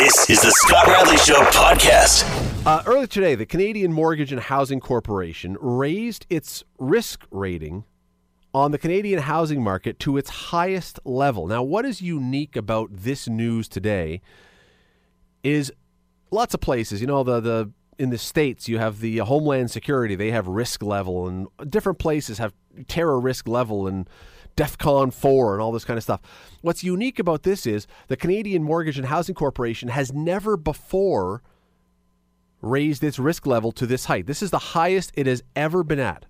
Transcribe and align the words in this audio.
This 0.00 0.30
is 0.30 0.40
the 0.40 0.50
Scott 0.50 0.86
Radley 0.86 1.18
Show 1.18 1.42
podcast. 1.50 2.24
Uh, 2.64 2.82
earlier 2.86 3.06
today, 3.06 3.34
the 3.34 3.44
Canadian 3.44 3.92
Mortgage 3.92 4.32
and 4.32 4.40
Housing 4.40 4.80
Corporation 4.80 5.58
raised 5.60 6.24
its 6.30 6.64
risk 6.78 7.26
rating 7.30 7.84
on 8.54 8.70
the 8.70 8.78
Canadian 8.78 9.20
housing 9.20 9.62
market 9.62 9.98
to 9.98 10.16
its 10.16 10.30
highest 10.30 11.00
level. 11.04 11.46
Now, 11.46 11.62
what 11.62 11.84
is 11.84 12.00
unique 12.00 12.56
about 12.56 12.88
this 12.90 13.28
news 13.28 13.68
today 13.68 14.22
is 15.42 15.70
lots 16.30 16.54
of 16.54 16.62
places, 16.62 17.02
you 17.02 17.06
know, 17.06 17.22
the 17.22 17.38
the 17.38 17.70
in 17.98 18.08
the 18.08 18.16
states 18.16 18.70
you 18.70 18.78
have 18.78 19.00
the 19.00 19.18
Homeland 19.18 19.70
Security, 19.70 20.14
they 20.14 20.30
have 20.30 20.48
risk 20.48 20.82
level 20.82 21.28
and 21.28 21.46
different 21.68 21.98
places 21.98 22.38
have 22.38 22.54
terror 22.88 23.20
risk 23.20 23.46
level 23.46 23.86
and 23.86 24.08
DEFCON 24.56 25.12
4 25.12 25.54
and 25.54 25.62
all 25.62 25.72
this 25.72 25.84
kind 25.84 25.96
of 25.96 26.02
stuff. 26.02 26.20
What's 26.62 26.84
unique 26.84 27.18
about 27.18 27.42
this 27.42 27.66
is 27.66 27.86
the 28.08 28.16
Canadian 28.16 28.62
Mortgage 28.62 28.98
and 28.98 29.06
Housing 29.06 29.34
Corporation 29.34 29.88
has 29.88 30.12
never 30.12 30.56
before 30.56 31.42
raised 32.60 33.02
its 33.02 33.18
risk 33.18 33.46
level 33.46 33.72
to 33.72 33.86
this 33.86 34.06
height. 34.06 34.26
This 34.26 34.42
is 34.42 34.50
the 34.50 34.58
highest 34.58 35.12
it 35.14 35.26
has 35.26 35.42
ever 35.56 35.82
been 35.82 36.00
at. 36.00 36.26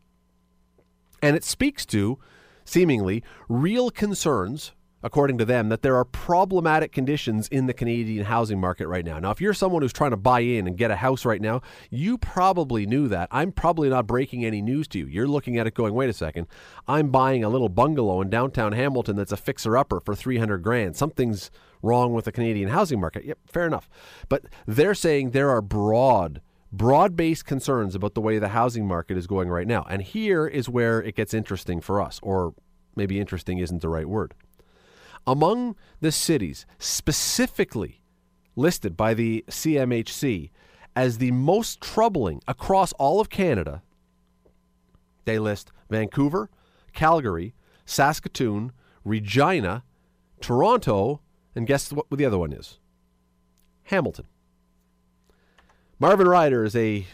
And 1.23 1.37
it 1.37 1.45
speaks 1.45 1.85
to, 1.87 2.19
seemingly, 2.65 3.23
real 3.49 3.91
concerns, 3.91 4.73
according 5.03 5.39
to 5.39 5.45
them, 5.45 5.69
that 5.69 5.83
there 5.83 5.97
are 5.97 6.05
problematic 6.05 6.93
conditions 6.93 7.49
in 7.49 7.67
the 7.67 7.75
Canadian 7.75 8.27
housing 8.27 8.61
market 8.61 8.87
right 8.89 9.05
now. 9.05 9.19
Now, 9.19 9.31
if 9.31 9.41
you're 9.41 9.55
someone 9.55 9.83
who's 9.83 9.93
trying 9.93 10.11
to 10.11 10.17
buy 10.17 10.41
in 10.41 10.67
and 10.67 10.77
get 10.77 10.91
a 10.91 10.97
house 10.97 11.25
right 11.25 11.41
now, 11.41 11.63
you 11.91 12.19
probably 12.19 12.87
knew 12.87 13.09
that. 13.09 13.29
I'm 13.31 13.53
probably 13.53 13.89
not 13.89 14.07
breaking 14.07 14.45
any 14.45 14.63
news 14.63 14.89
to 14.89 14.99
you. 14.99 15.07
You're 15.07 15.29
looking 15.29 15.59
at 15.59 15.67
it 15.67 15.75
going, 15.75 15.95
wait 15.95 16.11
a 16.11 16.15
second, 16.15 16.47
I'm 16.87 17.11
buying 17.11 17.45
a 17.45 17.49
little 17.49 17.69
bungalow 17.69 18.21
in 18.21 18.31
downtown 18.31 18.73
Hamilton 18.73 19.17
that's 19.17 19.33
a 19.33 19.37
fixer 19.37 19.77
upper 19.77 20.01
for 20.01 20.15
300 20.15 20.59
grand. 20.59 20.97
Something's 20.97 21.51
wrong 21.83 22.13
with 22.13 22.27
the 22.27 22.33
Canadian 22.33 22.69
housing 22.69 23.01
market. 23.01 23.25
Yep, 23.25 23.39
fair 23.47 23.67
enough. 23.67 23.89
But 24.29 24.45
they're 24.67 24.95
saying 24.95 25.31
there 25.31 25.51
are 25.51 25.63
broad 25.63 26.41
broad 26.73 27.17
based 27.17 27.45
concerns 27.45 27.95
about 27.95 28.15
the 28.15 28.21
way 28.21 28.39
the 28.39 28.49
housing 28.49 28.87
market 28.87 29.17
is 29.17 29.27
going 29.27 29.49
right 29.49 29.67
now. 29.67 29.85
And 29.89 30.03
here 30.03 30.47
is 30.47 30.69
where 30.69 31.03
it 31.03 31.17
gets 31.17 31.35
interesting 31.35 31.81
for 31.81 32.01
us, 32.01 32.21
or 32.23 32.55
maybe 32.97 33.19
interesting 33.19 33.59
isn't 33.59 33.83
the 33.83 33.89
right 33.89 34.09
word. 34.09 34.35
Among 35.27 35.77
the 36.01 36.13
cities 36.13 36.67
specifically 36.79 38.03
listed 38.57 38.97
by 38.97 39.15
the 39.15 39.45
CMHC 39.49 40.51
as 40.97 41.19
the 41.19 41.31
most 41.31 41.81
troubling 41.81 42.43
across 42.49 42.93
all 42.95 43.21
of 43.21 43.31
Canada, 43.31 43.83
they 45.25 45.39
list 45.39 45.71
Vancouver, 45.89 46.51
Calgary, 46.93 47.55
Saskatoon, 47.85 48.73
Regina, 49.05 49.85
Toronto, 50.41 51.21
and 51.55 51.67
guess 51.67 51.93
what 51.93 52.07
the 52.11 52.25
other 52.25 52.39
one 52.39 52.53
is? 52.53 52.79
Hamilton. 53.85 54.27
Marvin 55.99 56.29
Ryder 56.29 56.65
is 56.65 56.75
a 56.75 57.07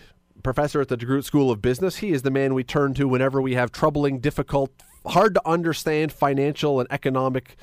professor 0.43 0.81
at 0.81 0.89
the 0.89 0.97
DeGroote 0.97 1.25
School 1.25 1.51
of 1.51 1.61
Business. 1.61 1.97
He 1.97 2.13
is 2.13 2.23
the 2.23 2.31
man 2.31 2.55
we 2.55 2.63
turn 2.63 2.95
to 2.95 3.09
whenever 3.09 3.43
we 3.43 3.55
have 3.55 3.73
troubling, 3.73 4.21
difficult, 4.21 4.71
hard 5.07 5.35
to 5.35 5.43
understand 5.45 6.13
financial 6.13 6.79
and 6.79 6.87
economic 6.91 7.57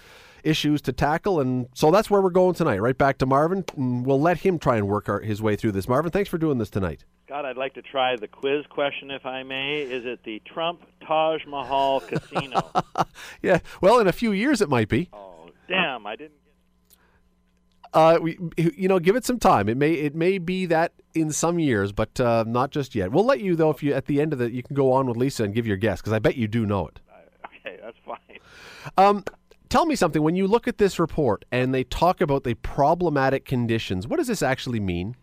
issues 0.43 0.81
to 0.83 0.91
tackle. 0.91 1.39
And 1.39 1.67
so 1.73 1.91
that's 1.91 2.09
where 2.09 2.21
we're 2.21 2.29
going 2.29 2.55
tonight, 2.55 2.81
right 2.81 2.97
back 2.97 3.17
to 3.19 3.25
Marvin. 3.25 3.63
And 3.75 4.05
we'll 4.05 4.21
let 4.21 4.39
him 4.39 4.59
try 4.59 4.77
and 4.77 4.87
work 4.87 5.09
our, 5.09 5.19
his 5.19 5.41
way 5.41 5.55
through 5.55 5.71
this. 5.71 5.87
Marvin, 5.87 6.11
thanks 6.11 6.29
for 6.29 6.37
doing 6.37 6.57
this 6.57 6.69
tonight. 6.69 7.05
God, 7.27 7.45
I'd 7.45 7.57
like 7.57 7.73
to 7.75 7.81
try 7.81 8.15
the 8.15 8.27
quiz 8.27 8.65
question, 8.69 9.09
if 9.09 9.25
I 9.25 9.43
may. 9.43 9.81
Is 9.81 10.05
it 10.05 10.19
the 10.23 10.41
Trump 10.45 10.81
Taj 11.07 11.45
Mahal 11.47 12.01
Casino? 12.01 12.69
yeah, 13.41 13.59
well, 13.81 13.99
in 13.99 14.07
a 14.07 14.11
few 14.11 14.31
years 14.31 14.61
it 14.61 14.69
might 14.69 14.89
be. 14.89 15.09
Oh, 15.13 15.49
damn! 15.67 16.05
I 16.05 16.15
didn't. 16.15 16.33
Uh, 17.93 18.19
we, 18.21 18.37
you 18.57 18.87
know, 18.87 18.99
give 18.99 19.15
it 19.15 19.23
some 19.23 19.39
time. 19.39 19.69
It 19.69 19.77
may, 19.77 19.93
it 19.93 20.15
may 20.15 20.39
be 20.39 20.65
that 20.65 20.93
in 21.13 21.31
some 21.31 21.59
years, 21.59 21.91
but 21.91 22.19
uh, 22.19 22.43
not 22.47 22.71
just 22.71 22.95
yet. 22.95 23.11
We'll 23.11 23.25
let 23.25 23.39
you 23.39 23.55
though. 23.55 23.69
If 23.69 23.83
you 23.83 23.93
at 23.93 24.05
the 24.05 24.19
end 24.19 24.33
of 24.33 24.41
it, 24.41 24.51
you 24.51 24.63
can 24.63 24.75
go 24.75 24.91
on 24.91 25.07
with 25.07 25.15
Lisa 25.15 25.43
and 25.43 25.53
give 25.53 25.67
your 25.67 25.77
guess 25.77 26.01
because 26.01 26.13
I 26.13 26.19
bet 26.19 26.35
you 26.35 26.47
do 26.47 26.65
know 26.65 26.87
it. 26.87 26.99
Okay, 27.65 27.79
that's 27.81 27.97
fine. 28.05 28.17
Um, 28.97 29.23
tell 29.73 29.87
me 29.87 29.95
something. 29.95 30.21
When 30.21 30.35
you 30.35 30.45
look 30.45 30.67
at 30.67 30.77
this 30.77 30.99
report 30.99 31.45
and 31.51 31.73
they 31.73 31.83
talk 31.83 32.21
about 32.21 32.43
the 32.43 32.53
problematic 32.53 33.43
conditions, 33.43 34.07
what 34.07 34.17
does 34.17 34.27
this 34.27 34.43
actually 34.43 34.79
mean? 34.79 35.15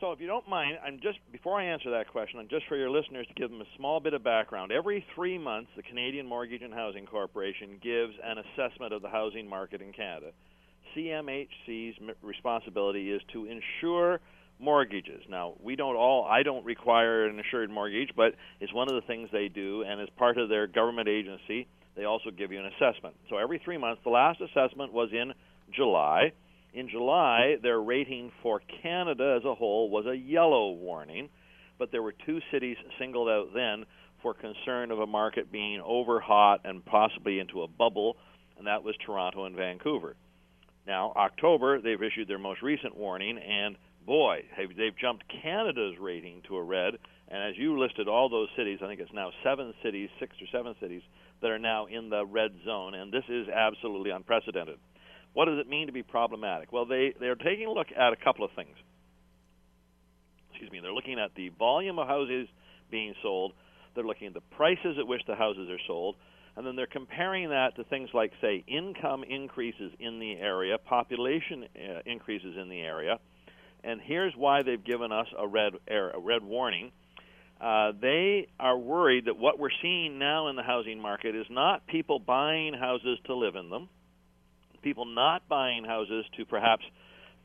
So, 0.00 0.10
if 0.10 0.20
you 0.20 0.26
don't 0.26 0.48
mind, 0.48 0.78
I'm 0.84 0.98
just 1.00 1.18
before 1.30 1.60
I 1.60 1.66
answer 1.66 1.90
that 1.90 2.08
question, 2.08 2.40
and 2.40 2.50
just 2.50 2.66
for 2.66 2.76
your 2.76 2.90
listeners 2.90 3.28
to 3.28 3.34
give 3.34 3.50
them 3.50 3.60
a 3.60 3.76
small 3.76 4.00
bit 4.00 4.12
of 4.12 4.24
background. 4.24 4.72
Every 4.72 5.06
three 5.14 5.38
months, 5.38 5.70
the 5.76 5.82
Canadian 5.82 6.26
Mortgage 6.26 6.62
and 6.62 6.74
Housing 6.74 7.06
Corporation 7.06 7.78
gives 7.80 8.14
an 8.24 8.38
assessment 8.38 8.92
of 8.92 9.02
the 9.02 9.08
housing 9.08 9.48
market 9.48 9.82
in 9.82 9.92
Canada. 9.92 10.32
CMHC's 10.96 11.96
responsibility 12.22 13.12
is 13.12 13.22
to 13.34 13.46
insure 13.46 14.20
mortgages. 14.58 15.22
Now, 15.28 15.54
we 15.62 15.76
don't 15.76 15.94
all 15.94 16.24
I 16.24 16.42
don't 16.42 16.64
require 16.64 17.26
an 17.26 17.38
insured 17.38 17.70
mortgage, 17.70 18.10
but 18.16 18.34
it's 18.58 18.72
one 18.72 18.88
of 18.88 18.94
the 18.94 19.06
things 19.06 19.28
they 19.30 19.48
do 19.48 19.84
and 19.86 20.00
as 20.00 20.08
part 20.16 20.38
of 20.38 20.48
their 20.48 20.66
government 20.66 21.08
agency, 21.08 21.68
they 21.96 22.04
also 22.04 22.30
give 22.30 22.52
you 22.52 22.60
an 22.60 22.66
assessment. 22.66 23.16
So 23.28 23.36
every 23.36 23.58
3 23.58 23.78
months, 23.78 24.02
the 24.04 24.10
last 24.10 24.40
assessment 24.40 24.92
was 24.92 25.10
in 25.12 25.32
July. 25.72 26.32
In 26.72 26.88
July, 26.88 27.56
their 27.62 27.80
rating 27.80 28.30
for 28.42 28.60
Canada 28.82 29.36
as 29.38 29.44
a 29.44 29.54
whole 29.54 29.90
was 29.90 30.06
a 30.06 30.16
yellow 30.16 30.70
warning, 30.70 31.28
but 31.78 31.90
there 31.90 32.02
were 32.02 32.14
two 32.26 32.40
cities 32.52 32.76
singled 32.98 33.28
out 33.28 33.52
then 33.54 33.86
for 34.22 34.34
concern 34.34 34.90
of 34.90 35.00
a 35.00 35.06
market 35.06 35.50
being 35.50 35.80
over 35.80 36.20
hot 36.20 36.60
and 36.64 36.84
possibly 36.84 37.40
into 37.40 37.62
a 37.62 37.68
bubble, 37.68 38.16
and 38.56 38.66
that 38.66 38.84
was 38.84 38.94
Toronto 39.04 39.46
and 39.46 39.56
Vancouver. 39.56 40.14
Now, 40.86 41.12
October, 41.16 41.80
they've 41.80 42.02
issued 42.02 42.28
their 42.28 42.38
most 42.38 42.62
recent 42.62 42.96
warning, 42.96 43.38
and 43.38 43.76
boy, 44.10 44.42
they've 44.58 44.98
jumped 45.00 45.22
Canada's 45.40 45.94
rating 46.00 46.42
to 46.48 46.56
a 46.56 46.62
red. 46.64 46.94
And 47.28 47.48
as 47.48 47.56
you 47.56 47.78
listed 47.78 48.08
all 48.08 48.28
those 48.28 48.48
cities, 48.56 48.80
I 48.82 48.88
think 48.88 48.98
it's 48.98 49.12
now 49.14 49.30
seven 49.44 49.72
cities, 49.84 50.10
six 50.18 50.34
or 50.42 50.48
seven 50.50 50.74
cities, 50.80 51.02
that 51.40 51.48
are 51.48 51.60
now 51.60 51.86
in 51.86 52.10
the 52.10 52.26
red 52.26 52.50
zone, 52.64 52.94
and 52.94 53.12
this 53.12 53.22
is 53.28 53.46
absolutely 53.48 54.10
unprecedented. 54.10 54.78
What 55.32 55.44
does 55.44 55.60
it 55.60 55.68
mean 55.68 55.86
to 55.86 55.92
be 55.92 56.02
problematic? 56.02 56.72
Well, 56.72 56.86
they, 56.86 57.14
they're 57.20 57.36
taking 57.36 57.66
a 57.66 57.70
look 57.70 57.86
at 57.96 58.12
a 58.12 58.16
couple 58.16 58.44
of 58.44 58.50
things. 58.56 58.74
Excuse 60.50 60.72
me, 60.72 60.80
they're 60.80 60.92
looking 60.92 61.20
at 61.20 61.30
the 61.36 61.50
volume 61.50 62.00
of 62.00 62.08
houses 62.08 62.48
being 62.90 63.14
sold, 63.22 63.52
they're 63.94 64.02
looking 64.02 64.26
at 64.26 64.34
the 64.34 64.40
prices 64.56 64.96
at 64.98 65.06
which 65.06 65.22
the 65.28 65.36
houses 65.36 65.70
are 65.70 65.78
sold, 65.86 66.16
and 66.56 66.66
then 66.66 66.74
they're 66.74 66.88
comparing 66.88 67.50
that 67.50 67.76
to 67.76 67.84
things 67.84 68.08
like, 68.12 68.32
say, 68.40 68.64
income 68.66 69.22
increases 69.22 69.92
in 70.00 70.18
the 70.18 70.32
area, 70.32 70.78
population 70.78 71.64
uh, 71.76 72.00
increases 72.06 72.56
in 72.60 72.68
the 72.68 72.80
area, 72.80 73.20
and 73.84 74.00
here's 74.02 74.34
why 74.36 74.62
they've 74.62 74.82
given 74.82 75.12
us 75.12 75.26
a 75.38 75.46
red 75.46 75.74
a 75.88 76.18
red 76.18 76.42
warning. 76.42 76.92
Uh, 77.60 77.92
they 78.00 78.48
are 78.58 78.78
worried 78.78 79.26
that 79.26 79.36
what 79.36 79.58
we're 79.58 79.68
seeing 79.82 80.18
now 80.18 80.48
in 80.48 80.56
the 80.56 80.62
housing 80.62 81.00
market 81.00 81.36
is 81.36 81.46
not 81.50 81.86
people 81.86 82.18
buying 82.18 82.72
houses 82.72 83.18
to 83.26 83.34
live 83.34 83.54
in 83.54 83.68
them, 83.68 83.88
people 84.82 85.04
not 85.04 85.46
buying 85.46 85.84
houses 85.84 86.24
to 86.38 86.46
perhaps 86.46 86.82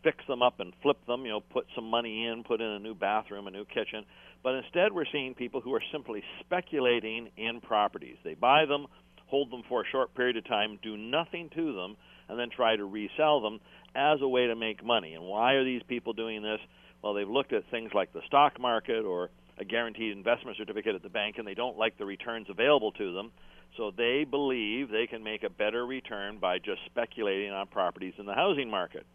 fix 0.03 0.17
them 0.27 0.41
up 0.41 0.59
and 0.61 0.71
flip 0.81 0.97
them, 1.05 1.25
you 1.25 1.31
know, 1.31 1.41
put 1.41 1.65
some 1.75 1.89
money 1.89 2.27
in, 2.27 2.43
put 2.43 2.61
in 2.61 2.67
a 2.67 2.79
new 2.79 2.93
bathroom, 2.93 3.47
a 3.47 3.51
new 3.51 3.65
kitchen, 3.65 4.05
but 4.41 4.53
instead 4.55 4.93
we're 4.93 5.05
seeing 5.11 5.33
people 5.33 5.59
who 5.59 5.73
are 5.73 5.83
simply 5.91 6.23
speculating 6.39 7.29
in 7.35 7.59
properties. 7.59 8.15
They 8.23 8.35
buy 8.35 8.65
them, 8.65 8.85
hold 9.25 9.51
them 9.51 9.63
for 9.67 9.81
a 9.81 9.85
short 9.91 10.15
period 10.15 10.37
of 10.37 10.45
time, 10.45 10.79
do 10.81 10.95
nothing 10.95 11.49
to 11.55 11.73
them, 11.73 11.97
and 12.29 12.39
then 12.39 12.49
try 12.49 12.75
to 12.75 12.85
resell 12.85 13.41
them 13.41 13.59
as 13.95 14.21
a 14.21 14.27
way 14.27 14.47
to 14.47 14.55
make 14.55 14.83
money. 14.83 15.13
And 15.13 15.23
why 15.23 15.53
are 15.53 15.63
these 15.63 15.83
people 15.87 16.13
doing 16.13 16.41
this? 16.41 16.59
Well, 17.01 17.13
they've 17.13 17.29
looked 17.29 17.53
at 17.53 17.63
things 17.69 17.91
like 17.93 18.13
the 18.13 18.21
stock 18.27 18.59
market 18.59 19.05
or 19.05 19.29
a 19.57 19.65
guaranteed 19.65 20.15
investment 20.15 20.57
certificate 20.57 20.95
at 20.95 21.03
the 21.03 21.09
bank, 21.09 21.35
and 21.37 21.47
they 21.47 21.53
don't 21.53 21.77
like 21.77 21.97
the 21.97 22.05
returns 22.05 22.47
available 22.49 22.91
to 22.93 23.13
them. 23.13 23.31
So 23.77 23.91
they 23.95 24.25
believe 24.29 24.89
they 24.89 25.07
can 25.07 25.23
make 25.23 25.43
a 25.43 25.49
better 25.49 25.85
return 25.85 26.39
by 26.39 26.59
just 26.59 26.79
speculating 26.85 27.51
on 27.51 27.67
properties 27.67 28.13
in 28.17 28.25
the 28.25 28.33
housing 28.33 28.69
market. 28.69 29.05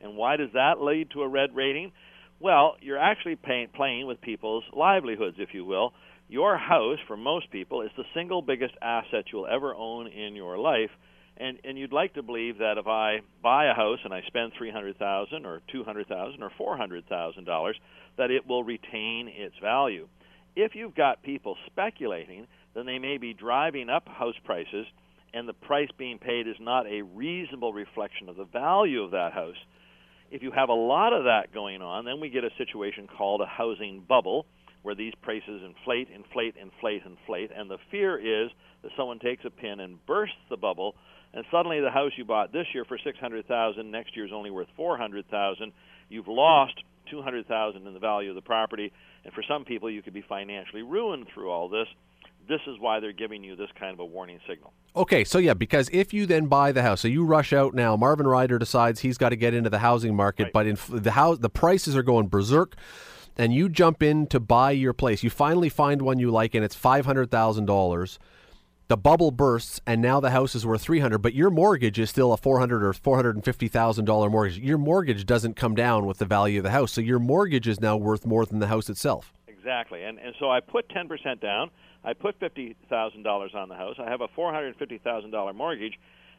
And 0.00 0.16
why 0.16 0.36
does 0.36 0.50
that 0.54 0.80
lead 0.80 1.10
to 1.10 1.22
a 1.22 1.28
red 1.28 1.54
rating? 1.54 1.92
Well, 2.38 2.76
you're 2.80 2.98
actually 2.98 3.36
pay- 3.36 3.68
playing 3.74 4.06
with 4.06 4.20
people's 4.20 4.64
livelihoods, 4.72 5.36
if 5.38 5.52
you 5.52 5.64
will. 5.64 5.92
Your 6.28 6.56
house, 6.56 6.98
for 7.06 7.16
most 7.16 7.50
people, 7.50 7.82
is 7.82 7.90
the 7.96 8.04
single 8.14 8.40
biggest 8.40 8.74
asset 8.80 9.24
you'll 9.32 9.46
ever 9.46 9.74
own 9.74 10.06
in 10.06 10.34
your 10.34 10.56
life 10.56 10.90
and 11.36 11.58
and 11.64 11.78
you'd 11.78 11.92
like 11.92 12.14
to 12.14 12.22
believe 12.22 12.58
that 12.58 12.78
if 12.78 12.86
I 12.86 13.20
buy 13.42 13.66
a 13.66 13.74
house 13.74 13.98
and 14.04 14.12
I 14.12 14.22
spend 14.26 14.52
three 14.56 14.70
hundred 14.70 14.98
thousand 14.98 15.46
or 15.46 15.62
two 15.72 15.84
hundred 15.84 16.08
thousand 16.08 16.42
or 16.42 16.50
four 16.56 16.76
hundred 16.76 17.08
thousand 17.08 17.44
dollars, 17.44 17.76
that 18.16 18.30
it 18.30 18.46
will 18.46 18.64
retain 18.64 19.28
its 19.28 19.54
value. 19.62 20.08
If 20.56 20.74
you've 20.74 20.94
got 20.94 21.22
people 21.22 21.56
speculating, 21.66 22.46
then 22.74 22.86
they 22.86 22.98
may 22.98 23.18
be 23.18 23.32
driving 23.32 23.88
up 23.88 24.08
house 24.08 24.34
prices, 24.44 24.86
and 25.32 25.48
the 25.48 25.52
price 25.52 25.88
being 25.96 26.18
paid 26.18 26.46
is 26.46 26.56
not 26.60 26.86
a 26.86 27.02
reasonable 27.02 27.72
reflection 27.72 28.28
of 28.28 28.36
the 28.36 28.44
value 28.44 29.02
of 29.02 29.12
that 29.12 29.32
house. 29.32 29.56
If 30.30 30.42
you 30.42 30.50
have 30.52 30.68
a 30.68 30.74
lot 30.74 31.12
of 31.12 31.24
that 31.24 31.52
going 31.52 31.82
on, 31.82 32.04
then 32.04 32.20
we 32.20 32.30
get 32.30 32.44
a 32.44 32.50
situation 32.58 33.08
called 33.08 33.40
a 33.40 33.46
housing 33.46 34.04
bubble, 34.08 34.46
where 34.82 34.94
these 34.94 35.12
prices 35.22 35.62
inflate, 35.64 36.08
inflate, 36.14 36.54
inflate, 36.60 37.02
inflate, 37.04 37.50
and 37.56 37.70
the 37.70 37.78
fear 37.90 38.18
is 38.18 38.50
that 38.82 38.92
someone 38.96 39.18
takes 39.18 39.44
a 39.44 39.50
pin 39.50 39.80
and 39.80 40.04
bursts 40.06 40.36
the 40.48 40.56
bubble 40.56 40.94
and 41.34 41.44
suddenly 41.50 41.80
the 41.80 41.90
house 41.90 42.12
you 42.16 42.24
bought 42.24 42.52
this 42.52 42.66
year 42.74 42.84
for 42.84 42.98
600,000 42.98 43.90
next 43.90 44.16
year 44.16 44.26
is 44.26 44.32
only 44.32 44.50
worth 44.50 44.68
400,000. 44.76 45.72
You've 46.08 46.28
lost 46.28 46.74
200,000 47.10 47.86
in 47.86 47.94
the 47.94 48.00
value 48.00 48.30
of 48.30 48.34
the 48.36 48.42
property, 48.42 48.92
and 49.24 49.32
for 49.32 49.42
some 49.46 49.64
people 49.64 49.90
you 49.90 50.02
could 50.02 50.14
be 50.14 50.22
financially 50.22 50.82
ruined 50.82 51.26
through 51.32 51.50
all 51.50 51.68
this. 51.68 51.86
This 52.48 52.60
is 52.66 52.76
why 52.80 52.98
they're 53.00 53.12
giving 53.12 53.44
you 53.44 53.54
this 53.54 53.68
kind 53.78 53.92
of 53.92 54.00
a 54.00 54.04
warning 54.04 54.40
signal. 54.48 54.72
Okay, 54.96 55.22
so 55.24 55.38
yeah, 55.38 55.54
because 55.54 55.88
if 55.92 56.12
you 56.12 56.26
then 56.26 56.46
buy 56.46 56.72
the 56.72 56.82
house, 56.82 57.00
so 57.02 57.06
you 57.08 57.24
rush 57.24 57.52
out 57.52 57.74
now. 57.74 57.96
Marvin 57.96 58.26
Ryder 58.26 58.58
decides 58.58 59.00
he's 59.00 59.18
got 59.18 59.28
to 59.28 59.36
get 59.36 59.54
into 59.54 59.70
the 59.70 59.78
housing 59.78 60.16
market, 60.16 60.44
Right. 60.44 60.52
but 60.52 60.66
in 60.66 60.76
the 60.88 61.12
house, 61.12 61.38
the 61.38 61.50
prices 61.50 61.94
are 61.96 62.02
going 62.02 62.26
berserk, 62.28 62.74
and 63.36 63.54
you 63.54 63.68
jump 63.68 64.02
in 64.02 64.26
to 64.28 64.40
buy 64.40 64.72
your 64.72 64.92
place. 64.92 65.22
You 65.22 65.30
finally 65.30 65.68
find 65.68 66.02
one 66.02 66.18
you 66.18 66.30
like, 66.32 66.54
and 66.56 66.64
it's 66.64 66.74
five 66.74 67.06
hundred 67.06 67.30
thousand 67.30 67.66
dollars. 67.66 68.18
The 68.90 68.96
bubble 68.96 69.30
bursts, 69.30 69.80
and 69.86 70.02
now 70.02 70.18
the 70.18 70.30
house 70.30 70.56
is 70.56 70.66
worth 70.66 70.82
three 70.82 70.98
hundred. 70.98 71.18
But 71.18 71.32
your 71.32 71.48
mortgage 71.48 71.96
is 72.00 72.10
still 72.10 72.32
a 72.32 72.36
four 72.36 72.58
hundred 72.58 72.82
or 72.82 72.92
four 72.92 73.14
hundred 73.14 73.36
and 73.36 73.44
fifty 73.44 73.68
thousand 73.68 74.04
dollar 74.06 74.28
mortgage. 74.28 74.58
Your 74.58 74.78
mortgage 74.78 75.24
doesn't 75.26 75.54
come 75.54 75.76
down 75.76 76.06
with 76.06 76.18
the 76.18 76.24
value 76.24 76.58
of 76.58 76.64
the 76.64 76.72
house, 76.72 76.90
so 76.90 77.00
your 77.00 77.20
mortgage 77.20 77.68
is 77.68 77.80
now 77.80 77.96
worth 77.96 78.26
more 78.26 78.44
than 78.44 78.58
the 78.58 78.66
house 78.66 78.90
itself. 78.90 79.32
Exactly, 79.46 80.02
and 80.02 80.18
and 80.18 80.34
so 80.40 80.50
I 80.50 80.58
put 80.58 80.88
10% 80.88 81.40
down. 81.40 81.70
I 82.02 82.14
put 82.14 82.40
fifty 82.40 82.74
thousand 82.88 83.22
dollars 83.22 83.52
on 83.54 83.68
the 83.68 83.76
house. 83.76 83.94
I 84.00 84.10
have 84.10 84.22
a 84.22 84.28
four 84.34 84.52
hundred 84.52 84.74
fifty 84.74 84.98
thousand 84.98 85.30
dollar 85.30 85.52
mortgage, 85.52 85.94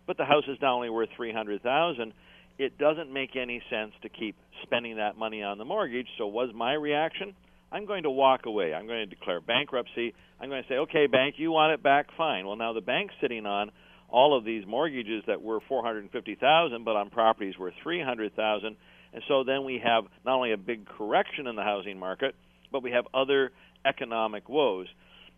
but 0.05 0.17
the 0.17 0.25
house 0.25 0.43
is 0.49 0.57
now 0.61 0.75
only 0.75 0.89
worth 0.89 1.07
three 1.15 1.31
hundred 1.31 1.63
thousand. 1.63 2.11
It 2.57 2.77
doesn't 2.77 3.13
make 3.13 3.37
any 3.37 3.63
sense 3.69 3.93
to 4.01 4.09
keep 4.09 4.35
spending 4.63 4.97
that 4.97 5.17
money 5.17 5.41
on 5.41 5.57
the 5.57 5.63
mortgage. 5.63 6.07
So, 6.17 6.27
was 6.27 6.49
my 6.53 6.73
reaction? 6.73 7.33
I'm 7.71 7.85
going 7.85 8.03
to 8.03 8.09
walk 8.09 8.45
away. 8.45 8.73
I'm 8.73 8.87
going 8.87 9.07
to 9.09 9.15
declare 9.15 9.39
bankruptcy. 9.39 10.13
I'm 10.41 10.49
going 10.49 10.63
to 10.63 10.67
say, 10.67 10.75
okay, 10.75 11.05
bank, 11.07 11.35
you 11.37 11.51
want 11.51 11.73
it 11.73 11.83
back, 11.83 12.07
fine. 12.17 12.47
Well, 12.47 12.55
now 12.55 12.73
the 12.73 12.81
bank's 12.81 13.13
sitting 13.21 13.45
on 13.45 13.71
all 14.09 14.35
of 14.37 14.43
these 14.43 14.65
mortgages 14.65 15.23
that 15.27 15.41
were 15.41 15.59
450,000, 15.69 16.83
but 16.83 16.95
on 16.95 17.09
properties 17.11 17.57
worth 17.57 17.75
300,000, 17.83 18.75
and 19.13 19.23
so 19.27 19.43
then 19.43 19.63
we 19.63 19.81
have 19.83 20.05
not 20.25 20.35
only 20.35 20.51
a 20.51 20.57
big 20.57 20.87
correction 20.87 21.47
in 21.47 21.55
the 21.55 21.61
housing 21.61 21.99
market, 21.99 22.35
but 22.71 22.81
we 22.81 22.91
have 22.91 23.05
other 23.13 23.51
economic 23.85 24.49
woes. 24.49 24.87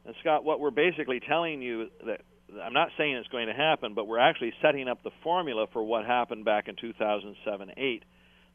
And 0.05 0.15
Scott, 0.21 0.43
what 0.43 0.59
we're 0.59 0.71
basically 0.71 1.19
telling 1.19 1.61
you 1.61 1.89
that 2.05 2.21
I'm 2.63 2.73
not 2.73 2.89
saying 2.97 3.15
it's 3.15 3.27
going 3.29 3.47
to 3.47 3.53
happen, 3.53 3.93
but 3.95 4.07
we're 4.07 4.19
actually 4.19 4.53
setting 4.61 4.87
up 4.87 5.03
the 5.03 5.11
formula 5.23 5.65
for 5.73 5.83
what 5.83 6.05
happened 6.05 6.45
back 6.45 6.67
in 6.67 6.75
2007-8. 6.75 8.01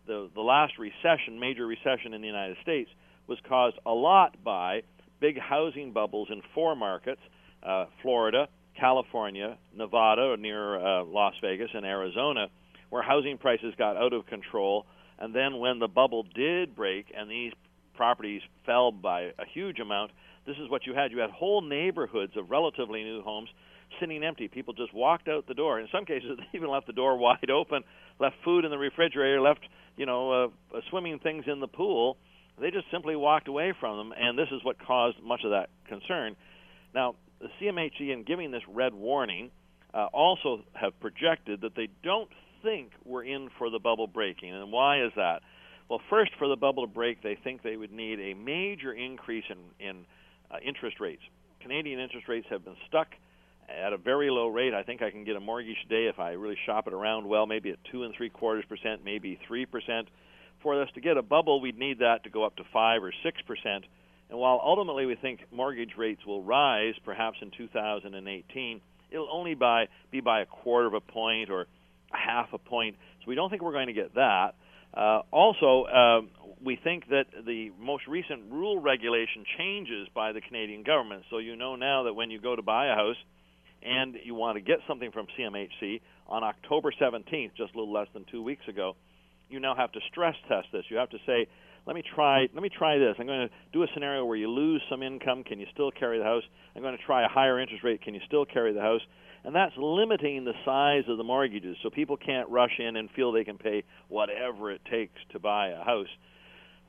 The 0.07 0.31
the 0.35 0.41
last 0.41 0.75
recession, 0.79 1.39
major 1.41 1.67
recession 1.67 2.15
in 2.15 2.21
the 2.21 2.27
United 2.27 2.57
States, 2.63 2.91
was 3.27 3.39
caused 3.49 3.77
a 3.85 3.91
lot 3.91 4.43
by 4.43 4.83
big 5.21 5.39
housing 5.39 5.93
bubbles 5.93 6.29
in 6.31 6.43
four 6.55 6.75
markets: 6.77 7.21
uh, 7.63 7.87
Florida, 8.03 8.49
California, 8.79 9.59
Nevada, 9.75 10.37
near 10.37 10.77
uh, 10.77 11.05
Las 11.05 11.35
Vegas, 11.43 11.71
and 11.75 11.85
Arizona, 11.85 12.49
where 12.91 13.03
housing 13.03 13.39
prices 13.39 13.75
got 13.77 13.97
out 13.97 14.13
of 14.13 14.27
control. 14.27 14.87
And 15.19 15.35
then 15.35 15.59
when 15.59 15.79
the 15.79 15.89
bubble 15.89 16.25
did 16.35 16.77
break 16.77 17.07
and 17.17 17.29
these 17.29 17.53
properties 17.95 18.41
fell 18.65 18.93
by 18.93 19.23
a 19.23 19.45
huge 19.53 19.81
amount, 19.81 20.13
this 20.47 20.57
is 20.57 20.71
what 20.71 20.87
you 20.87 20.95
had. 20.95 21.11
You 21.11 21.19
had 21.19 21.31
whole 21.31 21.61
neighborhoods 21.61 22.33
of 22.37 22.51
relatively 22.51 23.03
new 23.03 23.23
homes 23.23 23.49
sitting 24.01 24.23
empty. 24.23 24.49
People 24.49 24.75
just 24.75 24.95
walked 24.95 25.29
out 25.29 25.47
the 25.47 25.55
door. 25.55 25.81
In 25.81 25.89
some 25.93 26.05
cases, 26.05 26.31
they 26.39 26.59
even 26.59 26.71
left 26.71 26.87
the 26.87 26.93
door 26.93 27.17
wide 27.19 27.51
open, 27.51 27.83
left 28.19 28.37
food 28.45 28.65
in 28.65 28.71
the 28.71 28.79
refrigerator, 28.79 29.41
left 29.41 29.61
you 29.97 30.07
know 30.07 30.31
uh, 30.73 30.77
uh, 30.77 30.81
swimming 30.91 31.19
things 31.19 31.45
in 31.47 31.61
the 31.61 31.69
pool. 31.69 32.17
They 32.61 32.71
just 32.71 32.87
simply 32.91 33.17
walked 33.17 33.49
away 33.49 33.73
from 33.79 33.97
them, 33.97 34.19
and 34.19 34.39
this 34.39 34.49
is 34.51 34.63
what 34.65 34.77
caused 34.85 35.23
much 35.23 35.41
of 35.45 35.51
that 35.51 35.71
concern. 35.89 36.37
Now, 36.95 37.15
the 37.41 37.49
CMHC, 37.61 38.13
in 38.13 38.25
giving 38.25 38.51
this 38.51 38.63
red 38.69 38.95
warning, 38.95 39.51
uh, 39.95 40.07
also 40.13 40.65
have 40.75 40.99
projected 41.01 41.61
that 41.63 41.75
they 41.75 41.89
don't 42.03 42.29
think 42.63 42.91
we're 43.05 43.25
in 43.25 43.49
for 43.59 43.71
the 43.71 43.79
bubble 43.79 44.07
breaking. 44.07 44.53
And 44.53 44.73
why 44.73 45.05
is 45.05 45.13
that? 45.17 45.43
Well, 45.89 46.01
first, 46.11 46.33
for 46.39 46.49
the 46.49 46.57
bubble 46.57 46.87
to 46.87 46.93
break, 46.93 47.23
they 47.23 47.39
think 47.43 47.63
they 47.63 47.77
would 47.77 47.93
need 47.93 48.21
a 48.21 48.35
major 48.35 48.93
increase 48.93 49.45
in, 49.49 49.87
in 49.87 50.05
uh, 50.51 50.57
interest 50.67 51.01
rates. 51.01 51.23
Canadian 51.61 52.01
interest 52.01 52.29
rates 52.29 52.47
have 52.51 52.65
been 52.65 52.77
stuck 52.89 53.09
at 53.69 53.93
a 53.93 53.99
very 53.99 54.31
low 54.31 54.49
rate. 54.49 54.75
I 54.75 54.83
think 54.83 55.03
I 55.03 55.11
can 55.11 55.25
get 55.25 55.37
a 55.37 55.41
mortgage 55.41 55.77
today 55.89 56.09
if 56.09 56.19
I 56.19 56.33
really 56.33 56.57
shop 56.67 56.87
it 56.87 56.93
around 56.93 57.27
well, 57.27 57.47
maybe 57.47 57.71
at 57.71 57.79
two 57.91 58.05
and 58.05 58.15
three 58.15 58.31
quarters 58.31 58.65
percent, 58.69 59.05
maybe 59.05 59.39
three 59.47 59.67
percent. 59.67 60.09
For 60.63 60.83
us 60.83 60.89
to 60.95 61.01
get 61.01 61.17
a 61.17 61.23
bubble, 61.23 61.61
we'd 61.61 61.79
need 61.79 62.01
that 62.01 62.25
to 62.25 62.31
go 62.31 62.45
up 62.45 62.57
to 62.57 62.65
five 62.73 63.03
or 63.03 63.13
six 63.23 63.41
percent. 63.43 63.85
And 64.31 64.39
while 64.39 64.61
ultimately 64.63 65.07
we 65.07 65.15
think 65.15 65.41
mortgage 65.51 65.93
rates 65.97 66.25
will 66.27 66.43
rise, 66.43 66.95
perhaps 67.05 67.39
in 67.41 67.51
2018, 67.57 68.81
it'll 69.11 69.29
only 69.33 69.55
by 69.55 69.87
be 70.11 70.21
by 70.21 70.41
a 70.43 70.47
quarter 70.47 70.87
of 70.87 70.95
a 70.95 71.01
point 71.01 71.51
or 71.51 71.67
half 72.11 72.53
a 72.53 72.59
point. 72.59 72.97
So 73.21 73.25
we 73.29 73.35
don't 73.35 73.51
think 73.51 73.63
we're 73.63 73.73
going 73.73 73.87
to 73.87 73.93
get 73.93 74.15
that. 74.15 74.55
Uh, 74.95 75.21
also, 75.31 75.87
um, 75.87 76.31
we 76.63 76.77
think 76.83 77.09
that 77.09 77.27
the 77.47 77.71
most 77.79 78.07
recent 78.07 78.51
rule 78.51 78.81
regulation 78.81 79.45
changes 79.57 80.09
by 80.15 80.33
the 80.33 80.41
Canadian 80.41 80.83
government. 80.83 81.25
So 81.31 81.39
you 81.39 81.57
know 81.57 81.77
now 81.77 82.05
that 82.05 82.15
when 82.15 82.31
you 82.31 82.41
go 82.41 82.57
to 82.57 82.63
buy 82.63 82.89
a 82.89 82.95
house 82.95 83.17
and 83.83 84.17
you 84.25 84.35
want 84.35 84.57
to 84.57 84.61
get 84.61 84.79
something 84.89 85.13
from 85.13 85.27
CMHC 85.39 86.01
on 86.27 86.43
October 86.43 86.93
17th, 87.01 87.51
just 87.57 87.75
a 87.75 87.79
little 87.79 87.93
less 87.93 88.09
than 88.13 88.25
two 88.31 88.43
weeks 88.43 88.67
ago, 88.69 88.97
you 89.49 89.61
now 89.61 89.75
have 89.75 89.93
to 89.93 90.01
stress 90.11 90.35
test 90.49 90.69
this. 90.73 90.85
You 90.89 90.97
have 90.97 91.11
to 91.11 91.19
say, 91.27 91.47
let 91.87 91.97
me 91.97 92.03
try 92.15 92.49
let 92.53 92.63
me 92.63 92.69
try 92.69 92.99
this. 92.99 93.15
I'm 93.19 93.27
going 93.27 93.49
to 93.49 93.55
do 93.73 93.83
a 93.83 93.87
scenario 93.95 94.25
where 94.25 94.37
you 94.37 94.51
lose 94.51 94.83
some 94.91 95.03
income, 95.03 95.43
can 95.45 95.59
you 95.59 95.67
still 95.73 95.91
carry 95.91 96.19
the 96.19 96.25
house? 96.25 96.43
I'm 96.77 96.83
going 96.83 96.97
to 96.97 97.05
try 97.05 97.25
a 97.25 97.29
higher 97.29 97.59
interest 97.59 97.83
rate, 97.83 98.03
can 98.03 98.15
you 98.15 98.21
still 98.27 98.45
carry 98.45 98.73
the 98.73 98.81
house? 98.81 99.01
And 99.45 99.55
that's 99.55 99.73
limiting 99.79 100.45
the 100.45 100.53
size 100.65 101.05
of 101.09 101.17
the 101.17 101.25
mortgages 101.25 101.77
so 101.83 101.91
people 101.91 102.17
can't 102.17 102.49
rush 102.51 102.79
in 102.79 102.97
and 102.97 103.09
feel 103.13 103.33
they 103.33 103.45
can 103.45 103.57
pay 103.57 103.85
whatever 104.09 104.71
it 104.71 104.83
takes 104.91 105.19
to 105.33 105.39
buy 105.39 105.69
a 105.69 105.83
house. 105.83 106.09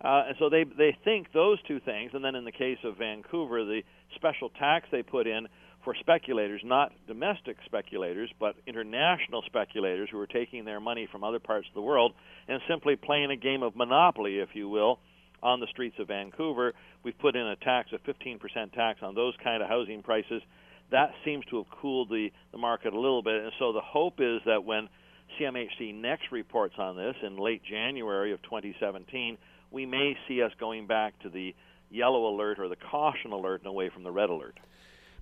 Uh, 0.01 0.23
and 0.27 0.35
so 0.39 0.49
they 0.49 0.63
they 0.63 0.97
think 1.03 1.31
those 1.33 1.57
two 1.67 1.79
things, 1.81 2.11
and 2.13 2.23
then 2.23 2.35
in 2.35 2.45
the 2.45 2.51
case 2.51 2.77
of 2.83 2.97
Vancouver, 2.97 3.65
the 3.65 3.81
special 4.15 4.49
tax 4.49 4.87
they 4.91 5.03
put 5.03 5.27
in 5.27 5.47
for 5.83 5.95
speculators, 5.99 6.61
not 6.63 6.91
domestic 7.07 7.57
speculators, 7.65 8.29
but 8.39 8.55
international 8.67 9.41
speculators 9.45 10.09
who 10.11 10.19
are 10.19 10.27
taking 10.27 10.65
their 10.65 10.79
money 10.79 11.07
from 11.11 11.23
other 11.23 11.39
parts 11.39 11.67
of 11.67 11.73
the 11.73 11.81
world 11.81 12.13
and 12.47 12.61
simply 12.67 12.95
playing 12.95 13.31
a 13.31 13.35
game 13.35 13.63
of 13.63 13.75
monopoly, 13.75 14.39
if 14.39 14.49
you 14.53 14.67
will, 14.67 14.99
on 15.41 15.59
the 15.59 15.67
streets 15.67 15.95
of 15.99 16.07
Vancouver. 16.07 16.73
We've 17.03 17.17
put 17.17 17.35
in 17.35 17.47
a 17.47 17.55
tax, 17.55 17.89
a 17.93 17.97
15% 18.09 18.73
tax 18.73 18.99
on 19.01 19.15
those 19.15 19.33
kind 19.43 19.63
of 19.63 19.69
housing 19.69 20.03
prices. 20.03 20.41
That 20.91 21.11
seems 21.23 21.45
to 21.45 21.57
have 21.57 21.67
cooled 21.81 22.09
the, 22.09 22.29
the 22.51 22.57
market 22.57 22.93
a 22.93 22.99
little 22.99 23.23
bit. 23.23 23.43
And 23.43 23.51
so 23.57 23.71
the 23.71 23.81
hope 23.81 24.15
is 24.19 24.41
that 24.45 24.65
when 24.65 24.89
CMHC 25.39 25.95
next 25.95 26.31
reports 26.31 26.75
on 26.77 26.97
this 26.97 27.15
in 27.23 27.37
late 27.37 27.61
January 27.63 28.33
of 28.33 28.41
2017, 28.41 29.37
we 29.71 29.85
may 29.85 30.17
see 30.27 30.41
us 30.41 30.51
going 30.59 30.87
back 30.87 31.17
to 31.19 31.29
the 31.29 31.55
yellow 31.89 32.27
alert 32.33 32.59
or 32.59 32.67
the 32.67 32.75
caution 32.75 33.31
alert 33.31 33.61
and 33.61 33.69
away 33.69 33.89
from 33.89 34.03
the 34.03 34.11
red 34.11 34.29
alert. 34.29 34.57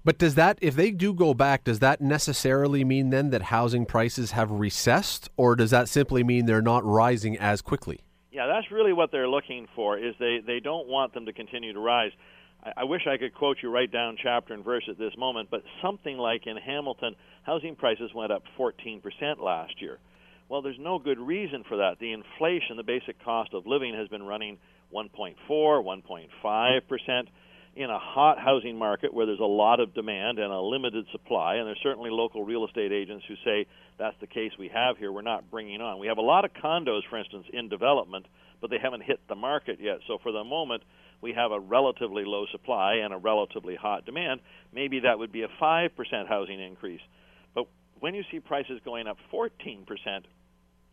But 0.03 0.17
does 0.17 0.35
that, 0.35 0.57
if 0.61 0.75
they 0.75 0.91
do 0.91 1.13
go 1.13 1.33
back, 1.33 1.63
does 1.63 1.79
that 1.79 2.01
necessarily 2.01 2.83
mean 2.83 3.09
then 3.09 3.29
that 3.31 3.43
housing 3.43 3.85
prices 3.85 4.31
have 4.31 4.51
recessed, 4.51 5.29
or 5.37 5.55
does 5.55 5.71
that 5.71 5.89
simply 5.89 6.23
mean 6.23 6.45
they're 6.45 6.61
not 6.61 6.85
rising 6.85 7.37
as 7.37 7.61
quickly? 7.61 8.01
Yeah, 8.31 8.47
that's 8.47 8.71
really 8.71 8.93
what 8.93 9.11
they're 9.11 9.27
looking 9.27 9.67
for. 9.75 9.97
Is 9.97 10.13
they 10.19 10.39
they 10.45 10.59
don't 10.59 10.87
want 10.87 11.13
them 11.13 11.25
to 11.25 11.33
continue 11.33 11.73
to 11.73 11.79
rise. 11.79 12.11
I, 12.63 12.73
I 12.77 12.83
wish 12.83 13.01
I 13.07 13.17
could 13.17 13.33
quote 13.33 13.57
you 13.63 13.69
right 13.71 13.91
down 13.91 14.15
chapter 14.21 14.53
and 14.53 14.63
verse 14.63 14.83
at 14.89 14.97
this 14.97 15.13
moment, 15.17 15.49
but 15.49 15.63
something 15.81 16.17
like 16.17 16.45
in 16.45 16.57
Hamilton, 16.57 17.15
housing 17.43 17.75
prices 17.75 18.11
went 18.13 18.31
up 18.31 18.43
14% 18.57 19.01
last 19.39 19.81
year. 19.81 19.97
Well, 20.49 20.61
there's 20.61 20.79
no 20.79 20.99
good 20.99 21.19
reason 21.19 21.63
for 21.67 21.77
that. 21.77 21.99
The 21.99 22.13
inflation, 22.13 22.77
the 22.77 22.83
basic 22.83 23.21
cost 23.23 23.53
of 23.53 23.65
living, 23.65 23.95
has 23.95 24.07
been 24.07 24.23
running 24.23 24.59
1.4, 24.93 25.35
1.5 25.49 26.87
percent 26.87 27.29
in 27.77 27.91
a 27.91 27.99
hot 27.99 28.39
housing 28.39 28.77
market 28.77 29.13
where 29.13 29.27
there's 29.27 29.39
a 29.39 29.43
lot 29.43 29.79
of 29.79 29.93
demand 29.93 30.39
and 30.39 30.51
a 30.51 30.59
limited 30.59 31.05
supply, 31.11 31.55
and 31.55 31.67
there's 31.67 31.79
certainly 31.83 32.09
local 32.09 32.43
real 32.43 32.65
estate 32.65 32.91
agents 32.91 33.23
who 33.27 33.35
say 33.45 33.67
that's 33.99 34.15
the 34.19 34.27
case 34.27 34.51
we 34.57 34.67
have 34.69 34.97
here. 34.97 35.11
We're 35.11 35.21
not 35.21 35.51
bringing 35.51 35.79
on. 35.79 35.99
We 35.99 36.07
have 36.07 36.17
a 36.17 36.21
lot 36.21 36.43
of 36.43 36.53
condos, 36.53 37.01
for 37.07 37.17
instance, 37.17 37.45
in 37.53 37.69
development, 37.69 38.25
but 38.61 38.71
they 38.71 38.79
haven't 38.81 39.03
hit 39.03 39.19
the 39.29 39.35
market 39.35 39.79
yet. 39.79 39.99
So 40.07 40.17
for 40.23 40.31
the 40.31 40.43
moment, 40.43 40.83
we 41.21 41.33
have 41.33 41.51
a 41.51 41.59
relatively 41.59 42.23
low 42.25 42.45
supply 42.51 42.95
and 42.95 43.13
a 43.13 43.17
relatively 43.17 43.75
hot 43.75 44.05
demand. 44.05 44.41
Maybe 44.73 45.01
that 45.01 45.19
would 45.19 45.31
be 45.31 45.43
a 45.43 45.47
5% 45.61 46.27
housing 46.27 46.59
increase. 46.59 47.01
But 47.53 47.67
when 47.99 48.15
you 48.15 48.23
see 48.31 48.39
prices 48.39 48.79
going 48.83 49.07
up 49.07 49.17
14%, 49.31 49.85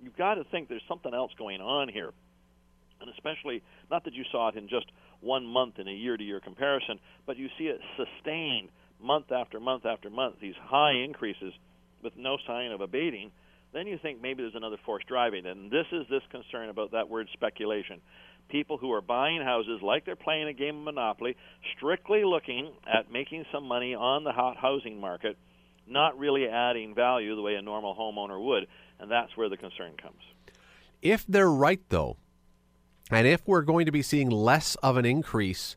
you've 0.03 0.17
got 0.17 0.35
to 0.35 0.45
think 0.45 0.69
there's 0.69 0.83
something 0.87 1.15
else 1.15 1.33
going 1.39 1.63
on 1.63 1.89
here. 1.89 2.13
And 3.01 3.11
especially, 3.11 3.63
not 3.91 4.05
that 4.05 4.15
you 4.15 4.25
saw 4.31 4.49
it 4.49 4.57
in 4.57 4.69
just 4.69 4.87
one 5.25 5.47
month 5.47 5.79
in 5.79 5.89
a 5.89 5.93
year 5.93 6.17
to 6.17 6.23
year 6.23 6.41
comparison, 6.41 7.01
but 7.27 7.37
you 7.37 7.49
see 7.59 7.65
it 7.65 7.81
sustained 7.97 8.69
month 9.01 9.33
after 9.33 9.59
month 9.61 9.87
after 9.87 10.11
month, 10.11 10.37
these 10.41 10.55
high 10.63 10.93
increases 10.93 11.53
with 12.03 12.17
no 12.17 12.37
sign 12.47 12.71
of 12.71 12.81
abating, 12.81 13.31
then 13.73 13.87
you 13.87 13.99
think 13.99 14.23
maybe 14.23 14.43
there's 14.43 14.55
another 14.55 14.79
force 14.85 15.03
driving. 15.07 15.47
And 15.47 15.71
this 15.71 15.87
is 15.93 16.07
this 16.09 16.23
concern 16.31 16.69
about 16.69 16.93
that 16.93 17.09
word 17.09 17.29
speculation. 17.33 18.01
People 18.49 18.77
who 18.77 18.93
are 18.93 19.01
buying 19.01 19.43
houses 19.43 19.81
like 19.83 20.05
they're 20.05 20.17
playing 20.17 20.49
a 20.49 20.53
game 20.53 20.77
of 20.79 20.85
Monopoly, 20.85 21.37
strictly 21.77 22.25
looking 22.25 22.73
at 22.87 23.11
making 23.11 23.45
some 23.51 23.65
money 23.65 23.95
on 23.95 24.23
the 24.23 24.33
hot 24.33 24.57
housing 24.57 25.01
market, 25.01 25.37
not 25.89 26.19
really 26.19 26.47
adding 26.47 26.95
value 26.95 27.35
the 27.35 27.43
way 27.43 27.55
a 27.55 27.63
normal 27.63 27.95
homeowner 27.95 28.43
would, 28.43 28.67
and 29.01 29.11
that's 29.11 29.37
where 29.37 29.49
the 29.49 29.57
concern 29.57 29.93
comes. 30.01 30.21
If 31.03 31.27
they're 31.27 31.51
right, 31.51 31.81
though, 31.89 32.17
and 33.11 33.27
if 33.27 33.47
we're 33.47 33.63
going 33.63 33.87
to 33.87 33.93
be 33.93 34.03
seeing 34.03 34.31
less 34.31 34.75
of 34.77 34.97
an 34.97 35.05
increase, 35.05 35.77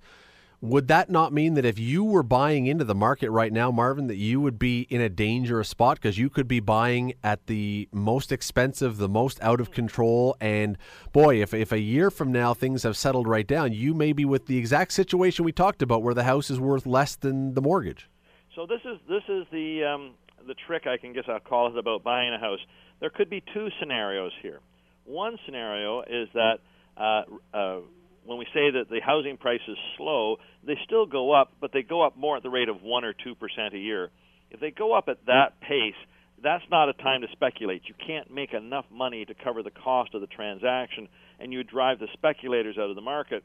would 0.60 0.88
that 0.88 1.10
not 1.10 1.31
mean 1.31 1.53
that 1.53 1.65
if 1.65 1.77
you 1.77 2.03
were 2.03 2.24
buying 2.24 2.65
into 2.65 2.84
the 2.84 2.96
market 2.96 3.29
right 3.29 3.53
now, 3.53 3.69
Marvin, 3.69 4.07
that 4.07 4.15
you 4.15 4.41
would 4.41 4.57
be 4.57 4.88
in 4.89 5.01
a 5.01 5.10
dangerous 5.10 5.69
spot 5.69 5.98
because 5.98 6.17
you 6.17 6.31
could 6.31 6.48
be 6.48 6.60
buying 6.60 7.13
at 7.24 7.46
the 7.46 7.88
most 7.91 8.31
expensive, 8.31 8.98
the 8.98 9.07
most 9.07 9.39
out 9.43 9.62
of 9.62 9.69
control, 9.69 10.36
and 10.41 10.77
boy, 11.13 11.41
if 11.41 11.53
if 11.53 11.72
a 11.72 11.79
year 11.79 12.10
from 12.10 12.31
now 12.31 12.55
things 12.55 12.81
have 12.84 12.98
settled 12.98 13.27
right 13.27 13.46
down, 13.46 13.72
you 13.72 13.93
may 13.93 14.13
be 14.13 14.25
with 14.25 14.48
the 14.48 14.57
exact 14.57 14.93
situation 14.93 15.46
we 15.46 15.51
talked 15.51 15.84
about, 15.84 16.01
where 16.01 16.15
the 16.15 16.24
house 16.24 16.50
is 16.50 16.60
worth 16.60 16.88
less 16.88 17.15
than 17.15 17.53
the 17.53 17.62
mortgage. 17.62 18.10
So 18.55 18.65
this 18.65 18.81
is 18.84 18.98
this 19.07 19.24
is 19.29 19.46
the 19.51 19.84
um, 19.84 20.15
the 20.48 20.55
trick 20.65 20.88
I 20.88 20.98
can 20.98 21.13
guess 21.13 21.25
I'll 21.27 21.39
call 21.39 21.67
it 21.67 21.77
about 21.77 22.03
buying 22.03 22.34
a 22.34 22.39
house. 22.39 22.60
There 23.00 23.12
could 23.12 23.29
be 23.29 23.43
two 23.53 23.67
scenarios 23.79 24.31
here. 24.41 24.60
One 25.05 25.38
scenario 25.46 26.01
is 26.01 26.29
that 26.34 26.57
uh, 26.98 27.24
uh, 27.54 27.80
when 28.25 28.38
we 28.38 28.46
say 28.54 28.72
that 28.72 28.89
the 28.89 29.00
housing 29.04 29.38
price 29.38 29.62
is 29.68 29.77
slow, 29.98 30.38
they 30.66 30.77
still 30.86 31.06
go 31.06 31.32
up, 31.32 31.54
but 31.62 31.72
they 31.72 31.82
go 31.82 32.01
up 32.01 32.18
more 32.18 32.38
at 32.38 32.44
the 32.44 32.50
rate 32.50 32.70
of 32.70 32.82
1 32.82 33.06
or 33.06 33.13
2% 33.13 33.74
a 33.74 33.77
year. 33.77 34.10
If 34.51 34.60
they 34.60 34.72
go 34.72 34.94
up 34.94 35.08
at 35.08 35.25
that 35.27 35.60
pace, 35.62 35.96
that's 36.44 36.63
not 36.70 36.89
a 36.89 36.94
time 36.94 37.22
to 37.22 37.27
speculate. 37.32 37.84
You 37.88 37.96
can't 38.06 38.32
make 38.32 38.54
enough 38.54 38.86
money 38.92 39.25
to 39.25 39.34
cover 39.34 39.63
the 39.63 39.72
cost 39.72 40.13
of 40.13 40.22
the 40.22 40.27
transaction, 40.27 41.08
and 41.39 41.51
you 41.51 41.63
drive 41.63 42.00
the 42.00 42.08
speculators 42.13 42.77
out 42.77 42.89
of 42.89 42.96
the 42.96 43.01
market. 43.01 43.44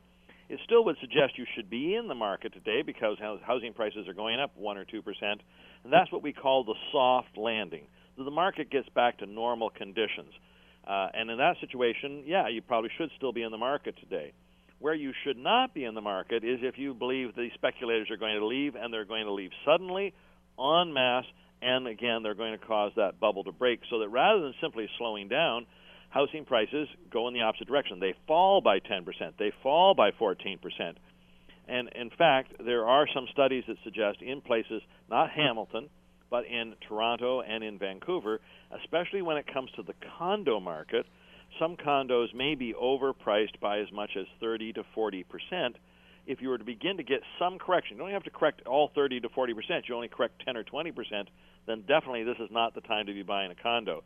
It 0.48 0.58
still 0.64 0.84
would 0.84 0.96
suggest 1.00 1.38
you 1.38 1.46
should 1.54 1.70
be 1.70 1.94
in 1.94 2.08
the 2.08 2.14
market 2.14 2.52
today 2.52 2.82
because 2.84 3.16
housing 3.18 3.72
prices 3.72 4.06
are 4.08 4.14
going 4.14 4.38
up 4.38 4.50
1 4.56 4.76
or 4.76 4.84
2%, 4.84 5.02
and 5.22 5.92
that's 5.92 6.12
what 6.12 6.22
we 6.22 6.32
call 6.32 6.64
the 6.64 6.74
soft 6.90 7.38
landing. 7.38 7.86
The 8.18 8.30
market 8.30 8.70
gets 8.70 8.88
back 8.90 9.18
to 9.18 9.26
normal 9.26 9.70
conditions. 9.70 10.32
Uh, 10.86 11.08
and 11.14 11.30
in 11.30 11.38
that 11.38 11.56
situation, 11.60 12.24
yeah, 12.26 12.48
you 12.48 12.60
probably 12.60 12.90
should 12.96 13.10
still 13.16 13.32
be 13.32 13.42
in 13.42 13.50
the 13.50 13.58
market 13.58 13.94
today. 14.00 14.32
Where 14.78 14.94
you 14.94 15.12
should 15.22 15.36
not 15.36 15.74
be 15.74 15.84
in 15.84 15.94
the 15.94 16.00
market 16.00 16.42
is 16.42 16.58
if 16.62 16.76
you 16.76 16.92
believe 16.92 17.36
the 17.36 17.48
speculators 17.54 18.10
are 18.10 18.16
going 18.16 18.38
to 18.38 18.46
leave 18.46 18.74
and 18.74 18.92
they're 18.92 19.04
going 19.04 19.26
to 19.26 19.32
leave 19.32 19.50
suddenly, 19.64 20.12
en 20.58 20.92
masse, 20.92 21.26
and 21.62 21.86
again, 21.86 22.24
they're 22.24 22.34
going 22.34 22.58
to 22.58 22.66
cause 22.66 22.90
that 22.96 23.20
bubble 23.20 23.44
to 23.44 23.52
break. 23.52 23.80
So 23.88 24.00
that 24.00 24.08
rather 24.08 24.42
than 24.42 24.54
simply 24.60 24.88
slowing 24.98 25.28
down, 25.28 25.66
housing 26.10 26.44
prices 26.44 26.88
go 27.10 27.28
in 27.28 27.34
the 27.34 27.42
opposite 27.42 27.68
direction. 27.68 28.00
They 28.00 28.14
fall 28.26 28.60
by 28.60 28.80
10%, 28.80 29.04
they 29.38 29.52
fall 29.62 29.94
by 29.94 30.10
14%. 30.10 30.58
And 31.68 31.88
in 31.94 32.10
fact, 32.10 32.54
there 32.64 32.86
are 32.86 33.06
some 33.14 33.26
studies 33.30 33.62
that 33.68 33.76
suggest 33.84 34.20
in 34.20 34.40
places, 34.40 34.82
not 35.08 35.30
Hamilton, 35.30 35.88
but 36.32 36.46
in 36.46 36.74
Toronto 36.88 37.42
and 37.42 37.62
in 37.62 37.78
Vancouver, 37.78 38.40
especially 38.82 39.20
when 39.20 39.36
it 39.36 39.44
comes 39.52 39.70
to 39.76 39.82
the 39.82 39.92
condo 40.18 40.58
market, 40.58 41.04
some 41.60 41.76
condos 41.76 42.34
may 42.34 42.54
be 42.54 42.72
overpriced 42.72 43.60
by 43.60 43.80
as 43.80 43.92
much 43.92 44.12
as 44.18 44.24
30 44.40 44.72
to 44.72 44.82
40 44.94 45.24
percent. 45.24 45.76
If 46.26 46.40
you 46.40 46.48
were 46.48 46.56
to 46.56 46.64
begin 46.64 46.96
to 46.96 47.02
get 47.02 47.20
some 47.38 47.58
correction, 47.58 47.98
you 47.98 48.02
don't 48.02 48.12
have 48.12 48.22
to 48.22 48.30
correct 48.30 48.66
all 48.66 48.90
30 48.94 49.20
to 49.20 49.28
40 49.28 49.52
percent. 49.52 49.84
You 49.86 49.94
only 49.94 50.08
correct 50.08 50.42
10 50.46 50.56
or 50.56 50.62
20 50.62 50.90
percent. 50.92 51.28
Then 51.66 51.82
definitely 51.82 52.24
this 52.24 52.38
is 52.40 52.48
not 52.50 52.74
the 52.74 52.80
time 52.80 53.04
to 53.06 53.12
be 53.12 53.22
buying 53.22 53.50
a 53.50 53.54
condo. 53.54 54.02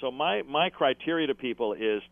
So 0.00 0.10
my 0.10 0.42
my 0.42 0.70
criteria 0.70 1.28
to 1.28 1.36
people 1.36 1.74
is 1.74 2.02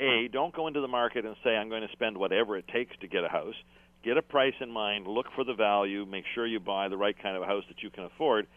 a 0.00 0.28
don't 0.32 0.52
go 0.52 0.66
into 0.66 0.80
the 0.80 0.88
market 0.88 1.24
and 1.24 1.36
say 1.44 1.50
I'm 1.50 1.68
going 1.68 1.82
to 1.82 1.92
spend 1.92 2.18
whatever 2.18 2.58
it 2.58 2.66
takes 2.66 2.96
to 3.02 3.06
get 3.06 3.22
a 3.22 3.28
house. 3.28 3.54
Get 4.02 4.16
a 4.16 4.22
price 4.22 4.54
in 4.60 4.72
mind. 4.72 5.06
Look 5.06 5.26
for 5.36 5.44
the 5.44 5.54
value. 5.54 6.04
Make 6.04 6.24
sure 6.34 6.44
you 6.44 6.58
buy 6.58 6.88
the 6.88 6.96
right 6.96 7.14
kind 7.22 7.36
of 7.36 7.44
a 7.44 7.46
house 7.46 7.62
that 7.68 7.84
you 7.84 7.90
can 7.90 8.02
afford. 8.02 8.48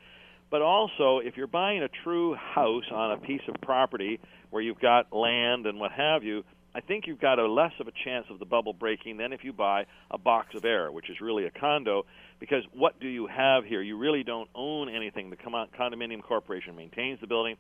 But 0.50 0.62
also, 0.62 1.20
if 1.20 1.38
you're 1.38 1.48
buying 1.48 1.84
a 1.84 1.90
true 2.04 2.36
house 2.36 2.86
on 2.92 3.12
a 3.12 3.18
piece 3.18 3.42
of 3.48 3.56
property 3.62 4.20
where 4.52 4.62
you've 4.62 4.80
got 4.80 5.12
land 5.12 5.66
and 5.66 5.80
what 5.80 5.92
have 5.92 6.24
you, 6.24 6.44
I 6.76 6.82
think 6.82 7.08
you've 7.08 7.22
got 7.22 7.40
a 7.40 7.48
less 7.48 7.72
of 7.80 7.88
a 7.88 7.92
chance 8.04 8.26
of 8.30 8.38
the 8.38 8.46
bubble 8.46 8.74
breaking 8.74 9.18
than 9.18 9.32
if 9.32 9.44
you 9.44 9.54
buy 9.54 9.86
a 10.12 10.18
box 10.18 10.56
of 10.56 10.66
air, 10.66 10.92
which 10.92 11.10
is 11.10 11.22
really 11.22 11.46
a 11.46 11.52
condo. 11.52 12.06
Because 12.40 12.64
what 12.74 13.00
do 13.00 13.08
you 13.08 13.28
have 13.28 13.64
here? 13.64 13.82
You 13.82 13.98
really 13.98 14.24
don't 14.24 14.50
own 14.54 14.90
anything. 14.90 15.30
The 15.30 15.38
condominium 15.38 16.22
corporation 16.22 16.76
maintains 16.76 17.22
the 17.22 17.28
building. 17.28 17.56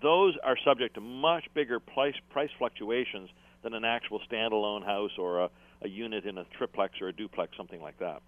Those 0.00 0.36
are 0.44 0.56
subject 0.64 0.94
to 0.94 1.00
much 1.00 1.44
bigger 1.54 1.80
price 1.80 2.14
price 2.30 2.50
fluctuations 2.56 3.30
than 3.62 3.74
an 3.74 3.84
actual 3.84 4.20
standalone 4.30 4.84
house 4.84 5.12
or 5.18 5.40
a, 5.40 5.50
a 5.82 5.88
unit 5.88 6.24
in 6.24 6.38
a 6.38 6.44
triplex 6.56 7.00
or 7.00 7.08
a 7.08 7.12
duplex, 7.12 7.56
something 7.56 7.80
like 7.80 7.98
that. 7.98 8.22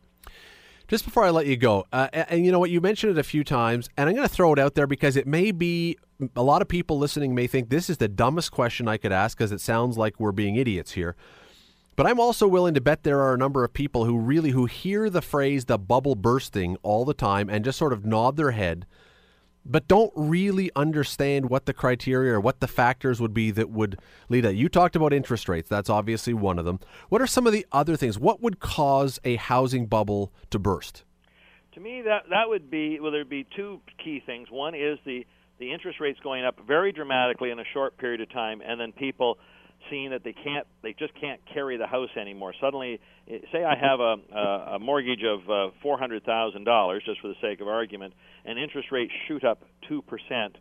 Just 0.95 1.07
before 1.07 1.25
I 1.25 1.31
let 1.31 1.47
you 1.47 1.57
go, 1.57 1.89
uh, 1.93 2.07
and, 2.13 2.27
and 2.29 2.47
you 2.47 2.53
know 2.53 2.61
what, 2.61 2.71
you 2.71 2.81
mentioned 2.81 3.11
it 3.11 3.19
a 3.19 3.25
few 3.25 3.43
times, 3.43 3.89
and 3.97 4.09
I'm 4.09 4.15
going 4.15 4.29
to 4.29 4.33
throw 4.33 4.53
it 4.53 4.61
out 4.61 4.77
there 4.77 4.87
because 4.87 5.17
it 5.17 5.27
may 5.27 5.51
be 5.51 5.99
a 6.37 6.43
lot 6.45 6.63
of 6.63 6.69
people 6.69 7.01
listening 7.01 7.35
may 7.35 7.49
think 7.49 7.69
this 7.69 7.91
is 7.91 7.97
the 7.97 8.07
dumbest 8.07 8.53
question 8.53 8.87
I 8.87 8.97
could 8.97 9.11
ask 9.11 9.37
because 9.37 9.51
it 9.51 9.61
sounds 9.61 9.99
like 9.99 10.21
we're 10.21 10.31
being 10.31 10.55
idiots 10.55 10.93
here. 10.93 11.17
But 11.97 12.07
I'm 12.07 12.21
also 12.21 12.47
willing 12.47 12.75
to 12.75 12.81
bet 12.81 13.03
there 13.03 13.21
are 13.23 13.35
a 13.35 13.37
number 13.37 13.65
of 13.65 13.73
people 13.73 14.05
who 14.05 14.17
really 14.17 14.51
who 14.51 14.67
hear 14.67 15.11
the 15.11 15.21
phrase 15.21 15.65
the 15.65 15.79
bubble 15.79 16.15
bursting 16.15 16.77
all 16.85 17.05
the 17.05 17.13
time 17.13 17.51
and 17.51 17.65
just 17.65 17.77
sort 17.77 17.93
of 17.93 18.07
nod 18.07 18.37
their 18.37 18.53
head 18.53 18.87
but 19.67 19.89
don't 19.89 20.13
really 20.15 20.71
understand 20.77 21.49
what 21.49 21.67
the 21.67 21.73
criteria 21.73 22.35
or 22.35 22.41
what 22.41 22.61
the 22.61 22.69
factors 22.69 23.21
would 23.21 23.33
be 23.33 23.51
that 23.51 23.71
would 23.71 23.99
lead 24.29 24.43
that. 24.43 24.55
You 24.55 24.69
talked 24.69 24.97
about 24.97 25.13
interest 25.13 25.49
rates. 25.49 25.69
That's 25.69 25.89
obviously 25.89 26.35
one 26.35 26.59
of 26.59 26.65
them. 26.65 26.81
What 27.09 27.23
are 27.23 27.27
some 27.27 27.47
of 27.47 27.53
the 27.53 27.67
other 27.73 27.97
things? 27.97 28.19
What 28.19 28.43
would 28.43 28.61
cause 28.61 29.19
a 29.25 29.37
housing 29.37 29.87
bubble 29.87 30.33
to 30.51 30.59
burst? 30.59 31.05
To 31.75 31.81
me, 31.81 32.03
that 32.03 32.25
that 32.31 32.49
would 32.49 32.71
be 32.71 33.01
well. 33.01 33.11
There'd 33.11 33.29
be 33.29 33.47
two 33.57 33.81
key 34.03 34.23
things. 34.25 34.49
One 34.51 34.75
is 34.75 34.99
the 35.05 35.27
the 35.59 35.73
interest 35.73 35.99
rates 35.99 36.21
going 36.23 36.45
up 36.45 36.59
very 36.67 36.93
dramatically 36.93 37.51
in 37.51 37.59
a 37.59 37.65
short 37.73 37.97
period 37.99 38.21
of 38.21 38.31
time, 38.31 38.61
and 38.65 38.81
then 38.81 38.93
people 38.93 39.39
seeing 39.91 40.11
that 40.11 40.25
they 40.25 40.33
can't 40.33 40.67
they 40.83 40.95
just 40.99 41.13
can't 41.21 41.41
carry 41.53 41.77
the 41.77 41.87
house 41.87 42.11
anymore. 42.21 42.53
Suddenly, 42.61 43.01
eh, 43.31 43.39
say 43.53 43.65
I 43.65 43.77
have 43.77 44.01
a 44.01 44.17
a, 44.75 44.79
mortgage 44.79 45.23
of 45.25 45.49
uh, 45.51 45.75
four 45.83 45.99
hundred 45.99 46.25
thousand 46.25 46.65
dollars, 46.65 47.03
just 47.05 47.21
for 47.21 47.29
the 47.29 47.35
sake 47.41 47.61
of 47.61 47.69
argument, 47.69 48.15
and 48.45 48.59
interest 48.59 48.89
rates 48.93 49.13
shoot 49.29 49.45
up 49.45 49.63
two 49.89 50.03
percent. 50.03 50.57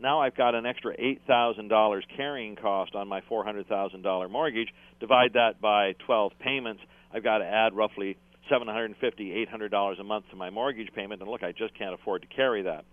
Now 0.00 0.20
I've 0.20 0.36
got 0.36 0.54
an 0.54 0.66
extra 0.66 0.94
eight 0.98 1.22
thousand 1.26 1.68
dollars 1.68 2.04
carrying 2.16 2.56
cost 2.56 2.94
on 2.94 3.08
my 3.08 3.20
four 3.28 3.44
hundred 3.44 3.68
thousand 3.68 4.02
dollar 4.02 4.28
mortgage. 4.28 4.68
Divide 5.00 5.32
that 5.34 5.60
by 5.60 5.94
twelve 6.06 6.32
payments. 6.40 6.82
I've 7.12 7.24
got 7.24 7.38
to 7.38 7.44
add 7.44 7.74
roughly 7.74 8.16
seven 8.48 8.68
hundred 8.68 8.94
fifty, 9.00 9.32
eight 9.32 9.48
hundred 9.48 9.70
dollars 9.70 9.98
a 10.00 10.04
month 10.04 10.26
to 10.30 10.36
my 10.36 10.50
mortgage 10.50 10.88
payment, 10.94 11.20
and 11.20 11.30
look, 11.30 11.42
I 11.42 11.52
just 11.52 11.76
can't 11.76 11.94
afford 11.94 12.22
to 12.22 12.28
carry 12.28 12.62
that. 12.62 12.84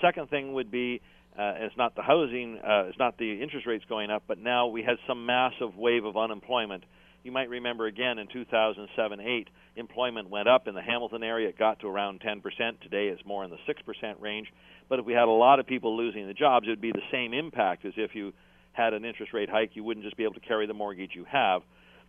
Second 0.00 0.30
thing 0.30 0.54
would 0.54 0.70
be 0.70 1.00
uh, 1.38 1.54
it's 1.60 1.76
not 1.76 1.94
the 1.94 2.02
housing, 2.02 2.58
uh, 2.58 2.84
it's 2.88 2.98
not 2.98 3.16
the 3.18 3.42
interest 3.42 3.66
rates 3.66 3.84
going 3.88 4.10
up, 4.10 4.24
but 4.28 4.38
now 4.38 4.66
we 4.66 4.82
had 4.82 4.96
some 5.06 5.24
massive 5.24 5.76
wave 5.76 6.04
of 6.04 6.16
unemployment. 6.16 6.84
You 7.24 7.32
might 7.32 7.48
remember 7.48 7.86
again 7.86 8.18
in 8.18 8.26
2007 8.26 9.20
8, 9.20 9.48
employment 9.76 10.28
went 10.28 10.48
up 10.48 10.66
in 10.66 10.74
the 10.74 10.82
Hamilton 10.82 11.22
area. 11.22 11.48
It 11.48 11.58
got 11.58 11.80
to 11.80 11.86
around 11.86 12.20
10%. 12.20 12.42
Today 12.80 13.08
it's 13.08 13.24
more 13.24 13.44
in 13.44 13.50
the 13.50 13.56
6% 13.56 14.20
range. 14.20 14.52
But 14.88 14.98
if 14.98 15.06
we 15.06 15.12
had 15.12 15.28
a 15.28 15.30
lot 15.30 15.60
of 15.60 15.66
people 15.66 15.96
losing 15.96 16.26
the 16.26 16.34
jobs, 16.34 16.66
it 16.66 16.70
would 16.70 16.80
be 16.80 16.92
the 16.92 17.00
same 17.10 17.32
impact 17.32 17.84
as 17.84 17.92
if 17.96 18.14
you 18.14 18.32
had 18.72 18.92
an 18.92 19.04
interest 19.04 19.32
rate 19.32 19.48
hike. 19.48 19.70
You 19.74 19.84
wouldn't 19.84 20.04
just 20.04 20.16
be 20.16 20.24
able 20.24 20.34
to 20.34 20.40
carry 20.40 20.66
the 20.66 20.74
mortgage 20.74 21.12
you 21.14 21.24
have. 21.30 21.62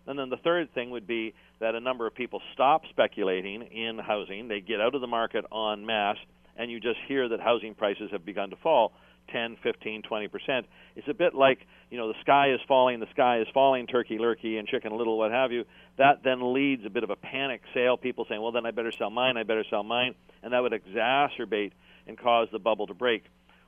And 0.06 0.20
then 0.20 0.30
the 0.30 0.38
third 0.38 0.74
thing 0.74 0.89
would 0.89 1.08
be 1.08 1.34
that 1.60 1.75
a 1.75 1.80
number 1.80 2.08
of 2.08 2.13
people 2.13 2.42
stop 2.53 2.82
speculating 2.89 3.62
in 3.62 4.00
housing. 4.00 4.48
They 4.48 4.60
get 4.60 4.82
out 4.82 4.96
of 4.96 5.01
the 5.01 5.08
market 5.08 5.46
en 5.53 5.86
masse, 5.86 6.18
and 6.58 6.72
you 6.72 6.80
just 6.80 7.00
hear 7.08 7.30
that 7.30 7.40
housing 7.40 7.76
prices 7.76 8.10
have 8.12 8.26
begun 8.26 8.50
to 8.50 8.56
fall 8.58 8.94
10, 9.32 9.58
15, 9.64 10.02
20 10.04 10.28
percent. 10.28 10.66
It's 10.96 11.08
a 11.08 11.14
bit 11.14 11.34
like 11.34 11.60
you 11.90 11.98
know 11.98 12.08
the 12.08 12.20
sky 12.22 12.52
is 12.54 12.60
falling, 12.68 13.00
the 13.00 13.10
sky 13.12 13.40
is 13.40 13.48
falling, 13.54 13.88
turkey 13.88 14.18
lurkey 14.18 14.60
and 14.60 14.68
chicken 14.68 14.96
little, 14.98 15.18
what 15.18 15.32
have 15.32 15.52
you. 15.52 15.66
That 15.98 16.24
then 16.24 16.54
leads 16.54 16.86
a 16.86 16.90
bit 16.90 17.04
of 17.04 17.10
a 17.10 17.16
panic 17.16 17.62
sale. 17.74 17.98
People 17.98 18.26
saying, 18.28 18.42
well, 18.42 18.52
then 18.52 18.66
I 18.66 18.72
better 18.72 18.92
sell 18.98 19.10
mine, 19.10 19.38
I 19.38 19.44
better 19.44 19.66
sell 19.70 19.84
mine, 19.84 20.16
and 20.42 20.54
that 20.54 20.62
would 20.62 20.74
exacerbate 20.74 21.72
and 22.08 22.18
cause 22.18 22.48
the 22.52 22.60
bubble 22.60 22.88
to 22.88 22.94
break. 22.94 23.24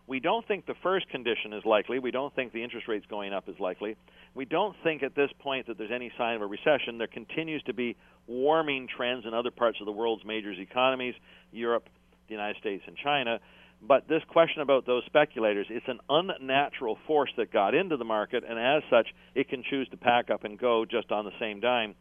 We 0.07 0.19
don't 0.19 0.47
think 0.47 0.67
the 0.67 0.75
first 0.83 1.09
condition 1.09 1.51
is 1.53 1.65
likely. 1.65 1.97
We 1.97 2.11
don't 2.11 2.33
think 2.35 2.53
the 2.53 2.63
interest 2.63 2.87
rates 2.87 3.05
going 3.09 3.33
up 3.33 3.49
is 3.49 3.59
likely. 3.59 3.95
We 4.35 4.45
don't 4.45 4.75
think 4.83 5.01
at 5.01 5.15
this 5.15 5.31
point 5.39 5.65
that 5.65 5.79
there's 5.79 5.91
any 5.91 6.11
sign 6.15 6.35
of 6.35 6.41
a 6.43 6.45
recession. 6.45 6.99
There 6.99 7.07
continues 7.07 7.63
to 7.63 7.73
be 7.73 7.95
warming 8.27 8.87
trends 8.95 9.25
in 9.25 9.33
other 9.33 9.49
parts 9.49 9.79
of 9.79 9.87
the 9.87 9.91
world's 9.91 10.23
major 10.23 10.51
economies, 10.51 11.15
Europe, 11.51 11.89
the 12.27 12.33
United 12.33 12.57
States, 12.59 12.83
and 12.87 12.95
China. 12.97 13.39
But 13.81 14.07
this 14.07 14.21
question 14.29 14.61
about 14.61 14.85
those 14.85 15.03
speculators, 15.05 15.67
it's 15.69 15.87
an 15.87 15.99
unnatural 16.09 16.97
force 17.05 17.31
that 17.37 17.51
got 17.51 17.75
into 17.75 17.97
the 17.97 18.05
market, 18.05 18.43
and 18.47 18.57
as 18.57 18.83
such, 18.89 19.07
it 19.35 19.49
can 19.49 19.63
choose 19.69 19.87
to 19.89 19.97
pack 19.97 20.29
up 20.29 20.43
and 20.43 20.57
go 20.57 20.85
just 20.85 21.11
on 21.11 21.25
the 21.25 21.31
same 21.39 21.59
dime. 21.59 21.95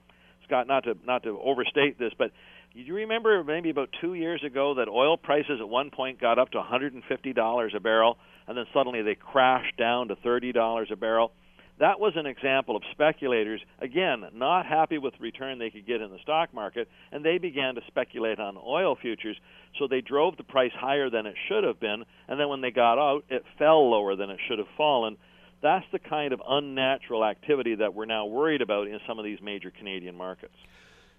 Scott, 0.47 0.66
not 0.66 0.85
to 0.85 0.97
not 1.04 1.23
to 1.25 1.38
overstate 1.43 1.99
this, 1.99 2.12
but 2.19 2.31
you 2.75 2.95
remember 2.95 3.43
maybe 3.45 3.71
about 3.71 3.90
two 4.00 4.14
years 4.14 4.43
ago 4.45 4.75
that 4.75 4.88
oil 4.88 5.16
prices 5.16 5.61
at 5.61 5.69
one 5.69 5.90
point 5.90 6.21
got 6.21 6.38
up 6.38 6.50
to 6.50 6.59
$150 6.61 7.75
a 7.75 7.81
barrel, 7.81 8.19
and 8.47 8.59
then 8.59 8.64
suddenly 8.75 9.02
they 9.02 9.14
crashed 9.14 9.76
down 9.76 10.09
to 10.09 10.16
$30 10.16 10.90
a 10.90 10.97
barrel. 10.97 11.33
That 11.81 11.99
was 11.99 12.12
an 12.16 12.26
example 12.26 12.76
of 12.76 12.83
speculators, 12.93 13.61
again, 13.81 14.25
not 14.33 14.64
happy 14.64 14.99
with 14.99 15.14
the 15.14 15.21
return 15.21 15.59
they 15.59 15.71
could 15.71 15.87
get 15.87 16.00
in 16.00 16.11
the 16.11 16.19
stock 16.23 16.54
market, 16.54 16.88
and 17.11 17.25
they 17.25 17.38
began 17.38 17.75
to 17.75 17.81
speculate 17.88 18.38
on 18.38 18.57
oil 18.57 18.97
futures. 19.00 19.37
So 19.78 19.88
they 19.88 20.00
drove 20.00 20.37
the 20.37 20.45
price 20.45 20.71
higher 20.73 21.11
than 21.11 21.26
it 21.26 21.35
should 21.49 21.64
have 21.64 21.81
been, 21.81 22.04
and 22.28 22.38
then 22.38 22.49
when 22.49 22.61
they 22.61 22.71
got 22.71 22.99
out, 22.99 23.25
it 23.28 23.45
fell 23.59 23.90
lower 23.90 24.14
than 24.14 24.31
it 24.31 24.38
should 24.47 24.59
have 24.59 24.69
fallen. 24.76 25.16
That's 25.62 25.87
the 25.90 25.99
kind 25.99 26.33
of 26.33 26.40
unnatural 26.47 27.25
activity 27.25 27.75
that 27.76 27.95
we're 27.95 28.04
now 28.04 28.26
worried 28.26 28.62
about 28.62 28.87
in 28.87 29.00
some 29.07 29.19
of 29.19 29.25
these 29.25 29.40
major 29.43 29.71
Canadian 29.71 30.14
markets. 30.14 30.54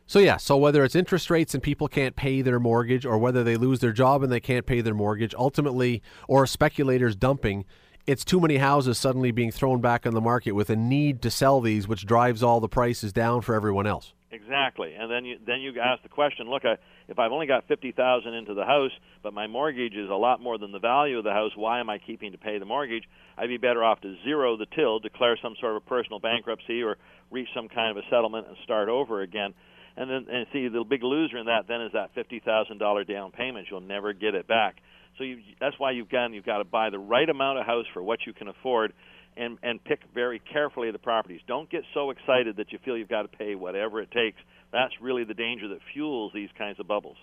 So 0.07 0.19
yeah, 0.19 0.37
so 0.37 0.55
whether 0.55 0.83
it's 0.85 0.95
interest 0.95 1.31
rates 1.31 1.55
and 1.55 1.63
people 1.63 1.87
can't 1.87 2.15
pay 2.15 2.43
their 2.43 2.59
mortgage 2.59 3.07
or 3.07 3.17
whether 3.17 3.43
they 3.43 3.57
lose 3.57 3.79
their 3.79 3.91
job 3.91 4.21
and 4.21 4.31
they 4.31 4.39
can't 4.39 4.67
pay 4.67 4.81
their 4.81 4.93
mortgage, 4.93 5.33
ultimately 5.33 6.03
or 6.27 6.45
speculators 6.45 7.15
dumping, 7.15 7.65
it's 8.07 8.23
too 8.23 8.39
many 8.39 8.57
houses 8.57 8.97
suddenly 8.97 9.31
being 9.31 9.51
thrown 9.51 9.81
back 9.81 10.05
on 10.05 10.13
the 10.13 10.21
market 10.21 10.51
with 10.51 10.69
a 10.69 10.75
need 10.75 11.21
to 11.23 11.31
sell 11.31 11.61
these 11.61 11.87
which 11.87 12.05
drives 12.05 12.43
all 12.43 12.59
the 12.59 12.69
prices 12.69 13.11
down 13.11 13.41
for 13.41 13.55
everyone 13.55 13.87
else. 13.87 14.13
Exactly. 14.31 14.93
And 14.93 15.09
then 15.09 15.23
you 15.23 15.37
then 15.45 15.61
you 15.61 15.79
ask 15.79 16.03
the 16.03 16.09
question, 16.09 16.49
look, 16.49 16.65
I, 16.65 16.75
if 17.07 17.17
I've 17.19 17.31
only 17.31 17.47
got 17.47 17.67
50,000 17.67 18.33
into 18.33 18.53
the 18.53 18.65
house, 18.65 18.91
but 19.23 19.33
my 19.33 19.47
mortgage 19.47 19.93
is 19.93 20.09
a 20.09 20.15
lot 20.15 20.41
more 20.41 20.57
than 20.57 20.71
the 20.71 20.79
value 20.79 21.17
of 21.17 21.23
the 21.23 21.31
house, 21.31 21.51
why 21.55 21.79
am 21.79 21.89
I 21.89 21.99
keeping 21.99 22.33
to 22.33 22.37
pay 22.37 22.59
the 22.59 22.65
mortgage? 22.65 23.03
I'd 23.37 23.47
be 23.47 23.57
better 23.57 23.83
off 23.83 24.01
to 24.01 24.15
zero 24.23 24.57
the 24.57 24.65
till, 24.75 24.99
declare 24.99 25.37
some 25.41 25.55
sort 25.59 25.77
of 25.77 25.83
a 25.83 25.89
personal 25.89 26.19
bankruptcy 26.19 26.83
or 26.83 26.97
reach 27.31 27.47
some 27.55 27.69
kind 27.69 27.97
of 27.97 28.03
a 28.03 28.07
settlement 28.09 28.47
and 28.47 28.57
start 28.63 28.89
over 28.89 29.21
again 29.21 29.53
and 29.97 30.09
then 30.09 30.25
and 30.29 30.45
see 30.51 30.67
the 30.67 30.83
big 30.83 31.03
loser 31.03 31.37
in 31.37 31.45
that 31.45 31.67
then 31.67 31.81
is 31.81 31.93
that 31.93 32.13
fifty 32.13 32.39
thousand 32.39 32.77
dollar 32.77 33.03
down 33.03 33.31
payment. 33.31 33.67
You'll 33.69 33.81
never 33.81 34.13
get 34.13 34.35
it 34.35 34.47
back. 34.47 34.77
So 35.17 35.23
you, 35.23 35.37
that's 35.59 35.77
why 35.79 35.91
you've 35.91 36.09
got 36.09 36.31
you've 36.31 36.45
got 36.45 36.57
to 36.59 36.63
buy 36.63 36.89
the 36.89 36.99
right 36.99 37.29
amount 37.29 37.59
of 37.59 37.65
house 37.65 37.85
for 37.93 38.03
what 38.03 38.19
you 38.25 38.33
can 38.33 38.47
afford, 38.47 38.93
and 39.37 39.57
and 39.63 39.83
pick 39.83 40.01
very 40.13 40.39
carefully 40.39 40.91
the 40.91 40.99
properties. 40.99 41.41
Don't 41.47 41.69
get 41.69 41.83
so 41.93 42.09
excited 42.09 42.57
that 42.57 42.71
you 42.71 42.79
feel 42.83 42.97
you've 42.97 43.09
got 43.09 43.23
to 43.23 43.37
pay 43.37 43.55
whatever 43.55 44.01
it 44.01 44.11
takes. 44.11 44.37
That's 44.71 44.93
really 45.01 45.23
the 45.23 45.33
danger 45.33 45.67
that 45.69 45.79
fuels 45.93 46.31
these 46.33 46.49
kinds 46.57 46.79
of 46.79 46.87
bubbles. 46.87 47.17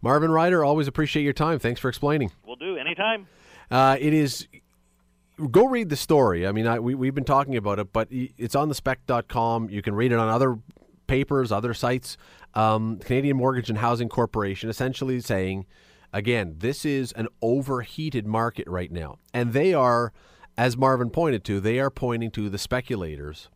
Marvin 0.00 0.30
Ryder, 0.30 0.64
always 0.64 0.86
appreciate 0.86 1.24
your 1.24 1.32
time. 1.32 1.58
Thanks 1.58 1.80
for 1.80 1.88
explaining. 1.88 2.30
We'll 2.46 2.56
do 2.56 2.76
anytime. 2.76 3.26
Uh, 3.70 3.96
it 4.00 4.14
is 4.14 4.46
go 5.50 5.66
read 5.66 5.88
the 5.88 5.96
story. 5.96 6.46
I 6.46 6.52
mean, 6.52 6.66
I, 6.66 6.78
we, 6.80 6.94
we've 6.94 7.14
been 7.14 7.24
talking 7.24 7.56
about 7.56 7.78
it, 7.78 7.92
but 7.92 8.08
it's 8.10 8.54
on 8.54 8.68
the 8.68 8.74
spec.com. 8.74 9.70
You 9.70 9.82
can 9.82 9.94
read 9.94 10.12
it 10.12 10.18
on 10.18 10.28
other 10.28 10.58
papers, 11.06 11.52
other 11.52 11.74
sites, 11.74 12.16
um, 12.54 12.98
Canadian 12.98 13.36
Mortgage 13.36 13.68
and 13.68 13.78
Housing 13.78 14.08
Corporation 14.08 14.68
essentially 14.68 15.20
saying, 15.20 15.66
again, 16.12 16.56
this 16.58 16.84
is 16.84 17.12
an 17.12 17.28
overheated 17.42 18.26
market 18.26 18.66
right 18.68 18.90
now. 18.90 19.18
And 19.32 19.52
they 19.52 19.74
are, 19.74 20.12
as 20.56 20.76
Marvin 20.76 21.10
pointed 21.10 21.44
to, 21.44 21.60
they 21.60 21.78
are 21.78 21.90
pointing 21.90 22.30
to 22.32 22.48
the 22.48 22.58
speculators 22.58 23.48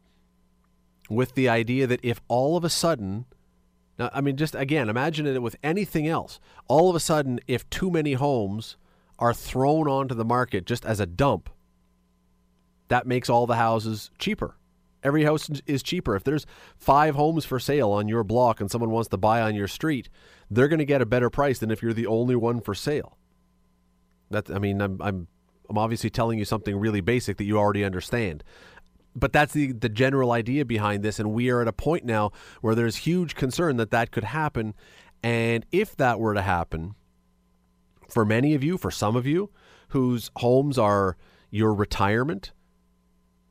with 1.09 1.35
the 1.35 1.49
idea 1.49 1.87
that 1.87 2.01
if 2.03 2.21
all 2.29 2.57
of 2.57 2.65
a 2.65 2.71
sudden, 2.71 3.27
now, 3.99 4.11
I 4.13 4.21
mean, 4.21 4.37
just 4.37 4.55
again, 4.55 4.89
imagine 4.89 5.27
it 5.27 5.43
with 5.43 5.57
anything 5.63 6.09
else. 6.09 6.41
All 6.69 6.89
of 6.89 6.97
a 6.97 7.01
sudden, 7.01 7.41
if 7.47 7.69
too 7.71 7.91
many 7.91 8.15
homes 8.15 8.77
are 9.19 9.35
thrown 9.35 9.89
onto 9.89 10.15
the 10.15 10.25
market 10.25 10.67
just 10.67 10.85
as 10.85 10.99
a 11.01 11.07
dump, 11.07 11.51
that 12.89 13.07
makes 13.07 13.29
all 13.29 13.47
the 13.47 13.57
houses 13.57 14.11
cheaper. 14.19 14.57
Every 15.03 15.25
house 15.25 15.51
is 15.67 15.83
cheaper. 15.83 16.15
If 16.15 16.25
there's 16.25 16.47
five 16.77 17.15
homes 17.15 17.45
for 17.45 17.59
sale 17.59 17.91
on 17.91 18.09
your 18.09 18.23
block 18.25 18.61
and 18.61 18.71
someone 18.71 18.91
wants 18.91 19.09
to 19.09 19.17
buy 19.17 19.43
on 19.43 19.55
your 19.55 19.69
street, 19.69 20.09
they're 20.51 20.69
going 20.69 20.79
to 20.79 20.85
get 20.85 21.03
a 21.03 21.07
better 21.07 21.31
price 21.31 21.59
than 21.59 21.71
if 21.71 21.83
you're 21.83 21.93
the 21.93 22.07
only 22.07 22.37
one 22.37 22.61
for 22.61 22.75
sale. 22.75 23.19
That 24.31 24.51
I 24.51 24.59
mean, 24.59 24.81
I'm 24.81 25.01
I'm 25.03 25.27
I'm 25.69 25.79
obviously 25.79 26.11
telling 26.11 26.39
you 26.39 26.45
something 26.45 26.77
really 26.77 27.01
basic 27.01 27.37
that 27.39 27.45
you 27.45 27.59
already 27.59 27.85
understand. 27.85 28.45
But 29.15 29.33
that's 29.33 29.53
the 29.53 29.73
the 29.73 29.89
general 29.89 30.33
idea 30.33 30.65
behind 30.65 31.03
this, 31.03 31.19
and 31.19 31.33
we 31.33 31.51
are 31.51 31.61
at 31.61 31.69
a 31.69 31.73
point 31.73 32.05
now 32.05 32.31
where 32.61 32.75
there's 32.75 32.97
huge 32.97 33.35
concern 33.35 33.77
that 33.77 33.91
that 33.91 34.11
could 34.11 34.25
happen, 34.25 34.75
and 35.23 35.67
if 35.73 35.97
that 35.97 36.19
were 36.19 36.35
to 36.35 36.43
happen, 36.43 36.95
for 38.09 38.25
many 38.25 38.55
of 38.55 38.63
you, 38.63 38.79
for 38.79 38.91
some 38.91 39.17
of 39.17 39.27
you, 39.27 39.51
whose 39.89 40.31
homes 40.37 40.79
are 40.79 41.17
your 41.51 41.75
retirement 41.75 42.53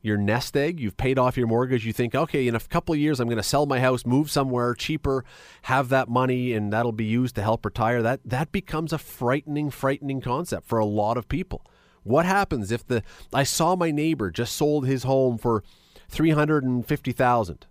your 0.01 0.17
nest 0.17 0.57
egg. 0.57 0.79
You've 0.79 0.97
paid 0.97 1.19
off 1.19 1.37
your 1.37 1.47
mortgage. 1.47 1.85
You 1.85 1.93
think, 1.93 2.15
okay, 2.15 2.47
in 2.47 2.55
a 2.55 2.59
couple 2.59 2.93
of 2.93 2.99
years, 2.99 3.19
I'm 3.19 3.27
going 3.27 3.37
to 3.37 3.43
sell 3.43 3.65
my 3.65 3.79
house, 3.79 4.05
move 4.05 4.31
somewhere 4.31 4.73
cheaper, 4.73 5.23
have 5.63 5.89
that 5.89 6.09
money, 6.09 6.53
and 6.53 6.73
that'll 6.73 6.91
be 6.91 7.05
used 7.05 7.35
to 7.35 7.41
help 7.41 7.65
retire. 7.65 8.01
That 8.01 8.21
that 8.25 8.51
becomes 8.51 8.93
a 8.93 8.97
frightening, 8.97 9.69
frightening 9.69 10.21
concept 10.21 10.67
for 10.67 10.79
a 10.79 10.85
lot 10.85 11.17
of 11.17 11.27
people. 11.27 11.65
What 12.03 12.25
happens 12.25 12.71
if 12.71 12.85
the 12.85 13.03
I 13.33 13.43
saw 13.43 13.75
my 13.75 13.91
neighbor 13.91 14.31
just 14.31 14.55
sold 14.55 14.87
his 14.87 15.03
home 15.03 15.37
for 15.37 15.63
three 16.09 16.31
hundred 16.31 16.63
and 16.63 16.85
fifty 16.85 17.11
thousand? 17.11 17.67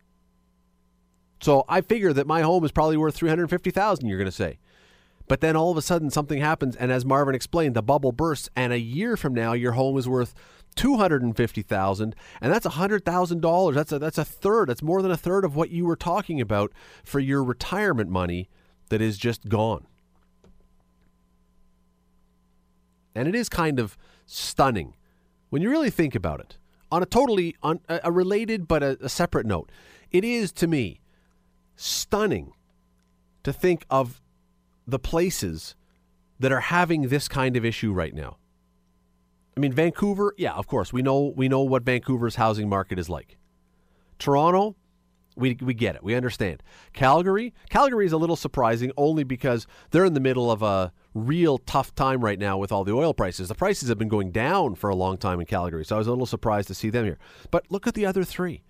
So 1.42 1.64
I 1.68 1.80
figure 1.80 2.12
that 2.12 2.26
my 2.26 2.42
home 2.42 2.64
is 2.64 2.70
probably 2.70 2.96
worth 2.96 3.16
three 3.16 3.28
hundred 3.28 3.50
fifty 3.50 3.70
thousand. 3.70 4.06
You're 4.08 4.18
going 4.18 4.26
to 4.26 4.32
say. 4.32 4.58
But 5.30 5.42
then 5.42 5.54
all 5.54 5.70
of 5.70 5.76
a 5.76 5.82
sudden 5.82 6.10
something 6.10 6.40
happens, 6.40 6.74
and 6.74 6.90
as 6.90 7.04
Marvin 7.04 7.36
explained, 7.36 7.76
the 7.76 7.84
bubble 7.84 8.10
bursts, 8.10 8.48
and 8.56 8.72
a 8.72 8.80
year 8.80 9.16
from 9.16 9.32
now 9.32 9.52
your 9.52 9.70
home 9.72 9.96
is 9.96 10.08
worth 10.08 10.34
two 10.74 10.96
hundred 10.96 11.22
and 11.22 11.36
fifty 11.36 11.62
thousand, 11.62 12.16
and 12.40 12.52
that's 12.52 12.66
hundred 12.66 13.04
thousand 13.04 13.40
dollars. 13.40 13.76
That's 13.76 13.92
a 13.92 14.00
that's 14.00 14.18
a 14.18 14.24
third. 14.24 14.68
That's 14.68 14.82
more 14.82 15.02
than 15.02 15.12
a 15.12 15.16
third 15.16 15.44
of 15.44 15.54
what 15.54 15.70
you 15.70 15.86
were 15.86 15.94
talking 15.94 16.40
about 16.40 16.72
for 17.04 17.20
your 17.20 17.44
retirement 17.44 18.10
money 18.10 18.48
that 18.88 19.00
is 19.00 19.18
just 19.18 19.48
gone. 19.48 19.86
And 23.14 23.28
it 23.28 23.36
is 23.36 23.48
kind 23.48 23.78
of 23.78 23.96
stunning 24.26 24.96
when 25.50 25.62
you 25.62 25.70
really 25.70 25.90
think 25.90 26.16
about 26.16 26.40
it. 26.40 26.58
On 26.90 27.04
a 27.04 27.06
totally 27.06 27.54
on 27.62 27.78
a 27.88 28.10
related 28.10 28.66
but 28.66 28.82
a, 28.82 28.98
a 29.00 29.08
separate 29.08 29.46
note, 29.46 29.70
it 30.10 30.24
is 30.24 30.50
to 30.54 30.66
me 30.66 30.98
stunning 31.76 32.52
to 33.44 33.52
think 33.52 33.86
of 33.88 34.20
the 34.90 34.98
places 34.98 35.74
that 36.38 36.52
are 36.52 36.60
having 36.60 37.08
this 37.08 37.28
kind 37.28 37.56
of 37.56 37.64
issue 37.64 37.92
right 37.92 38.14
now. 38.14 38.36
I 39.56 39.60
mean, 39.60 39.72
Vancouver, 39.72 40.34
yeah, 40.38 40.52
of 40.54 40.66
course, 40.66 40.92
we 40.92 41.02
know 41.02 41.32
we 41.36 41.48
know 41.48 41.62
what 41.62 41.82
Vancouver's 41.82 42.36
housing 42.36 42.68
market 42.68 42.98
is 42.98 43.08
like. 43.08 43.36
Toronto, 44.18 44.76
we 45.36 45.56
we 45.60 45.74
get 45.74 45.96
it, 45.96 46.02
we 46.02 46.14
understand. 46.14 46.62
Calgary, 46.92 47.52
Calgary 47.68 48.06
is 48.06 48.12
a 48.12 48.16
little 48.16 48.36
surprising 48.36 48.92
only 48.96 49.24
because 49.24 49.66
they're 49.90 50.04
in 50.04 50.14
the 50.14 50.20
middle 50.20 50.50
of 50.50 50.62
a 50.62 50.92
real 51.14 51.58
tough 51.58 51.94
time 51.94 52.24
right 52.24 52.38
now 52.38 52.56
with 52.56 52.72
all 52.72 52.84
the 52.84 52.92
oil 52.92 53.12
prices. 53.12 53.48
The 53.48 53.54
prices 53.54 53.88
have 53.88 53.98
been 53.98 54.08
going 54.08 54.30
down 54.30 54.76
for 54.76 54.88
a 54.88 54.94
long 54.94 55.18
time 55.18 55.40
in 55.40 55.46
Calgary, 55.46 55.84
so 55.84 55.96
I 55.96 55.98
was 55.98 56.06
a 56.06 56.10
little 56.10 56.26
surprised 56.26 56.68
to 56.68 56.74
see 56.74 56.90
them 56.90 57.04
here. 57.04 57.18
But 57.50 57.70
look 57.70 57.86
at 57.86 57.94
the 57.94 58.06
other 58.06 58.24
three: 58.24 58.62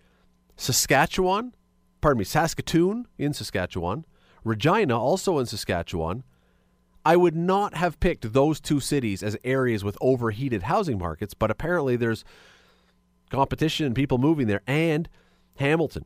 Saskatchewan, 0.57 1.55
pardon 2.01 2.19
me, 2.19 2.25
Saskatoon 2.25 3.07
in 3.19 3.33
Saskatchewan, 3.33 4.07
Regina 4.45 4.99
also 4.99 5.39
in 5.39 5.47
Saskatchewan, 5.47 6.25
I 7.05 7.17
would 7.17 7.37
not 7.37 7.75
have 7.75 8.01
picked 8.01 8.33
those 8.33 8.61
two 8.61 8.81
cities 8.81 9.23
as 9.23 9.37
areas 9.45 9.83
with 9.83 9.97
overheated 10.01 10.65
housing 10.65 10.99
markets, 10.99 11.35
but 11.35 11.51
apparently 11.51 11.97
there's 11.97 12.25
competition 13.31 13.87
and 13.87 13.95
people 13.95 14.19
moving 14.19 14.47
there, 14.47 14.63
and 14.67 15.09
Hamilton. 15.57 16.05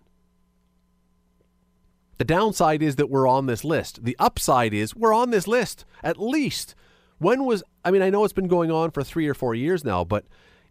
The 2.18 2.24
downside 2.24 2.82
is 2.82 2.96
that 2.96 3.10
we're 3.10 3.26
on 3.26 3.46
this 3.46 3.64
list. 3.64 4.04
The 4.04 4.16
upside 4.20 4.72
is 4.72 4.94
we're 4.94 5.14
on 5.14 5.30
this 5.30 5.48
list 5.48 5.84
at 6.02 6.20
least. 6.20 6.74
When 7.18 7.44
was, 7.44 7.62
I 7.84 7.90
mean, 7.90 8.02
I 8.02 8.10
know 8.10 8.24
it's 8.24 8.32
been 8.32 8.48
going 8.48 8.70
on 8.70 8.90
for 8.90 9.02
three 9.02 9.26
or 9.26 9.34
four 9.34 9.54
years 9.54 9.84
now, 9.84 10.04
but 10.04 10.24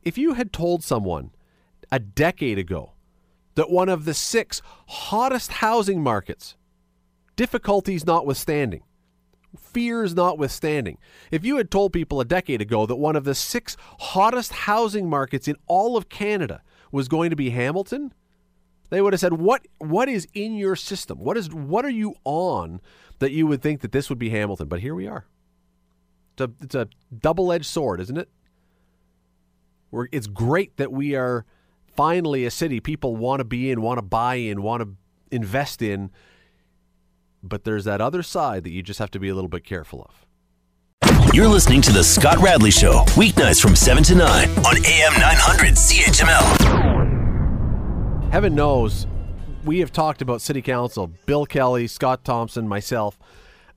if 0.04 0.17
you 0.17 0.34
had 0.34 0.54
told 0.54 0.84
someone 0.84 1.32
a 1.91 1.99
decade 1.99 2.58
ago 2.58 2.93
that 3.56 3.69
one 3.69 3.89
of 3.89 4.06
the 4.06 4.13
six 4.13 4.62
hottest 4.88 5.54
housing 5.54 6.02
markets, 6.02 6.56
difficulties 7.36 8.06
notwithstanding, 8.06 8.84
fears 9.58 10.13
notwithstanding. 10.15 10.98
If 11.32 11.46
you 11.46 11.58
had 11.58 11.72
told 11.72 11.93
people 11.93 12.19
a 12.19 12.26
decade 12.26 12.62
ago 12.62 12.86
that 12.86 12.96
one 12.96 13.15
of 13.15 13.24
the 13.24 13.36
six 13.36 13.78
hottest 14.00 14.52
housing 14.54 15.10
markets 15.10 15.48
in 15.48 15.56
all 15.67 15.98
of 15.98 16.10
Canada 16.10 16.62
was 16.91 17.08
going 17.08 17.30
to 17.30 17.36
be 17.36 17.50
Hamilton, 17.52 18.13
they 18.89 19.02
would 19.02 19.13
have 19.13 19.19
said, 19.19 19.34
"What 19.34 19.67
what 19.80 20.08
is 20.10 20.28
in 20.34 20.56
your 20.56 20.76
system? 20.76 21.19
What 21.19 21.38
is 21.38 21.54
what 21.54 21.86
are 21.86 21.89
you 21.89 22.15
on 22.24 22.82
that 23.19 23.32
you 23.32 23.48
would 23.48 23.62
think 23.62 23.82
that 23.82 23.91
this 23.91 24.10
would 24.10 24.19
be 24.19 24.30
Hamilton?" 24.30 24.67
But 24.67 24.82
here 24.82 24.93
we 24.93 25.08
are. 25.08 25.26
It's 26.34 26.41
a, 26.41 26.52
it's 26.63 26.76
a 26.76 26.88
double-edged 27.15 27.65
sword, 27.65 28.00
isn't 28.02 28.17
it? 28.17 28.30
We're, 29.91 30.08
it's 30.12 30.26
great 30.26 30.78
that 30.78 30.91
we 30.91 31.15
are 31.15 31.46
finally 31.96 32.46
a 32.46 32.52
city 32.52 32.80
people 32.80 33.15
want 33.15 33.39
to 33.39 33.43
be 33.43 33.69
in, 33.69 33.82
want 33.82 34.00
to 34.00 34.04
buy 34.04 34.36
in, 34.36 34.63
want 34.63 34.82
to 34.82 34.96
invest 35.30 35.84
in 35.84 36.10
but 37.43 37.65
there's 37.65 37.84
that 37.84 38.01
other 38.01 38.23
side 38.23 38.63
that 38.63 38.71
you 38.71 38.82
just 38.82 38.99
have 38.99 39.12
to 39.12 39.19
be 39.19 39.29
a 39.29 39.36
little 39.36 39.49
bit 39.49 39.63
careful 39.65 40.10
of. 40.10 40.25
You're 41.34 41.47
listening 41.49 41.82
to 41.82 41.91
The 41.91 42.03
Scott 42.03 42.38
Radley 42.39 42.71
Show, 42.71 43.03
weeknights 43.15 43.62
from 43.62 43.75
7 43.75 44.03
to 44.03 44.15
9 44.15 44.49
on 44.49 44.77
AM 44.86 45.13
900 45.13 45.73
CHML. 45.73 46.71
Heaven 48.32 48.56
knows 48.56 49.06
we 49.65 49.79
have 49.79 49.91
talked 49.91 50.21
about 50.21 50.41
City 50.41 50.62
Council, 50.62 51.12
Bill 51.25 51.45
Kelly, 51.45 51.88
Scott 51.88 52.23
Thompson, 52.23 52.67
myself, 52.67 53.17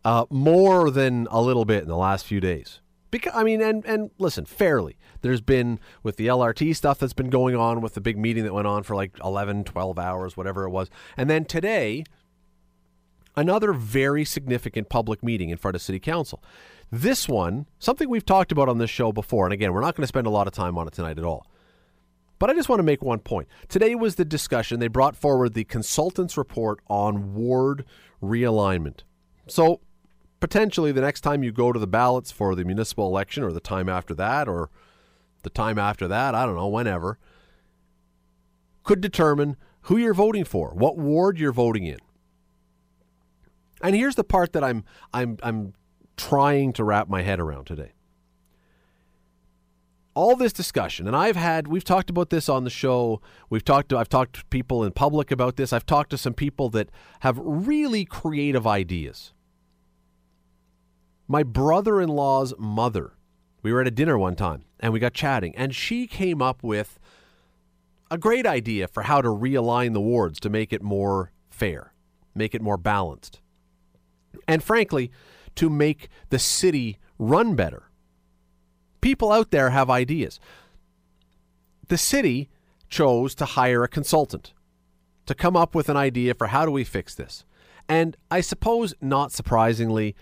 uh, 0.04 0.26
more 0.30 0.90
than 0.90 1.26
a 1.30 1.40
little 1.40 1.64
bit 1.64 1.82
in 1.82 1.88
the 1.88 1.96
last 1.96 2.26
few 2.26 2.40
days. 2.40 2.80
Because 3.10 3.32
I 3.34 3.44
mean, 3.44 3.60
and 3.62 3.84
and 3.86 4.10
listen, 4.18 4.44
fairly. 4.44 4.96
There's 5.22 5.40
been 5.40 5.80
with 6.02 6.16
the 6.16 6.26
LRT 6.26 6.76
stuff 6.76 6.98
that's 6.98 7.12
been 7.12 7.30
going 7.30 7.56
on 7.56 7.80
with 7.80 7.94
the 7.94 8.00
big 8.00 8.18
meeting 8.18 8.44
that 8.44 8.52
went 8.52 8.66
on 8.66 8.82
for 8.82 8.94
like 8.94 9.12
11, 9.24 9.64
12 9.64 9.98
hours, 9.98 10.36
whatever 10.36 10.64
it 10.64 10.70
was. 10.70 10.90
And 11.16 11.30
then 11.30 11.44
today, 11.44 12.04
another 13.36 13.72
very 13.72 14.24
significant 14.24 14.88
public 14.88 15.22
meeting 15.22 15.50
in 15.50 15.58
front 15.58 15.74
of 15.74 15.82
city 15.82 16.00
council. 16.00 16.42
This 16.90 17.28
one, 17.28 17.66
something 17.78 18.08
we've 18.08 18.24
talked 18.24 18.52
about 18.52 18.68
on 18.68 18.78
this 18.78 18.90
show 18.90 19.12
before, 19.12 19.44
and 19.44 19.52
again, 19.52 19.72
we're 19.72 19.80
not 19.80 19.94
going 19.96 20.04
to 20.04 20.08
spend 20.08 20.26
a 20.26 20.30
lot 20.30 20.46
of 20.46 20.52
time 20.52 20.78
on 20.78 20.86
it 20.86 20.94
tonight 20.94 21.18
at 21.18 21.24
all. 21.24 21.46
But 22.38 22.50
I 22.50 22.54
just 22.54 22.68
want 22.68 22.80
to 22.80 22.84
make 22.84 23.02
one 23.02 23.18
point. 23.18 23.48
Today 23.68 23.94
was 23.94 24.16
the 24.16 24.24
discussion. 24.24 24.78
They 24.78 24.88
brought 24.88 25.16
forward 25.16 25.54
the 25.54 25.64
consultant's 25.64 26.36
report 26.36 26.80
on 26.88 27.34
ward 27.34 27.84
realignment. 28.22 29.00
So, 29.46 29.80
potentially, 30.38 30.92
the 30.92 31.00
next 31.00 31.22
time 31.22 31.42
you 31.42 31.50
go 31.50 31.72
to 31.72 31.78
the 31.78 31.86
ballots 31.86 32.30
for 32.30 32.54
the 32.54 32.64
municipal 32.64 33.06
election, 33.06 33.42
or 33.42 33.52
the 33.52 33.60
time 33.60 33.88
after 33.88 34.14
that, 34.14 34.48
or 34.48 34.70
the 35.42 35.50
time 35.50 35.78
after 35.78 36.06
that, 36.08 36.34
I 36.34 36.44
don't 36.44 36.56
know, 36.56 36.68
whenever, 36.68 37.18
could 38.84 39.00
determine 39.00 39.56
who 39.82 39.96
you're 39.96 40.14
voting 40.14 40.44
for, 40.44 40.70
what 40.74 40.98
ward 40.98 41.38
you're 41.38 41.52
voting 41.52 41.84
in. 41.84 41.98
And 43.82 43.94
here's 43.94 44.14
the 44.14 44.24
part 44.24 44.52
that 44.52 44.64
I'm 44.64 44.84
I'm 45.12 45.38
I'm 45.42 45.74
trying 46.16 46.72
to 46.74 46.84
wrap 46.84 47.08
my 47.08 47.22
head 47.22 47.40
around 47.40 47.66
today 47.66 47.92
all 50.16 50.34
this 50.34 50.52
discussion, 50.54 51.06
and 51.06 51.14
I've 51.14 51.36
had, 51.36 51.68
we've 51.68 51.84
talked 51.84 52.08
about 52.08 52.30
this 52.30 52.48
on 52.48 52.64
the 52.64 52.70
show. 52.70 53.20
We've 53.50 53.64
talked 53.64 53.90
to, 53.90 53.98
I've 53.98 54.08
talked 54.08 54.36
to 54.36 54.44
people 54.46 54.82
in 54.82 54.92
public 54.92 55.30
about 55.30 55.56
this. 55.56 55.74
I've 55.74 55.84
talked 55.84 56.08
to 56.10 56.18
some 56.18 56.32
people 56.32 56.70
that 56.70 56.88
have 57.20 57.38
really 57.38 58.06
creative 58.06 58.66
ideas. 58.66 59.34
My 61.28 61.42
brother 61.42 62.00
in 62.00 62.08
law's 62.08 62.54
mother, 62.58 63.12
we 63.62 63.74
were 63.74 63.82
at 63.82 63.86
a 63.86 63.90
dinner 63.90 64.16
one 64.16 64.36
time 64.36 64.64
and 64.80 64.90
we 64.90 65.00
got 65.00 65.12
chatting, 65.12 65.54
and 65.54 65.74
she 65.74 66.06
came 66.06 66.40
up 66.40 66.62
with 66.62 66.98
a 68.10 68.16
great 68.16 68.46
idea 68.46 68.88
for 68.88 69.02
how 69.02 69.20
to 69.20 69.28
realign 69.28 69.92
the 69.92 70.00
wards 70.00 70.40
to 70.40 70.48
make 70.48 70.72
it 70.72 70.82
more 70.82 71.30
fair, 71.50 71.92
make 72.34 72.54
it 72.54 72.62
more 72.62 72.78
balanced, 72.78 73.42
and 74.46 74.62
frankly, 74.62 75.10
to 75.56 75.70
make 75.70 76.08
the 76.30 76.38
city 76.38 76.98
run 77.18 77.54
better 77.54 77.86
people 79.06 79.30
out 79.30 79.52
there 79.52 79.70
have 79.70 79.88
ideas. 79.88 80.40
The 81.86 81.96
city 81.96 82.48
chose 82.88 83.36
to 83.36 83.44
hire 83.44 83.84
a 83.84 83.88
consultant 83.88 84.52
to 85.26 85.34
come 85.34 85.56
up 85.56 85.76
with 85.76 85.88
an 85.88 85.96
idea 85.96 86.34
for 86.34 86.48
how 86.48 86.64
do 86.64 86.72
we 86.72 86.82
fix 86.82 87.14
this. 87.14 87.44
And 87.88 88.16
I 88.32 88.40
suppose, 88.40 88.94
not 89.00 89.30
surprisingly, 89.30 90.16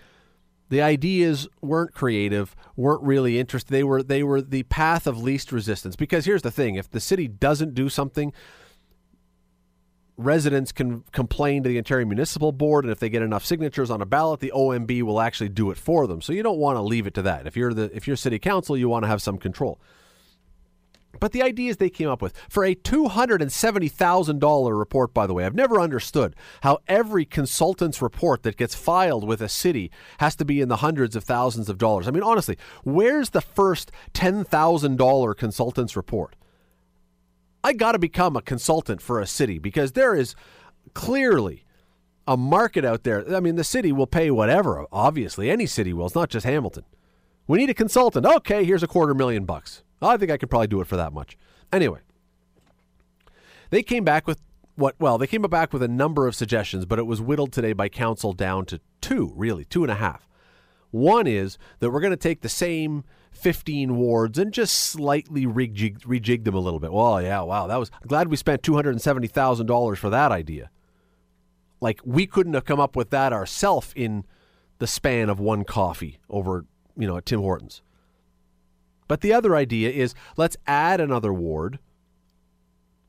the 0.69 0.83
ideas 0.83 1.47
weren't 1.63 1.95
creative, 1.95 2.55
weren't 2.75 3.01
really 3.01 3.39
interesting. 3.39 3.73
They 3.73 3.83
were 3.83 4.03
they 4.03 4.21
were 4.21 4.39
the 4.39 4.61
path 4.63 5.07
of 5.07 5.17
least 5.17 5.51
resistance. 5.51 5.95
Because 5.95 6.25
here's 6.25 6.43
the 6.43 6.51
thing: 6.51 6.75
if 6.75 6.87
the 6.87 6.99
city 6.99 7.27
doesn't 7.27 7.73
do 7.73 7.89
something, 7.89 8.33
residents 10.17 10.71
can 10.71 11.03
complain 11.11 11.63
to 11.63 11.69
the 11.69 11.77
Ontario 11.77 12.05
Municipal 12.05 12.51
Board, 12.51 12.85
and 12.85 12.91
if 12.91 12.99
they 12.99 13.09
get 13.09 13.21
enough 13.21 13.45
signatures 13.45 13.89
on 13.89 14.01
a 14.01 14.05
ballot, 14.05 14.39
the 14.39 14.51
OMB 14.55 15.01
will 15.03 15.19
actually 15.19 15.49
do 15.49 15.71
it 15.71 15.77
for 15.77 16.07
them. 16.07 16.21
So 16.21 16.33
you 16.33 16.43
don't 16.43 16.57
want 16.57 16.77
to 16.77 16.81
leave 16.81 17.07
it 17.07 17.13
to 17.15 17.21
that. 17.23 17.47
If 17.47 17.57
you're 17.57 17.73
the 17.73 17.95
if 17.95 18.07
you're 18.07 18.15
city 18.15 18.39
council, 18.39 18.77
you 18.77 18.89
want 18.89 19.03
to 19.03 19.07
have 19.07 19.21
some 19.21 19.37
control. 19.37 19.79
But 21.19 21.31
the 21.31 21.43
ideas 21.43 21.77
they 21.77 21.89
came 21.89 22.09
up 22.09 22.21
with 22.21 22.35
for 22.49 22.65
a 22.65 22.75
$270,000 22.75 24.77
report, 24.77 25.13
by 25.13 25.27
the 25.27 25.33
way, 25.33 25.45
I've 25.45 25.55
never 25.55 25.79
understood 25.79 26.35
how 26.61 26.79
every 26.87 27.25
consultant's 27.25 28.01
report 28.01 28.43
that 28.43 28.57
gets 28.57 28.75
filed 28.75 29.25
with 29.25 29.41
a 29.41 29.49
city 29.49 29.91
has 30.19 30.35
to 30.35 30.45
be 30.45 30.61
in 30.61 30.67
the 30.67 30.77
hundreds 30.77 31.15
of 31.15 31.23
thousands 31.23 31.69
of 31.69 31.77
dollars. 31.77 32.07
I 32.07 32.11
mean, 32.11 32.23
honestly, 32.23 32.57
where's 32.83 33.29
the 33.29 33.41
first 33.41 33.91
$10,000 34.13 35.37
consultant's 35.37 35.95
report? 35.95 36.35
I 37.65 37.73
got 37.73 37.93
to 37.93 37.99
become 37.99 38.35
a 38.35 38.43
consultant 38.43 39.01
for 39.01 39.19
a 39.19 39.25
city 39.25 39.57
because 39.57 39.93
there 39.93 40.13
is 40.13 40.35
clearly 40.93 41.65
a 42.27 42.37
market 42.37 42.85
out 42.85 43.01
there. 43.01 43.35
I 43.35 43.39
mean, 43.39 43.55
the 43.55 43.63
city 43.63 43.91
will 43.91 44.05
pay 44.05 44.29
whatever, 44.29 44.85
obviously. 44.91 45.49
Any 45.49 45.65
city 45.65 45.91
will. 45.91 46.05
It's 46.05 46.13
not 46.13 46.29
just 46.29 46.45
Hamilton. 46.45 46.83
We 47.47 47.57
need 47.57 47.71
a 47.71 47.73
consultant. 47.73 48.23
Okay, 48.23 48.65
here's 48.65 48.83
a 48.83 48.87
quarter 48.87 49.15
million 49.15 49.45
bucks. 49.45 49.83
I 49.99 50.15
think 50.15 50.29
I 50.29 50.37
could 50.37 50.51
probably 50.51 50.67
do 50.67 50.79
it 50.79 50.85
for 50.85 50.95
that 50.95 51.11
much. 51.11 51.39
Anyway, 51.73 52.01
they 53.71 53.81
came 53.81 54.03
back 54.03 54.27
with 54.27 54.43
what? 54.75 54.93
Well, 54.99 55.17
they 55.17 55.25
came 55.25 55.41
back 55.41 55.73
with 55.73 55.81
a 55.81 55.87
number 55.87 56.27
of 56.27 56.35
suggestions, 56.35 56.85
but 56.85 56.99
it 56.99 57.07
was 57.07 57.19
whittled 57.19 57.51
today 57.51 57.73
by 57.73 57.89
council 57.89 58.33
down 58.33 58.67
to 58.67 58.79
two, 59.01 59.33
really, 59.35 59.65
two 59.65 59.83
and 59.83 59.91
a 59.91 59.95
half. 59.95 60.27
One 60.91 61.25
is 61.25 61.57
that 61.79 61.89
we're 61.89 61.99
going 61.99 62.11
to 62.11 62.17
take 62.17 62.41
the 62.41 62.47
same 62.47 63.05
15 63.35 63.95
wards 63.95 64.39
and 64.39 64.53
just 64.53 64.75
slightly 64.75 65.45
rejig, 65.45 65.99
rejig 65.99 66.43
them 66.43 66.55
a 66.55 66.59
little 66.59 66.79
bit. 66.79 66.91
Well, 66.91 67.21
yeah, 67.21 67.41
wow, 67.41 67.67
that 67.67 67.77
was 67.77 67.91
I'm 68.01 68.07
glad 68.07 68.27
we 68.27 68.37
spent 68.37 68.61
$270,000 68.61 69.97
for 69.97 70.09
that 70.09 70.31
idea. 70.31 70.69
Like 71.81 71.99
we 72.03 72.25
couldn't 72.25 72.53
have 72.53 72.65
come 72.65 72.79
up 72.79 72.95
with 72.95 73.09
that 73.11 73.33
ourselves 73.33 73.93
in 73.95 74.25
the 74.79 74.87
span 74.87 75.29
of 75.29 75.39
one 75.39 75.63
coffee 75.63 76.19
over, 76.29 76.65
you 76.97 77.07
know, 77.07 77.17
at 77.17 77.25
Tim 77.25 77.39
Hortons. 77.39 77.81
But 79.07 79.21
the 79.21 79.33
other 79.33 79.55
idea 79.55 79.91
is 79.91 80.15
let's 80.35 80.57
add 80.65 80.99
another 80.99 81.33
ward, 81.33 81.79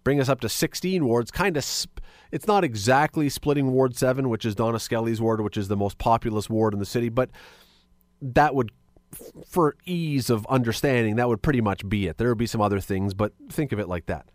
bring 0.04 0.20
us 0.20 0.28
up 0.28 0.40
to 0.40 0.48
16 0.48 1.04
wards, 1.04 1.30
kind 1.30 1.56
of 1.56 1.64
sp- 1.64 2.00
it's 2.32 2.46
not 2.46 2.64
exactly 2.64 3.28
splitting 3.28 3.72
Ward 3.72 3.96
7, 3.96 4.28
which 4.28 4.44
is 4.44 4.54
Donna 4.54 4.78
Skelly's 4.78 5.20
ward, 5.20 5.40
which 5.40 5.56
is 5.56 5.68
the 5.68 5.76
most 5.76 5.96
populous 5.98 6.50
ward 6.50 6.74
in 6.74 6.80
the 6.80 6.86
city, 6.86 7.08
but 7.08 7.30
that 8.20 8.54
would 8.54 8.72
for 9.46 9.76
ease 9.84 10.30
of 10.30 10.46
understanding, 10.46 11.16
that 11.16 11.28
would 11.28 11.42
pretty 11.42 11.60
much 11.60 11.86
be 11.88 12.06
it. 12.06 12.18
There 12.18 12.28
would 12.28 12.38
be 12.38 12.46
some 12.46 12.60
other 12.60 12.80
things, 12.80 13.14
but 13.14 13.32
think 13.50 13.72
of 13.72 13.78
it 13.78 13.88
like 13.88 14.06
that. 14.06 14.26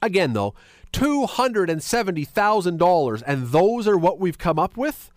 Again, 0.00 0.32
though, 0.32 0.54
$270,000, 0.92 3.22
and 3.26 3.48
those 3.48 3.88
are 3.88 3.98
what 3.98 4.20
we've 4.20 4.38
come 4.38 4.58
up 4.58 4.76
with. 4.76 5.10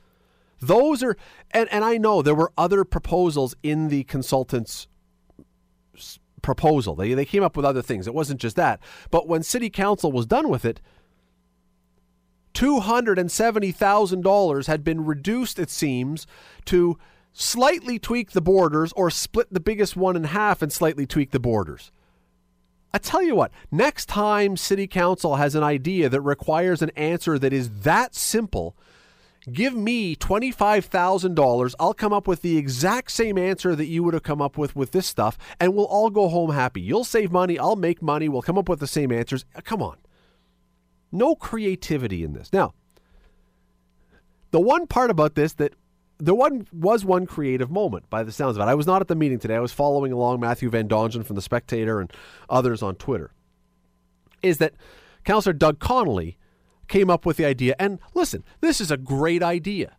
Those 0.60 1.04
are, 1.04 1.16
and, 1.52 1.70
and 1.72 1.86
I 1.86 1.98
know 1.98 2.22
there 2.22 2.36
were 2.36 2.52
other 2.58 2.84
proposals 2.84 3.56
in 3.64 3.88
the 3.90 4.04
consultant's 4.04 4.88
proposal. 6.42 6.96
They, 6.96 7.14
they 7.14 7.26
came 7.26 7.44
up 7.44 7.56
with 7.56 7.66
other 7.66 7.82
things. 7.82 8.08
It 8.08 8.14
wasn't 8.14 8.42
just 8.42 8.58
that. 8.58 8.82
But 9.10 9.28
when 9.28 9.44
city 9.44 9.70
council 9.70 10.12
was 10.12 10.26
done 10.26 10.50
with 10.50 10.66
it, 10.66 10.82
$270,000 12.54 14.68
had 14.68 14.84
been 14.84 15.06
reduced, 15.06 15.58
it 15.58 15.70
seems, 15.70 16.28
to 16.66 16.98
slightly 17.34 17.98
tweak 18.00 18.32
the 18.32 18.42
borders 18.42 18.92
or 18.94 19.10
split 19.10 19.52
the 19.52 19.60
biggest 19.60 19.96
one 19.96 20.16
in 20.16 20.26
half 20.26 20.62
and 20.62 20.72
slightly 20.72 21.06
tweak 21.06 21.32
the 21.32 21.40
borders. 21.40 21.92
I 22.94 22.98
tell 22.98 23.24
you 23.24 23.36
what, 23.36 23.52
next 23.72 24.08
time 24.08 24.58
City 24.58 24.86
Council 24.86 25.38
has 25.38 25.56
an 25.56 25.64
idea 25.64 26.10
that 26.10 26.22
requires 26.22 26.82
an 26.82 26.90
answer 26.92 27.40
that 27.40 27.54
is 27.54 27.70
that 27.82 28.14
simple, 28.16 28.76
give 29.52 29.74
me 29.74 30.16
$25,000. 30.16 31.76
I'll 31.80 31.94
come 31.94 32.12
up 32.12 32.28
with 32.28 32.42
the 32.42 32.58
exact 32.58 33.12
same 33.12 33.38
answer 33.38 33.76
that 33.76 33.86
you 33.86 34.04
would 34.04 34.14
have 34.14 34.24
come 34.24 34.42
up 34.42 34.58
with 34.58 34.76
with 34.76 34.92
this 34.92 35.08
stuff, 35.08 35.38
and 35.60 35.74
we'll 35.74 35.86
all 35.86 36.10
go 36.10 36.28
home 36.28 36.52
happy. 36.52 36.82
You'll 36.82 37.06
save 37.06 37.32
money, 37.32 37.58
I'll 37.58 37.78
make 37.78 38.02
money, 38.02 38.28
we'll 38.28 38.42
come 38.42 38.58
up 38.58 38.68
with 38.68 38.82
the 38.82 38.88
same 38.88 39.12
answers. 39.12 39.46
Uh, 39.56 39.62
come 39.64 39.82
on. 39.82 39.98
No 41.14 41.36
creativity 41.36 42.24
in 42.24 42.34
this. 42.34 42.52
Now, 42.52 42.74
the 44.52 44.60
one 44.60 44.86
part 44.86 45.10
about 45.10 45.36
this 45.36 45.54
that 45.54 45.74
there 46.22 46.36
one 46.36 46.68
was 46.72 47.04
one 47.04 47.26
creative 47.26 47.72
moment 47.72 48.10
by 48.10 48.24
the 48.24 48.32
sounds 48.32 48.56
of 48.56 48.62
it. 48.62 48.70
I 48.70 48.76
was 48.76 48.86
not 48.86 49.02
at 49.02 49.08
the 49.08 49.16
meeting 49.16 49.40
today. 49.40 49.56
I 49.56 49.60
was 49.60 49.74
following 49.74 50.12
along 50.12 50.40
Matthew 50.40 50.70
Van 50.70 50.88
Dongen 50.88 51.26
from 51.26 51.36
the 51.36 51.42
Spectator 51.42 52.00
and 52.00 52.12
others 52.50 52.84
on 52.84 52.96
Twitter. 52.96 53.32
Is 54.44 54.60
that 54.60 54.74
Councillor 55.24 55.54
Doug 55.54 55.80
Conley 55.80 56.38
came 56.88 57.10
up 57.10 57.26
with 57.26 57.38
the 57.38 57.46
idea, 57.46 57.76
and 57.80 58.00
listen, 58.14 58.44
this 58.60 58.80
is 58.80 58.92
a 58.92 58.98
great 58.98 59.42
idea. 59.42 59.98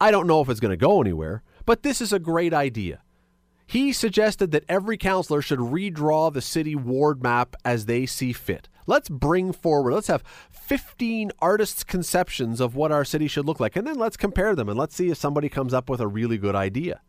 I 0.00 0.10
don't 0.10 0.26
know 0.26 0.40
if 0.40 0.48
it's 0.48 0.60
going 0.60 0.70
to 0.70 0.76
go 0.76 1.00
anywhere, 1.00 1.42
but 1.66 1.82
this 1.82 2.00
is 2.00 2.12
a 2.12 2.18
great 2.18 2.52
idea. 2.52 3.02
He 3.66 3.92
suggested 3.92 4.50
that 4.50 4.64
every 4.68 4.96
councillor 4.96 5.40
should 5.40 5.58
redraw 5.58 6.32
the 6.32 6.42
city 6.42 6.74
ward 6.74 7.22
map 7.22 7.56
as 7.64 7.86
they 7.86 8.06
see 8.06 8.32
fit. 8.32 8.68
Let's 8.86 9.08
bring 9.08 9.52
forward, 9.52 9.94
let's 9.94 10.08
have 10.08 10.24
15 10.50 11.32
artists' 11.40 11.84
conceptions 11.84 12.60
of 12.60 12.76
what 12.76 12.92
our 12.92 13.04
city 13.04 13.28
should 13.28 13.46
look 13.46 13.60
like, 13.60 13.76
and 13.76 13.86
then 13.86 13.98
let's 13.98 14.16
compare 14.16 14.54
them 14.54 14.68
and 14.68 14.78
let's 14.78 14.94
see 14.94 15.10
if 15.10 15.18
somebody 15.18 15.48
comes 15.48 15.72
up 15.72 15.88
with 15.88 16.00
a 16.00 16.06
really 16.06 16.38
good 16.38 16.54
idea. 16.54 17.00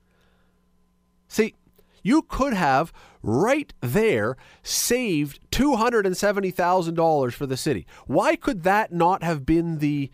See, 1.28 1.56
you 2.04 2.22
could 2.22 2.54
have 2.54 2.94
right 3.22 3.74
there 3.82 4.38
saved 4.62 5.40
$270,000 5.52 7.34
for 7.34 7.46
the 7.46 7.58
city. 7.58 7.88
Why 8.06 8.36
could 8.36 8.64
that 8.64 8.94
not 8.94 9.24
have 9.24 9.46
been 9.46 9.80
the 9.80 10.12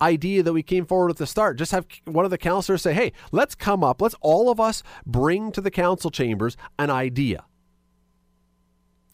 idea 0.00 0.42
that 0.42 0.52
we 0.52 0.62
came 0.62 0.86
forward 0.86 1.10
at 1.10 1.16
the 1.16 1.26
start? 1.26 1.58
Just 1.58 1.72
have 1.72 1.86
one 2.04 2.24
of 2.24 2.30
the 2.30 2.38
councilors 2.38 2.82
say, 2.82 2.94
hey, 2.94 3.12
let's 3.32 3.54
come 3.54 3.82
up, 3.82 4.00
let's 4.00 4.14
all 4.20 4.50
of 4.50 4.60
us 4.60 4.82
bring 5.04 5.50
to 5.52 5.60
the 5.60 5.70
council 5.70 6.10
chambers 6.10 6.56
an 6.78 6.90
idea 6.90 7.44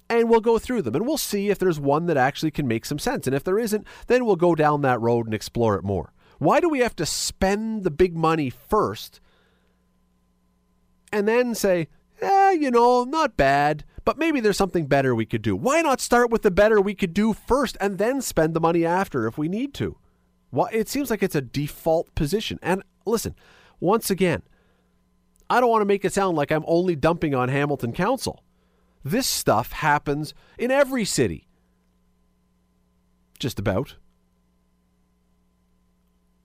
and 0.09 0.29
we'll 0.29 0.41
go 0.41 0.59
through 0.59 0.83
them 0.83 0.95
and 0.95 1.07
we'll 1.07 1.19
see 1.19 1.51
if 1.51 1.59
there's 1.59 1.81
one 1.81 2.07
that 2.07 2.17
actually 2.17 2.51
can 2.51 2.67
make 2.67 2.85
some 2.85 2.99
sense. 2.99 3.27
And 3.27 3.35
if 3.35 3.45
there 3.45 3.59
isn't, 3.59 3.87
then 4.07 4.25
we'll 4.25 4.37
go 4.37 4.55
down 4.55 4.83
that 4.83 5.01
road 5.01 5.27
and 5.27 5.35
explore 5.35 5.77
it 5.77 5.85
more. 5.85 6.13
Why 6.39 6.61
do 6.61 6.69
we 6.69 6.81
have 6.81 6.97
to 6.97 7.07
spend 7.07 7.85
the 7.85 7.91
big 7.91 8.17
money 8.17 8.51
first 8.51 9.21
and 11.13 11.27
then 11.27 11.55
say, 11.55 11.89
eh, 12.21 12.53
you 12.53 12.71
know, 12.71 13.05
not 13.05 13.37
bad, 13.37 13.85
but 14.05 14.19
maybe 14.19 14.41
there's 14.41 14.57
something 14.57 14.87
better 14.87 15.15
we 15.15 15.27
could 15.27 15.43
do. 15.43 15.57
Why 15.57 15.81
not 15.81 16.01
start 16.01 16.31
with 16.31 16.43
the 16.43 16.51
better 16.51 16.81
we 16.81 16.95
could 16.95 17.13
do 17.13 17.33
first 17.33 17.77
and 17.81 17.99
then 17.99 18.21
spend 18.21 18.55
the 18.55 18.61
money 18.61 18.85
after 18.85 19.27
if 19.27 19.37
we 19.37 19.49
need 19.49 19.75
to? 19.75 19.99
Well, 20.51 20.69
it 20.73 20.89
seems 20.89 21.11
like 21.11 21.23
it's 21.23 21.35
a 21.35 21.43
default 21.43 22.15
position. 22.15 22.59
And 22.63 22.83
listen, 23.05 23.35
once 23.81 24.11
again, 24.11 24.43
I 25.51 25.61
don't 25.61 25.71
want 25.71 25.83
to 25.83 25.87
make 25.87 26.05
it 26.05 26.13
sound 26.13 26.37
like 26.37 26.51
I'm 26.51 26.65
only 26.67 26.97
dumping 26.97 27.35
on 27.35 27.49
Hamilton 27.49 27.93
Council. 27.93 28.43
This 29.05 29.27
stuff 29.27 29.73
happens 29.73 30.35
in 30.59 30.71
every 30.71 31.05
city. 31.05 31.49
Just 33.39 33.59
about. 33.59 33.97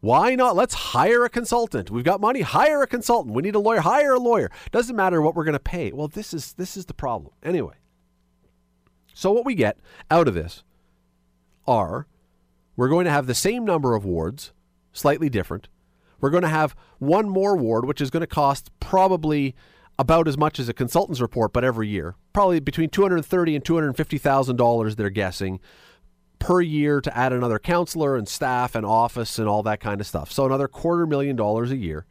Why 0.03 0.35
not? 0.35 0.55
Let's 0.55 0.73
hire 0.73 1.23
a 1.23 1.29
consultant. 1.29 1.89
We've 1.89 2.03
got 2.03 2.19
money, 2.19 2.41
hire 2.41 2.81
a 2.81 2.87
consultant. 2.87 3.33
We 3.33 3.41
need 3.41 3.55
a 3.55 3.59
lawyer, 3.59 3.79
hire 3.79 4.15
a 4.15 4.19
lawyer. 4.19 4.51
Doesn't 4.71 4.95
matter 4.95 5.21
what 5.21 5.33
we're 5.33 5.45
going 5.45 5.53
to 5.53 5.59
pay. 5.59 5.93
Well, 5.93 6.09
this 6.09 6.33
is 6.33 6.53
this 6.53 6.75
is 6.75 6.87
the 6.87 6.93
problem. 6.93 7.33
Anyway. 7.41 7.75
So 9.13 9.31
what 9.31 9.45
we 9.45 9.55
get 9.55 9.77
out 10.11 10.27
of 10.27 10.33
this 10.33 10.63
are 11.65 12.07
we're 12.75 12.89
going 12.89 13.05
to 13.05 13.11
have 13.11 13.27
the 13.27 13.33
same 13.33 13.63
number 13.63 13.95
of 13.95 14.03
wards, 14.03 14.51
slightly 14.91 15.29
different. 15.29 15.69
We're 16.19 16.31
going 16.31 16.43
to 16.43 16.49
have 16.49 16.75
one 16.99 17.29
more 17.29 17.55
ward 17.55 17.85
which 17.85 18.01
is 18.01 18.09
going 18.09 18.21
to 18.21 18.27
cost 18.27 18.71
probably 18.79 19.55
about 19.99 20.27
as 20.27 20.37
much 20.37 20.59
as 20.59 20.67
a 20.67 20.73
consultant's 20.73 21.21
report 21.21 21.53
but 21.53 21.63
every 21.63 21.87
year. 21.87 22.15
Probably 22.33 22.59
between 22.59 22.89
230 22.89 23.55
and 23.55 23.65
250,000 23.65 24.55
dollars 24.55 24.95
they're 24.95 25.09
guessing 25.09 25.59
per 26.39 26.61
year 26.61 26.99
to 26.99 27.17
add 27.17 27.31
another 27.31 27.57
counselor 27.57 28.17
and 28.17 28.27
staff 28.27 28.75
and 28.75 28.85
office 28.85 29.39
and 29.39 29.47
all 29.47 29.63
that 29.63 29.79
kind 29.79 30.01
of 30.01 30.07
stuff. 30.07 30.31
So 30.31 30.45
another 30.45 30.67
quarter 30.67 31.05
million 31.05 31.35
dollars 31.35 31.71
a 31.71 31.77
year. 31.77 32.05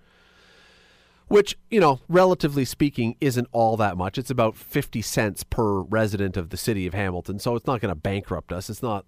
Which, 1.28 1.56
you 1.70 1.80
know, 1.80 2.00
relatively 2.08 2.66
speaking, 2.66 3.16
isn't 3.20 3.48
all 3.52 3.78
that 3.78 3.96
much. 3.96 4.18
It's 4.18 4.30
about 4.30 4.54
50 4.54 5.00
cents 5.00 5.44
per 5.44 5.80
resident 5.80 6.36
of 6.36 6.50
the 6.50 6.58
city 6.58 6.86
of 6.86 6.92
Hamilton. 6.92 7.38
So 7.38 7.56
it's 7.56 7.66
not 7.66 7.80
going 7.80 7.90
to 7.90 7.94
bankrupt 7.94 8.52
us. 8.52 8.68
It's 8.68 8.82
not, 8.82 9.06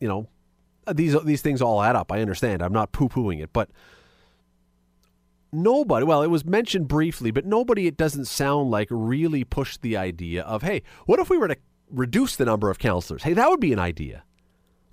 you 0.00 0.08
know, 0.08 0.28
these 0.90 1.14
these 1.22 1.42
things 1.42 1.60
all 1.60 1.82
add 1.82 1.96
up. 1.96 2.10
I 2.10 2.20
understand. 2.20 2.62
I'm 2.62 2.72
not 2.72 2.92
poo-pooing 2.92 3.42
it, 3.42 3.50
but 3.52 3.70
nobody, 5.52 6.04
well, 6.04 6.22
it 6.22 6.28
was 6.28 6.44
mentioned 6.44 6.88
briefly, 6.88 7.30
but 7.30 7.44
nobody 7.44 7.86
it 7.86 7.96
doesn't 7.96 8.24
sound 8.26 8.70
like 8.70 8.88
really 8.90 9.44
pushed 9.44 9.82
the 9.82 9.96
idea 9.96 10.42
of, 10.42 10.62
hey, 10.62 10.82
what 11.06 11.20
if 11.20 11.30
we 11.30 11.38
were 11.38 11.48
to 11.48 11.56
reduce 11.92 12.36
the 12.36 12.44
number 12.44 12.70
of 12.70 12.78
counselors. 12.78 13.22
Hey, 13.22 13.34
that 13.34 13.48
would 13.48 13.60
be 13.60 13.72
an 13.72 13.78
idea. 13.78 14.24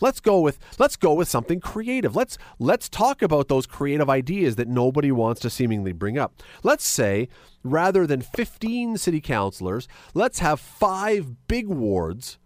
Let's 0.02 0.22
go 0.22 0.40
with 0.40 0.60
let's 0.78 0.96
go 0.96 1.14
with 1.14 1.28
something 1.28 1.60
creative. 1.60 2.16
Let's 2.16 2.38
let's 2.58 2.88
talk 2.88 3.22
about 3.22 3.50
those 3.50 3.66
creative 3.66 4.10
ideas 4.10 4.56
that 4.56 4.68
nobody 4.68 5.12
wants 5.12 5.42
to 5.42 5.50
seemingly 5.50 5.92
bring 5.92 6.18
up. 6.18 6.42
Let's 6.64 6.88
say 6.88 7.28
rather 7.64 8.08
than 8.08 8.22
15 8.22 8.98
city 8.98 9.20
councilors, 9.20 9.90
let's 10.14 10.40
have 10.40 10.60
5 10.62 11.48
big 11.48 11.68
wards 11.68 12.38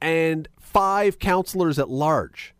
and 0.00 0.48
5 0.58 1.18
councilors 1.18 1.78
at 1.78 1.90
large. 1.90 2.54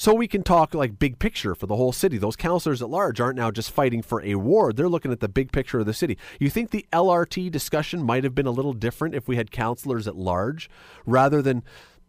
So 0.00 0.14
we 0.14 0.28
can 0.28 0.42
talk 0.42 0.72
like 0.72 0.98
big 0.98 1.18
picture 1.18 1.54
for 1.54 1.66
the 1.66 1.76
whole 1.76 1.92
city. 1.92 2.16
Those 2.16 2.34
councilors 2.34 2.80
at 2.80 2.88
large 2.88 3.20
aren't 3.20 3.36
now 3.36 3.50
just 3.50 3.70
fighting 3.70 4.00
for 4.00 4.22
a 4.22 4.36
ward, 4.36 4.78
they're 4.78 4.88
looking 4.88 5.12
at 5.12 5.20
the 5.20 5.28
big 5.28 5.52
picture 5.52 5.78
of 5.78 5.84
the 5.84 5.92
city. 5.92 6.16
You 6.38 6.48
think 6.48 6.70
the 6.70 6.86
LRT 6.90 7.50
discussion 7.50 8.02
might 8.02 8.24
have 8.24 8.34
been 8.34 8.46
a 8.46 8.50
little 8.50 8.72
different 8.72 9.14
if 9.14 9.28
we 9.28 9.36
had 9.36 9.50
councilors 9.50 10.08
at 10.08 10.16
large 10.16 10.70
rather 11.04 11.42
than 11.42 11.62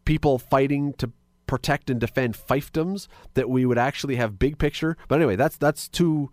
people 0.06 0.40
fighting 0.40 0.94
to 1.00 1.12
protect 1.48 1.90
and 1.90 2.00
defend 2.00 2.36
fiefdoms 2.36 3.10
that 3.34 3.50
we 3.50 3.66
would 3.66 3.78
actually 3.78 4.16
have 4.16 4.40
big 4.40 4.58
picture. 4.58 4.96
But 5.10 5.16
anyway, 5.16 5.36
that's 5.36 5.58
that's 5.58 5.90
too 5.90 6.32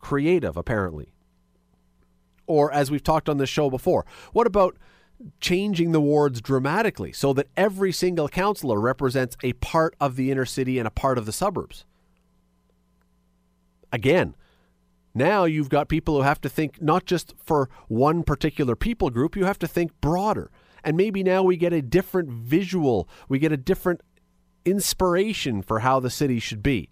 creative 0.00 0.58
apparently. 0.58 1.14
Or 2.46 2.70
as 2.70 2.90
we've 2.90 3.02
talked 3.02 3.30
on 3.30 3.38
this 3.38 3.48
show 3.48 3.70
before, 3.70 4.04
what 4.34 4.46
about 4.46 4.76
changing 5.40 5.92
the 5.92 6.00
wards 6.00 6.40
dramatically 6.40 7.12
so 7.12 7.32
that 7.32 7.48
every 7.56 7.92
single 7.92 8.28
councillor 8.28 8.80
represents 8.80 9.36
a 9.42 9.52
part 9.54 9.96
of 10.00 10.16
the 10.16 10.30
inner 10.30 10.44
city 10.44 10.78
and 10.78 10.86
a 10.86 10.92
part 10.92 11.18
of 11.18 11.26
the 11.26 11.32
suburbs. 11.32 11.84
Again, 13.92 14.36
now 15.14 15.44
you've 15.44 15.70
got 15.70 15.88
people 15.88 16.16
who 16.16 16.22
have 16.22 16.40
to 16.42 16.48
think 16.48 16.80
not 16.80 17.04
just 17.04 17.34
for 17.38 17.68
one 17.88 18.22
particular 18.22 18.76
people 18.76 19.10
group, 19.10 19.36
you 19.36 19.44
have 19.44 19.58
to 19.60 19.68
think 19.68 19.98
broader. 20.00 20.50
And 20.84 20.96
maybe 20.96 21.22
now 21.22 21.42
we 21.42 21.56
get 21.56 21.72
a 21.72 21.82
different 21.82 22.30
visual, 22.30 23.08
we 23.28 23.38
get 23.38 23.50
a 23.50 23.56
different 23.56 24.02
inspiration 24.64 25.62
for 25.62 25.80
how 25.80 25.98
the 25.98 26.10
city 26.10 26.38
should 26.38 26.62
be. 26.62 26.90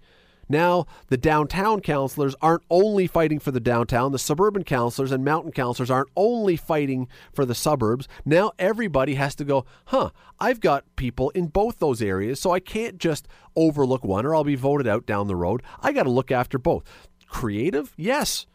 Now, 0.48 0.86
the 1.08 1.16
downtown 1.16 1.80
councilors 1.80 2.36
aren't 2.40 2.62
only 2.70 3.06
fighting 3.06 3.38
for 3.38 3.50
the 3.50 3.60
downtown, 3.60 4.12
the 4.12 4.18
suburban 4.18 4.64
councilors 4.64 5.12
and 5.12 5.24
mountain 5.24 5.52
councilors 5.52 5.90
aren't 5.90 6.10
only 6.16 6.56
fighting 6.56 7.08
for 7.32 7.44
the 7.44 7.54
suburbs. 7.54 8.06
Now, 8.24 8.52
everybody 8.58 9.14
has 9.14 9.34
to 9.36 9.44
go, 9.44 9.64
huh, 9.86 10.10
I've 10.38 10.60
got 10.60 10.84
people 10.96 11.30
in 11.30 11.46
both 11.46 11.78
those 11.78 12.00
areas, 12.00 12.40
so 12.40 12.52
I 12.52 12.60
can't 12.60 12.98
just 12.98 13.26
overlook 13.56 14.04
one 14.04 14.24
or 14.24 14.34
I'll 14.34 14.44
be 14.44 14.54
voted 14.54 14.86
out 14.86 15.06
down 15.06 15.26
the 15.26 15.36
road. 15.36 15.62
I 15.80 15.92
got 15.92 16.04
to 16.04 16.10
look 16.10 16.30
after 16.30 16.58
both. 16.58 16.84
Creative? 17.28 17.92
Yes. 17.96 18.46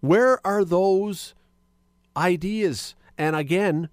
Where 0.00 0.44
are 0.46 0.64
those 0.64 1.34
ideas? 2.16 2.94
And 3.18 3.34
again, 3.34 3.88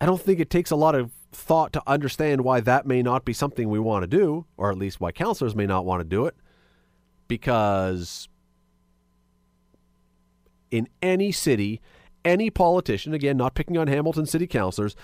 I 0.00 0.06
don't 0.06 0.20
think 0.20 0.40
it 0.40 0.50
takes 0.50 0.70
a 0.70 0.76
lot 0.76 0.94
of 0.94 1.12
thought 1.34 1.72
to 1.72 1.82
understand 1.86 2.42
why 2.42 2.60
that 2.60 2.86
may 2.86 3.02
not 3.02 3.24
be 3.24 3.32
something 3.32 3.68
we 3.68 3.78
want 3.78 4.02
to 4.02 4.06
do, 4.06 4.46
or 4.56 4.70
at 4.70 4.78
least 4.78 5.00
why 5.00 5.12
counselors 5.12 5.54
may 5.54 5.66
not 5.66 5.84
want 5.84 6.00
to 6.00 6.04
do 6.04 6.26
it, 6.26 6.34
because 7.28 8.28
in 10.70 10.88
any 11.02 11.32
city, 11.32 11.80
any 12.24 12.50
politician, 12.50 13.12
again, 13.14 13.36
not 13.36 13.54
picking 13.54 13.76
on 13.76 13.86
Hamilton 13.86 14.26
city 14.26 14.46
councilors, 14.46 14.96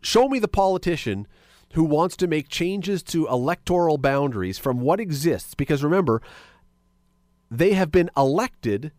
show 0.00 0.28
me 0.28 0.38
the 0.38 0.48
politician 0.48 1.26
who 1.74 1.84
wants 1.84 2.16
to 2.16 2.26
make 2.26 2.48
changes 2.48 3.02
to 3.02 3.26
electoral 3.28 3.98
boundaries 3.98 4.58
from 4.58 4.80
what 4.80 5.00
exists. 5.00 5.54
Because 5.54 5.82
remember, 5.82 6.20
they 7.50 7.72
have 7.72 7.90
been 7.90 8.10
elected 8.16 8.92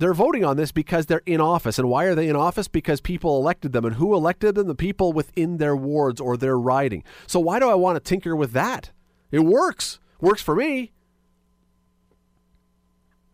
they're 0.00 0.14
voting 0.14 0.46
on 0.46 0.56
this 0.56 0.72
because 0.72 1.06
they're 1.06 1.22
in 1.26 1.42
office. 1.42 1.78
And 1.78 1.86
why 1.86 2.04
are 2.04 2.14
they 2.14 2.28
in 2.28 2.34
office? 2.34 2.68
Because 2.68 3.02
people 3.02 3.36
elected 3.36 3.72
them. 3.72 3.84
And 3.84 3.96
who 3.96 4.14
elected 4.14 4.54
them? 4.54 4.66
The 4.66 4.74
people 4.74 5.12
within 5.12 5.58
their 5.58 5.76
wards 5.76 6.22
or 6.22 6.38
their 6.38 6.58
riding. 6.58 7.04
So 7.26 7.38
why 7.38 7.58
do 7.58 7.68
I 7.68 7.74
want 7.74 7.96
to 7.96 8.00
tinker 8.00 8.34
with 8.34 8.52
that? 8.52 8.92
It 9.30 9.40
works. 9.40 10.00
Works 10.18 10.40
for 10.40 10.56
me. 10.56 10.92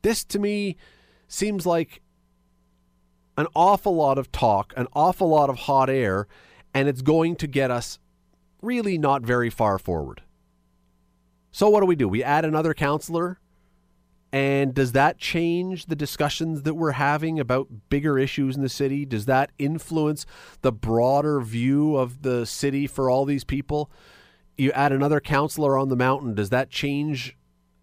This 0.03 0.25
to 0.25 0.41
me 0.41 0.77
seems 1.29 1.67
like 1.67 2.03
an 3.37 3.47
awful 3.55 3.95
lot 3.95 4.19
of 4.19 4.33
talk, 4.33 4.75
an 4.77 4.89
awful 4.93 5.29
lot 5.29 5.49
of 5.49 5.61
hot 5.61 5.89
air, 5.89 6.27
and 6.75 6.89
it's 6.89 7.03
going 7.03 7.37
to 7.37 7.47
get 7.47 7.71
us 7.71 8.01
really 8.61 8.99
not 8.99 9.23
very 9.23 9.51
far 9.51 9.79
forward. 9.79 10.23
So 11.53 11.69
what 11.69 11.81
do 11.81 11.87
we 11.87 11.95
do? 11.95 12.09
We 12.09 12.25
add 12.25 12.45
another 12.45 12.75
counselor 12.75 13.39
and 14.37 14.75
does 14.75 14.92
that 14.92 15.16
change 15.16 15.87
the 15.87 15.96
discussions 15.96 16.64
that 16.64 16.75
we're 16.75 16.90
having 16.90 17.40
about 17.40 17.68
bigger 17.88 18.18
issues 18.18 18.55
in 18.55 18.61
the 18.61 18.68
city? 18.68 19.07
Does 19.07 19.25
that 19.25 19.51
influence 19.59 20.27
the 20.61 20.70
broader 20.70 21.40
view 21.40 21.96
of 21.96 22.20
the 22.20 22.44
city 22.44 22.87
for 22.87 23.09
all 23.09 23.25
these 23.25 23.44
people? 23.44 23.90
You 24.59 24.72
add 24.72 24.92
another 24.92 25.20
counselor 25.20 25.79
on 25.79 25.88
the 25.88 25.96
mountain. 25.96 26.35
Does 26.35 26.51
that 26.51 26.68
change 26.68 27.35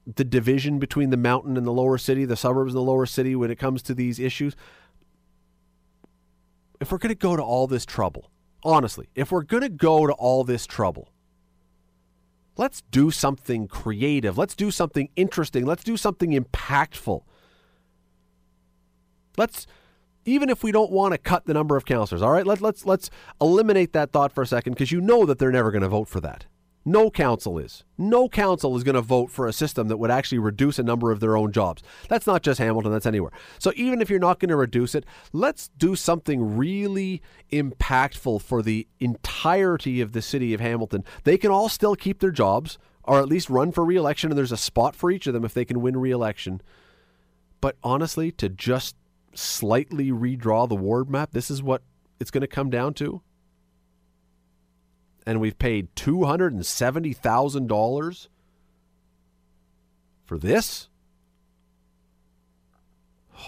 the 0.06 0.24
division 0.24 0.78
between 0.78 1.10
the 1.10 1.18
mountain 1.18 1.58
and 1.58 1.66
the 1.66 1.72
lower 1.72 1.98
city, 1.98 2.24
the 2.24 2.36
suburbs 2.36 2.74
and 2.74 2.78
the 2.78 2.84
lower 2.84 3.08
city 3.08 3.36
when 3.36 3.50
it 3.50 3.58
comes 3.58 3.82
to 3.82 3.96
these 3.96 4.20
issues? 4.20 4.56
If 6.80 6.92
we're 6.92 7.00
going 7.00 7.10
to 7.10 7.16
go 7.16 7.36
to 7.36 7.42
all 7.42 7.66
this 7.66 7.84
trouble, 7.84 8.30
honestly, 8.64 9.10
if 9.16 9.32
we're 9.32 9.42
going 9.42 9.64
to 9.64 9.70
go 9.70 10.06
to 10.06 10.14
all 10.14 10.44
this 10.44 10.68
trouble, 10.68 11.13
Let's 12.56 12.82
do 12.92 13.10
something 13.10 13.68
creative. 13.68 14.38
Let's 14.38 14.56
do 14.56 14.70
something 14.70 15.10
interesting. 15.16 15.66
Let's 15.66 15.84
do 15.84 15.98
something 15.98 16.32
impactful. 16.32 17.24
Let's 19.38 19.66
even 20.26 20.50
if 20.50 20.64
we 20.64 20.72
don't 20.72 20.92
want 20.92 21.14
to 21.14 21.18
cut 21.18 21.46
the 21.46 21.54
number 21.54 21.76
of 21.76 21.86
counselors, 21.86 22.22
all 22.22 22.32
right? 22.32 22.46
Let, 22.46 22.62
let's 22.62 22.86
let's 22.86 23.10
eliminate 23.42 23.94
that 23.94 24.12
thought 24.12 24.32
for 24.32 24.42
a 24.42 24.48
second 24.48 24.74
because 24.74 24.92
you 24.92 25.02
know 25.02 25.26
that 25.26 25.40
they're 25.40 25.52
never 25.52 25.72
going 25.72 25.82
to 25.82 25.90
vote 25.90 26.08
for 26.08 26.22
that. 26.22 26.46
No 26.86 27.10
council 27.10 27.58
is. 27.58 27.84
No 27.98 28.28
council 28.28 28.76
is 28.76 28.84
going 28.84 28.96
to 28.96 29.02
vote 29.02 29.32
for 29.32 29.48
a 29.48 29.54
system 29.54 29.88
that 29.88 29.98
would 29.98 30.12
actually 30.12 30.40
reduce 30.40 30.78
a 30.78 30.84
number 30.84 31.12
of 31.12 31.22
their 31.22 31.38
own 31.38 31.52
jobs. 31.52 31.82
That's 32.10 32.28
not 32.28 32.44
just 32.44 32.60
Hamilton, 32.60 32.92
that's 32.92 33.06
anywhere. 33.06 33.32
So 33.58 33.72
even 33.76 34.02
if 34.02 34.10
you're 34.10 34.20
not 34.20 34.40
going 34.40 34.50
to 34.50 34.56
reduce 34.58 34.94
it, 34.94 35.06
let's 35.32 35.70
do 35.78 35.96
something 35.96 36.58
really 36.58 37.22
impactful 37.52 38.42
for 38.42 38.62
the 38.62 38.88
entirety 39.00 40.02
of 40.02 40.12
the 40.12 40.22
city 40.22 40.54
of 40.54 40.60
Hamilton. 40.60 41.06
They 41.24 41.38
can 41.38 41.52
all 41.52 41.70
still 41.70 41.96
keep 41.96 42.20
their 42.20 42.32
jobs 42.32 42.78
or 43.04 43.20
at 43.20 43.28
least 43.28 43.50
run 43.50 43.72
for 43.72 43.84
reelection, 43.84 44.32
and 44.32 44.38
there's 44.38 44.52
a 44.52 44.58
spot 44.58 44.96
for 44.96 45.12
each 45.12 45.28
of 45.28 45.34
them 45.34 45.44
if 45.44 45.54
they 45.54 45.66
can 45.66 45.82
win 45.82 45.98
reelection. 45.98 46.62
But 47.60 47.76
honestly, 47.84 48.32
to 48.34 48.50
just 48.50 48.96
slightly 49.34 50.12
redraw 50.12 50.68
the 50.68 50.76
ward 50.76 51.10
map, 51.10 51.32
this 51.32 51.52
is 51.52 51.62
what 51.62 51.82
it's 52.20 52.32
going 52.32 52.42
to 52.42 52.48
come 52.48 52.70
down 52.70 52.94
to 52.96 53.22
and 55.26 55.40
we've 55.40 55.58
paid 55.58 55.96
$270,000 55.96 58.28
for 60.26 60.38
this? 60.38 60.90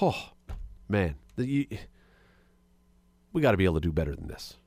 Oh, 0.01 0.29
man. 0.89 1.15
We 1.37 1.67
got 3.41 3.51
to 3.51 3.57
be 3.57 3.65
able 3.65 3.75
to 3.75 3.81
do 3.81 3.91
better 3.91 4.15
than 4.15 4.27
this. 4.27 4.57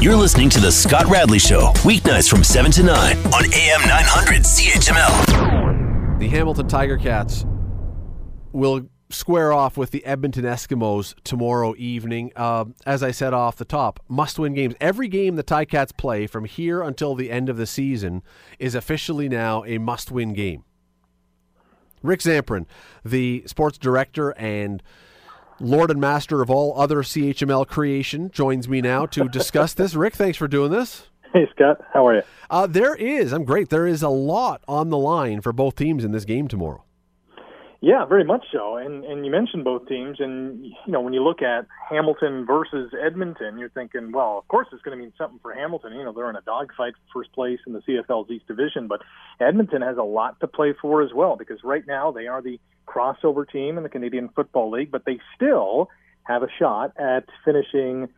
You're 0.00 0.16
listening 0.16 0.50
to 0.50 0.60
The 0.60 0.70
Scott 0.70 1.06
Radley 1.06 1.38
Show, 1.38 1.72
weeknights 1.82 2.28
from 2.28 2.44
7 2.44 2.70
to 2.72 2.82
9 2.82 3.16
on 3.16 3.44
AM 3.52 3.80
900 3.80 4.42
CHML. 4.42 6.18
The 6.18 6.28
Hamilton 6.28 6.68
Tiger 6.68 6.98
Cats 6.98 7.46
will 8.52 8.82
square 9.10 9.52
off 9.52 9.76
with 9.76 9.90
the 9.90 10.04
Edmonton 10.04 10.44
Eskimos 10.44 11.14
tomorrow 11.24 11.74
evening. 11.76 12.32
Uh, 12.36 12.66
as 12.86 13.02
I 13.02 13.10
said 13.10 13.32
off 13.32 13.56
the 13.56 13.64
top, 13.64 14.00
must 14.08 14.38
win 14.38 14.54
games. 14.54 14.74
Every 14.80 15.08
game 15.08 15.36
the 15.36 15.44
Ticats 15.44 15.96
play 15.96 16.26
from 16.26 16.44
here 16.44 16.82
until 16.82 17.14
the 17.14 17.30
end 17.30 17.48
of 17.48 17.56
the 17.56 17.66
season 17.66 18.22
is 18.58 18.74
officially 18.74 19.28
now 19.28 19.64
a 19.64 19.78
must 19.78 20.10
win 20.10 20.32
game. 20.32 20.64
Rick 22.02 22.20
Zamperin, 22.20 22.66
the 23.04 23.44
sports 23.46 23.78
director 23.78 24.30
and 24.32 24.82
Lord 25.58 25.90
and 25.90 26.00
master 26.00 26.42
of 26.42 26.50
all 26.50 26.78
other 26.78 27.02
CHML 27.02 27.66
creation, 27.66 28.30
joins 28.30 28.68
me 28.68 28.80
now 28.80 29.06
to 29.06 29.28
discuss 29.28 29.72
this. 29.72 29.94
Rick, 29.94 30.14
thanks 30.14 30.36
for 30.36 30.48
doing 30.48 30.70
this. 30.70 31.08
Hey, 31.32 31.48
Scott. 31.54 31.80
How 31.92 32.06
are 32.06 32.16
you? 32.16 32.22
Uh, 32.50 32.66
there 32.66 32.94
is, 32.94 33.32
I'm 33.32 33.44
great. 33.44 33.70
There 33.70 33.86
is 33.86 34.02
a 34.02 34.08
lot 34.08 34.62
on 34.68 34.90
the 34.90 34.98
line 34.98 35.40
for 35.40 35.52
both 35.52 35.74
teams 35.74 36.04
in 36.04 36.12
this 36.12 36.24
game 36.24 36.46
tomorrow. 36.46 36.83
Yeah, 37.84 38.06
very 38.06 38.24
much 38.24 38.46
so. 38.50 38.78
And 38.78 39.04
and 39.04 39.26
you 39.26 39.30
mentioned 39.30 39.62
both 39.62 39.86
teams, 39.86 40.16
and 40.18 40.64
you 40.64 40.92
know 40.92 41.02
when 41.02 41.12
you 41.12 41.22
look 41.22 41.42
at 41.42 41.66
Hamilton 41.90 42.46
versus 42.46 42.90
Edmonton, 42.98 43.58
you're 43.58 43.68
thinking, 43.68 44.10
well, 44.10 44.38
of 44.38 44.48
course 44.48 44.68
it's 44.72 44.80
going 44.80 44.96
to 44.96 45.04
mean 45.04 45.12
something 45.18 45.38
for 45.42 45.52
Hamilton. 45.52 45.92
You 45.92 46.02
know 46.02 46.12
they're 46.14 46.30
in 46.30 46.36
a 46.36 46.40
dogfight 46.40 46.94
for 47.12 47.20
first 47.20 47.34
place 47.34 47.58
in 47.66 47.74
the 47.74 47.80
CFL's 47.80 48.30
East 48.30 48.46
Division, 48.46 48.88
but 48.88 49.02
Edmonton 49.38 49.82
has 49.82 49.98
a 49.98 50.02
lot 50.02 50.40
to 50.40 50.46
play 50.46 50.72
for 50.80 51.02
as 51.02 51.12
well 51.14 51.36
because 51.36 51.58
right 51.62 51.86
now 51.86 52.10
they 52.10 52.26
are 52.26 52.40
the 52.40 52.58
crossover 52.88 53.46
team 53.46 53.76
in 53.76 53.82
the 53.82 53.90
Canadian 53.90 54.30
Football 54.30 54.70
League, 54.70 54.90
but 54.90 55.04
they 55.04 55.18
still 55.36 55.90
have 56.22 56.42
a 56.42 56.48
shot 56.58 56.92
at 56.98 57.24
finishing 57.44 58.08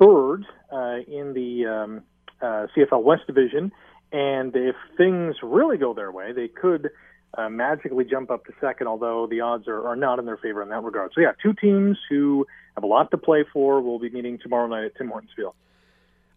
third 0.00 0.44
uh, 0.72 0.98
in 1.08 1.32
the 1.34 1.66
um, 1.66 2.02
uh, 2.40 2.68
CFL 2.76 3.02
West 3.02 3.26
Division. 3.26 3.72
And 4.12 4.54
if 4.54 4.76
things 4.96 5.36
really 5.42 5.78
go 5.78 5.94
their 5.94 6.12
way, 6.12 6.32
they 6.32 6.48
could 6.48 6.90
uh, 7.36 7.48
magically 7.48 8.04
jump 8.04 8.30
up 8.30 8.44
to 8.46 8.52
second, 8.60 8.86
although 8.86 9.26
the 9.26 9.40
odds 9.40 9.68
are, 9.68 9.86
are 9.86 9.96
not 9.96 10.18
in 10.18 10.26
their 10.26 10.36
favor 10.36 10.62
in 10.62 10.68
that 10.70 10.82
regard. 10.82 11.12
So, 11.14 11.20
yeah, 11.20 11.32
two 11.42 11.52
teams 11.52 11.98
who 12.08 12.46
have 12.74 12.84
a 12.84 12.86
lot 12.86 13.10
to 13.10 13.18
play 13.18 13.44
for 13.52 13.80
will 13.80 13.98
be 13.98 14.08
meeting 14.08 14.38
tomorrow 14.38 14.66
night 14.66 14.84
at 14.84 14.96
Tim 14.96 15.08
Hortons 15.08 15.32
Field. 15.34 15.54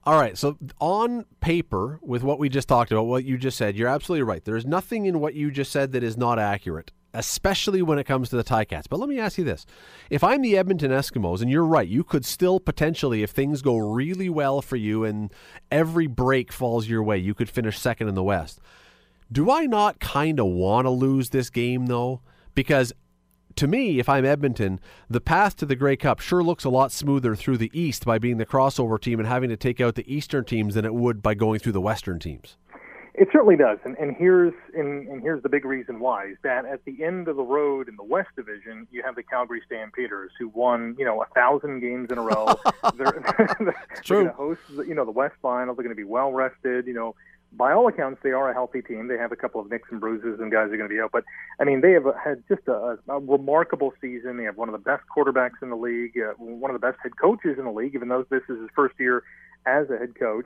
All 0.05 0.19
right. 0.19 0.37
So, 0.37 0.57
on 0.79 1.25
paper, 1.41 1.99
with 2.01 2.23
what 2.23 2.39
we 2.39 2.49
just 2.49 2.67
talked 2.67 2.91
about, 2.91 3.03
what 3.03 3.23
you 3.23 3.37
just 3.37 3.57
said, 3.57 3.75
you're 3.75 3.89
absolutely 3.89 4.23
right. 4.23 4.43
There's 4.43 4.65
nothing 4.65 5.05
in 5.05 5.19
what 5.19 5.35
you 5.35 5.51
just 5.51 5.71
said 5.71 5.91
that 5.91 6.03
is 6.03 6.17
not 6.17 6.39
accurate, 6.39 6.91
especially 7.13 7.81
when 7.81 7.99
it 7.99 8.05
comes 8.05 8.29
to 8.29 8.35
the 8.35 8.43
Ticats. 8.43 8.85
But 8.89 8.99
let 8.99 9.09
me 9.09 9.19
ask 9.19 9.37
you 9.37 9.43
this 9.43 9.65
if 10.09 10.23
I'm 10.23 10.41
the 10.41 10.57
Edmonton 10.57 10.91
Eskimos, 10.91 11.41
and 11.41 11.49
you're 11.49 11.65
right, 11.65 11.87
you 11.87 12.03
could 12.03 12.25
still 12.25 12.59
potentially, 12.59 13.23
if 13.23 13.31
things 13.31 13.61
go 13.61 13.77
really 13.77 14.29
well 14.29 14.61
for 14.61 14.75
you 14.75 15.03
and 15.03 15.33
every 15.71 16.07
break 16.07 16.51
falls 16.51 16.87
your 16.87 17.03
way, 17.03 17.17
you 17.17 17.33
could 17.33 17.49
finish 17.49 17.79
second 17.79 18.07
in 18.07 18.15
the 18.15 18.23
West. 18.23 18.59
Do 19.31 19.51
I 19.51 19.65
not 19.65 19.99
kind 19.99 20.39
of 20.39 20.47
want 20.47 20.85
to 20.85 20.91
lose 20.91 21.29
this 21.29 21.49
game, 21.49 21.85
though? 21.85 22.21
Because 22.55 22.93
to 23.55 23.67
me, 23.67 23.99
if 23.99 24.07
I'm 24.07 24.25
Edmonton, 24.25 24.79
the 25.09 25.21
path 25.21 25.55
to 25.57 25.65
the 25.65 25.75
Grey 25.75 25.97
Cup 25.97 26.19
sure 26.19 26.41
looks 26.41 26.63
a 26.63 26.69
lot 26.69 26.91
smoother 26.91 27.35
through 27.35 27.57
the 27.57 27.71
East 27.73 28.05
by 28.05 28.17
being 28.17 28.37
the 28.37 28.45
crossover 28.45 28.99
team 28.99 29.19
and 29.19 29.27
having 29.27 29.49
to 29.49 29.57
take 29.57 29.81
out 29.81 29.95
the 29.95 30.13
Eastern 30.13 30.45
teams 30.45 30.75
than 30.75 30.85
it 30.85 30.93
would 30.93 31.21
by 31.21 31.33
going 31.33 31.59
through 31.59 31.73
the 31.73 31.81
Western 31.81 32.19
teams. 32.19 32.57
It 33.15 33.27
certainly 33.31 33.55
does, 33.55 33.79
and, 33.83 33.97
and 33.97 34.15
here's 34.15 34.53
and, 34.73 35.07
and 35.07 35.21
here's 35.21 35.41
the 35.41 35.49
big 35.49 35.65
reason 35.65 35.99
why 35.99 36.27
is 36.27 36.37
that 36.43 36.65
at 36.65 36.85
the 36.85 37.03
end 37.03 37.27
of 37.27 37.35
the 37.35 37.43
road 37.43 37.89
in 37.89 37.95
the 37.95 38.03
West 38.03 38.29
Division, 38.35 38.87
you 38.91 39.01
have 39.03 39.15
the 39.15 39.23
Calgary 39.23 39.61
Stampeders 39.65 40.31
who 40.39 40.49
won 40.49 40.95
you 40.97 41.05
know 41.05 41.21
a 41.21 41.25
thousand 41.33 41.79
games 41.79 42.11
in 42.11 42.17
a 42.17 42.21
row. 42.21 42.47
they're, 42.95 43.23
they're, 43.59 43.75
going 44.07 44.25
to 44.27 44.31
host 44.31 44.61
you 44.87 44.93
know 44.93 45.05
the 45.05 45.11
West 45.11 45.35
Final. 45.41 45.75
They're 45.75 45.83
going 45.83 45.95
to 45.95 45.99
be 45.99 46.03
well 46.03 46.31
rested. 46.31 46.87
You 46.87 46.93
know 46.93 47.15
by 47.51 47.73
all 47.73 47.87
accounts, 47.87 48.21
they 48.23 48.31
are 48.31 48.49
a 48.49 48.53
healthy 48.53 48.81
team. 48.81 49.07
They 49.07 49.17
have 49.17 49.31
a 49.31 49.35
couple 49.35 49.59
of 49.59 49.69
nicks 49.69 49.89
and 49.91 49.99
bruises, 49.99 50.39
and 50.39 50.51
guys 50.51 50.65
are 50.71 50.77
going 50.77 50.89
to 50.89 50.93
be 50.93 50.99
out. 50.99 51.11
But 51.11 51.23
I 51.59 51.63
mean, 51.63 51.81
they 51.81 51.91
have 51.93 52.05
had 52.23 52.43
just 52.47 52.67
a, 52.67 52.97
a 53.07 53.19
remarkable 53.19 53.93
season. 54.01 54.37
They 54.37 54.43
have 54.43 54.57
one 54.57 54.69
of 54.69 54.73
the 54.73 54.79
best 54.79 55.03
quarterbacks 55.15 55.61
in 55.61 55.69
the 55.69 55.75
league, 55.75 56.17
uh, 56.17 56.33
one 56.37 56.69
of 56.73 56.79
the 56.79 56.85
best 56.85 56.99
head 57.01 57.13
coaches 57.19 57.57
in 57.57 57.65
the 57.65 57.71
league, 57.71 57.95
even 57.95 58.07
though 58.07 58.25
this 58.29 58.43
is 58.49 58.59
his 58.59 58.69
first 58.75 58.95
year 58.99 59.23
as 59.65 59.89
a 59.89 59.97
head 59.97 60.13
coach. 60.17 60.45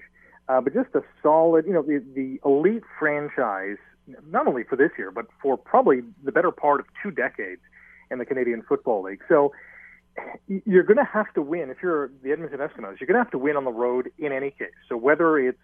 Uh, 0.49 0.61
but 0.61 0.73
just 0.73 0.89
a 0.93 1.01
solid, 1.21 1.65
you 1.65 1.73
know, 1.73 1.81
the, 1.81 2.03
the 2.15 2.39
elite 2.45 2.83
franchise, 2.99 3.77
not 4.29 4.47
only 4.47 4.63
for 4.63 4.75
this 4.75 4.91
year, 4.97 5.11
but 5.11 5.27
for 5.41 5.57
probably 5.57 6.01
the 6.23 6.31
better 6.31 6.51
part 6.51 6.79
of 6.79 6.85
two 7.01 7.11
decades 7.11 7.61
in 8.11 8.17
the 8.17 8.25
Canadian 8.25 8.61
Football 8.61 9.03
League. 9.03 9.21
So 9.29 9.53
you're 10.47 10.83
going 10.83 10.97
to 10.97 11.09
have 11.11 11.33
to 11.33 11.41
win 11.41 11.69
if 11.69 11.77
you're 11.81 12.11
the 12.21 12.31
Edmonton 12.31 12.59
Eskimos. 12.59 12.99
You're 12.99 13.07
going 13.07 13.15
to 13.15 13.23
have 13.23 13.31
to 13.31 13.37
win 13.37 13.55
on 13.55 13.63
the 13.63 13.71
road 13.71 14.11
in 14.19 14.31
any 14.31 14.51
case. 14.51 14.73
So 14.89 14.97
whether 14.97 15.39
it's 15.39 15.57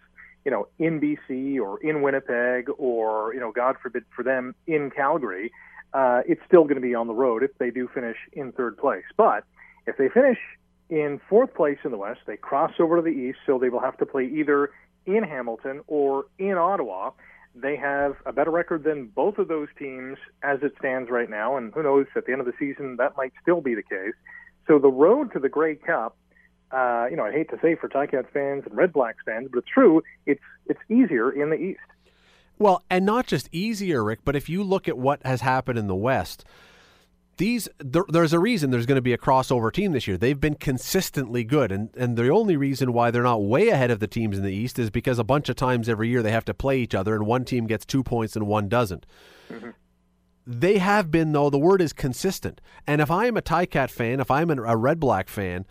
you 0.44 0.50
know, 0.50 0.68
in 0.78 1.00
BC 1.00 1.60
or 1.60 1.80
in 1.82 2.02
Winnipeg 2.02 2.68
or, 2.78 3.34
you 3.34 3.40
know, 3.40 3.52
God 3.52 3.76
forbid 3.82 4.04
for 4.14 4.22
them 4.22 4.54
in 4.66 4.90
Calgary, 4.90 5.52
uh, 5.92 6.22
it's 6.26 6.40
still 6.46 6.62
going 6.62 6.76
to 6.76 6.80
be 6.80 6.94
on 6.94 7.06
the 7.06 7.14
road 7.14 7.42
if 7.42 7.50
they 7.58 7.70
do 7.70 7.88
finish 7.92 8.16
in 8.32 8.52
third 8.52 8.78
place. 8.78 9.04
But 9.16 9.44
if 9.86 9.96
they 9.96 10.08
finish 10.08 10.38
in 10.90 11.20
fourth 11.28 11.54
place 11.54 11.78
in 11.84 11.90
the 11.90 11.96
West, 11.96 12.20
they 12.26 12.36
cross 12.36 12.72
over 12.78 12.96
to 12.96 13.02
the 13.02 13.08
East, 13.08 13.38
so 13.46 13.58
they 13.58 13.68
will 13.68 13.80
have 13.80 13.96
to 13.98 14.06
play 14.06 14.24
either 14.24 14.70
in 15.06 15.22
Hamilton 15.22 15.80
or 15.86 16.26
in 16.38 16.58
Ottawa. 16.58 17.12
They 17.54 17.76
have 17.76 18.16
a 18.26 18.32
better 18.32 18.50
record 18.50 18.84
than 18.84 19.06
both 19.06 19.38
of 19.38 19.48
those 19.48 19.68
teams 19.78 20.18
as 20.42 20.58
it 20.62 20.74
stands 20.78 21.10
right 21.10 21.30
now, 21.30 21.56
and 21.56 21.72
who 21.72 21.82
knows, 21.82 22.06
at 22.14 22.26
the 22.26 22.32
end 22.32 22.40
of 22.40 22.46
the 22.46 22.52
season, 22.58 22.96
that 22.96 23.16
might 23.16 23.32
still 23.40 23.60
be 23.60 23.74
the 23.74 23.82
case. 23.82 24.14
So 24.66 24.78
the 24.78 24.90
road 24.90 25.32
to 25.32 25.38
the 25.38 25.48
Grey 25.48 25.74
Cup 25.76 26.16
uh, 26.72 27.06
you 27.10 27.16
know, 27.16 27.24
I 27.24 27.32
hate 27.32 27.50
to 27.50 27.58
say 27.60 27.74
for 27.74 27.88
Ticats 27.88 28.30
fans 28.32 28.62
and 28.66 28.76
Red 28.76 28.92
Blacks 28.92 29.18
fans, 29.24 29.48
but 29.50 29.58
it's 29.58 29.68
true. 29.68 30.02
It's 30.26 30.40
it's 30.66 30.80
easier 30.88 31.30
in 31.30 31.50
the 31.50 31.56
East. 31.56 31.80
Well, 32.58 32.82
and 32.90 33.04
not 33.06 33.26
just 33.26 33.48
easier, 33.52 34.04
Rick, 34.04 34.20
but 34.24 34.36
if 34.36 34.48
you 34.48 34.62
look 34.62 34.86
at 34.86 34.98
what 34.98 35.24
has 35.24 35.40
happened 35.40 35.78
in 35.78 35.86
the 35.86 35.96
West, 35.96 36.44
these 37.40 37.70
there, 37.78 38.04
there's 38.06 38.34
a 38.34 38.38
reason 38.38 38.70
there's 38.70 38.84
going 38.84 38.96
to 38.96 39.02
be 39.02 39.14
a 39.14 39.18
crossover 39.18 39.72
team 39.72 39.92
this 39.92 40.06
year. 40.06 40.18
They've 40.18 40.38
been 40.38 40.56
consistently 40.56 41.42
good, 41.42 41.72
and 41.72 41.88
and 41.96 42.16
the 42.16 42.28
only 42.28 42.56
reason 42.56 42.92
why 42.92 43.10
they're 43.10 43.22
not 43.22 43.42
way 43.42 43.68
ahead 43.70 43.90
of 43.90 43.98
the 43.98 44.06
teams 44.06 44.36
in 44.36 44.44
the 44.44 44.52
East 44.52 44.78
is 44.78 44.90
because 44.90 45.18
a 45.18 45.24
bunch 45.24 45.48
of 45.48 45.56
times 45.56 45.88
every 45.88 46.08
year 46.08 46.22
they 46.22 46.32
have 46.32 46.44
to 46.44 46.54
play 46.54 46.78
each 46.78 46.94
other, 46.94 47.14
and 47.14 47.26
one 47.26 47.46
team 47.46 47.66
gets 47.66 47.86
two 47.86 48.04
points 48.04 48.36
and 48.36 48.46
one 48.46 48.68
doesn't. 48.68 49.06
Mm-hmm. 49.48 49.70
They 50.46 50.78
have 50.78 51.10
been 51.10 51.32
though. 51.32 51.48
The 51.48 51.58
word 51.58 51.80
is 51.80 51.94
consistent, 51.94 52.60
and 52.86 53.00
if 53.00 53.10
I 53.10 53.24
am 53.24 53.38
a 53.38 53.42
Ticat 53.42 53.90
fan, 53.90 54.20
if 54.20 54.30
I'm 54.30 54.50
a 54.50 54.76
Red 54.76 55.00
Black 55.00 55.28
fan 55.30 55.64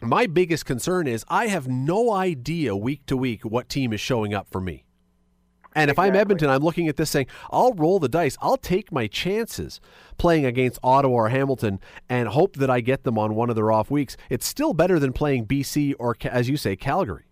my 0.00 0.26
biggest 0.26 0.66
concern 0.66 1.06
is 1.06 1.24
I 1.28 1.46
have 1.46 1.66
no 1.66 2.12
idea 2.12 2.76
week 2.76 3.06
to 3.06 3.16
week 3.16 3.42
what 3.42 3.70
team 3.70 3.92
is 3.92 4.02
showing 4.02 4.34
up 4.34 4.48
for 4.50 4.60
me. 4.60 4.84
And 5.74 5.90
if 5.90 5.94
exactly. 5.94 6.10
I'm 6.10 6.16
Edmonton, 6.16 6.50
I'm 6.50 6.62
looking 6.62 6.88
at 6.88 6.96
this 6.96 7.10
saying, 7.10 7.26
I'll 7.50 7.72
roll 7.72 7.98
the 7.98 8.08
dice. 8.08 8.36
I'll 8.40 8.56
take 8.56 8.92
my 8.92 9.06
chances 9.06 9.80
playing 10.18 10.46
against 10.46 10.78
Ottawa 10.82 11.14
or 11.14 11.28
Hamilton 11.28 11.80
and 12.08 12.28
hope 12.28 12.56
that 12.56 12.70
I 12.70 12.80
get 12.80 13.04
them 13.04 13.18
on 13.18 13.34
one 13.34 13.50
of 13.50 13.56
their 13.56 13.72
off 13.72 13.90
weeks. 13.90 14.16
It's 14.30 14.46
still 14.46 14.74
better 14.74 14.98
than 14.98 15.12
playing 15.12 15.46
BC 15.46 15.94
or, 15.98 16.16
as 16.24 16.48
you 16.48 16.56
say, 16.56 16.76
Calgary. 16.76 17.24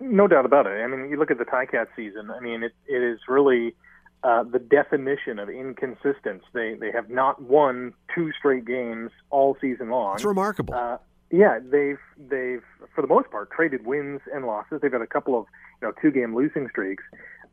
No 0.00 0.28
doubt 0.28 0.44
about 0.44 0.66
it. 0.66 0.80
I 0.82 0.86
mean, 0.86 1.10
you 1.10 1.18
look 1.18 1.30
at 1.30 1.38
the 1.38 1.44
Ticat 1.44 1.88
season. 1.96 2.30
I 2.30 2.40
mean, 2.40 2.62
it, 2.62 2.72
it 2.86 3.02
is 3.02 3.18
really 3.28 3.74
uh, 4.22 4.44
the 4.44 4.58
definition 4.58 5.38
of 5.38 5.48
inconsistence. 5.48 6.44
They 6.52 6.74
they 6.74 6.92
have 6.92 7.10
not 7.10 7.42
won 7.42 7.94
two 8.14 8.30
straight 8.38 8.64
games 8.64 9.10
all 9.30 9.56
season 9.60 9.90
long. 9.90 10.14
It's 10.14 10.24
remarkable. 10.24 10.74
Uh, 10.74 10.98
yeah, 11.30 11.58
they've 11.62 11.98
they've 12.18 12.62
for 12.94 13.02
the 13.02 13.06
most 13.06 13.30
part 13.30 13.50
traded 13.50 13.86
wins 13.86 14.20
and 14.32 14.44
losses. 14.44 14.80
They've 14.82 14.90
got 14.90 15.02
a 15.02 15.06
couple 15.06 15.38
of 15.38 15.46
you 15.80 15.88
know 15.88 15.94
two 16.02 16.10
game 16.10 16.34
losing 16.34 16.68
streaks, 16.68 17.04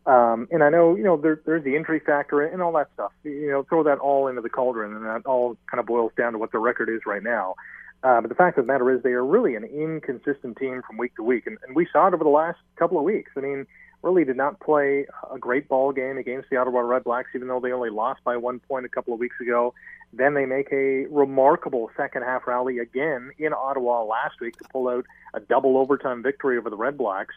um, 0.08 0.48
and 0.52 0.64
I 0.64 0.70
know 0.70 0.96
you 0.96 1.04
know 1.04 1.18
there, 1.18 1.42
there's 1.46 1.64
the 1.64 1.76
injury 1.76 2.00
factor 2.00 2.42
and 2.42 2.62
all 2.62 2.72
that 2.74 2.90
stuff. 2.94 3.12
You 3.24 3.52
know, 3.52 3.64
throw 3.64 3.84
that 3.84 4.00
all 4.00 4.28
into 4.28 4.42
the 4.42 4.50
cauldron, 4.50 4.96
and 4.96 5.06
that 5.06 5.26
all 5.26 5.58
kind 5.70 5.80
of 5.80 5.86
boils 5.86 6.14
down 6.18 6.32
to 6.32 6.40
what 6.40 6.52
the 6.52 6.60
record 6.60 6.90
is 6.90 7.02
right 7.06 7.22
now. 7.22 7.56
Uh, 8.04 8.22
but 8.22 8.30
the 8.30 8.36
fact 8.36 8.58
of 8.58 8.66
the 8.66 8.72
matter 8.72 8.92
is, 8.92 9.04
they 9.04 9.12
are 9.12 9.26
really 9.26 9.56
an 9.56 9.64
inconsistent 9.64 10.58
team 10.58 10.82
from 10.88 10.98
week 10.98 11.16
to 11.16 11.24
week, 11.24 11.46
and, 11.46 11.58
and 11.68 11.76
we 11.76 11.88
saw 11.92 12.08
it 12.08 12.14
over 12.14 12.24
the 12.24 12.30
last 12.30 12.60
couple 12.78 12.98
of 12.98 13.04
weeks. 13.04 13.32
I 13.36 13.42
mean, 13.42 13.66
really 14.04 14.24
did 14.24 14.38
not 14.38 14.60
play 14.60 15.06
a 15.34 15.38
great 15.38 15.68
ball 15.68 15.92
game 15.92 16.18
against 16.18 16.50
the 16.50 16.58
Ottawa 16.58 16.82
Red 16.82 17.04
Blacks, 17.04 17.30
even 17.36 17.48
though 17.48 17.60
they 17.60 17.72
only 17.72 17.90
lost 17.90 18.24
by 18.24 18.38
one 18.38 18.60
point 18.60 18.86
a 18.86 18.90
couple 18.90 19.14
of 19.14 19.20
weeks 19.20 19.36
ago. 19.42 19.74
Then 20.14 20.36
they 20.36 20.46
make 20.46 20.72
a 20.72 21.06
remarkable 21.08 21.90
second 21.98 22.24
half 22.24 22.48
rally 22.48 22.80
again 22.80 23.32
in 23.38 23.54
Ottawa 23.54 24.04
last 24.04 24.40
week 24.40 24.58
to 24.58 24.66
pull 24.72 24.88
out 24.88 25.06
a 25.34 25.40
double 25.40 25.78
overtime 25.78 26.24
victory 26.24 26.58
over 26.58 26.70
the 26.70 26.78
Red 26.78 26.98
Blacks. 26.98 27.36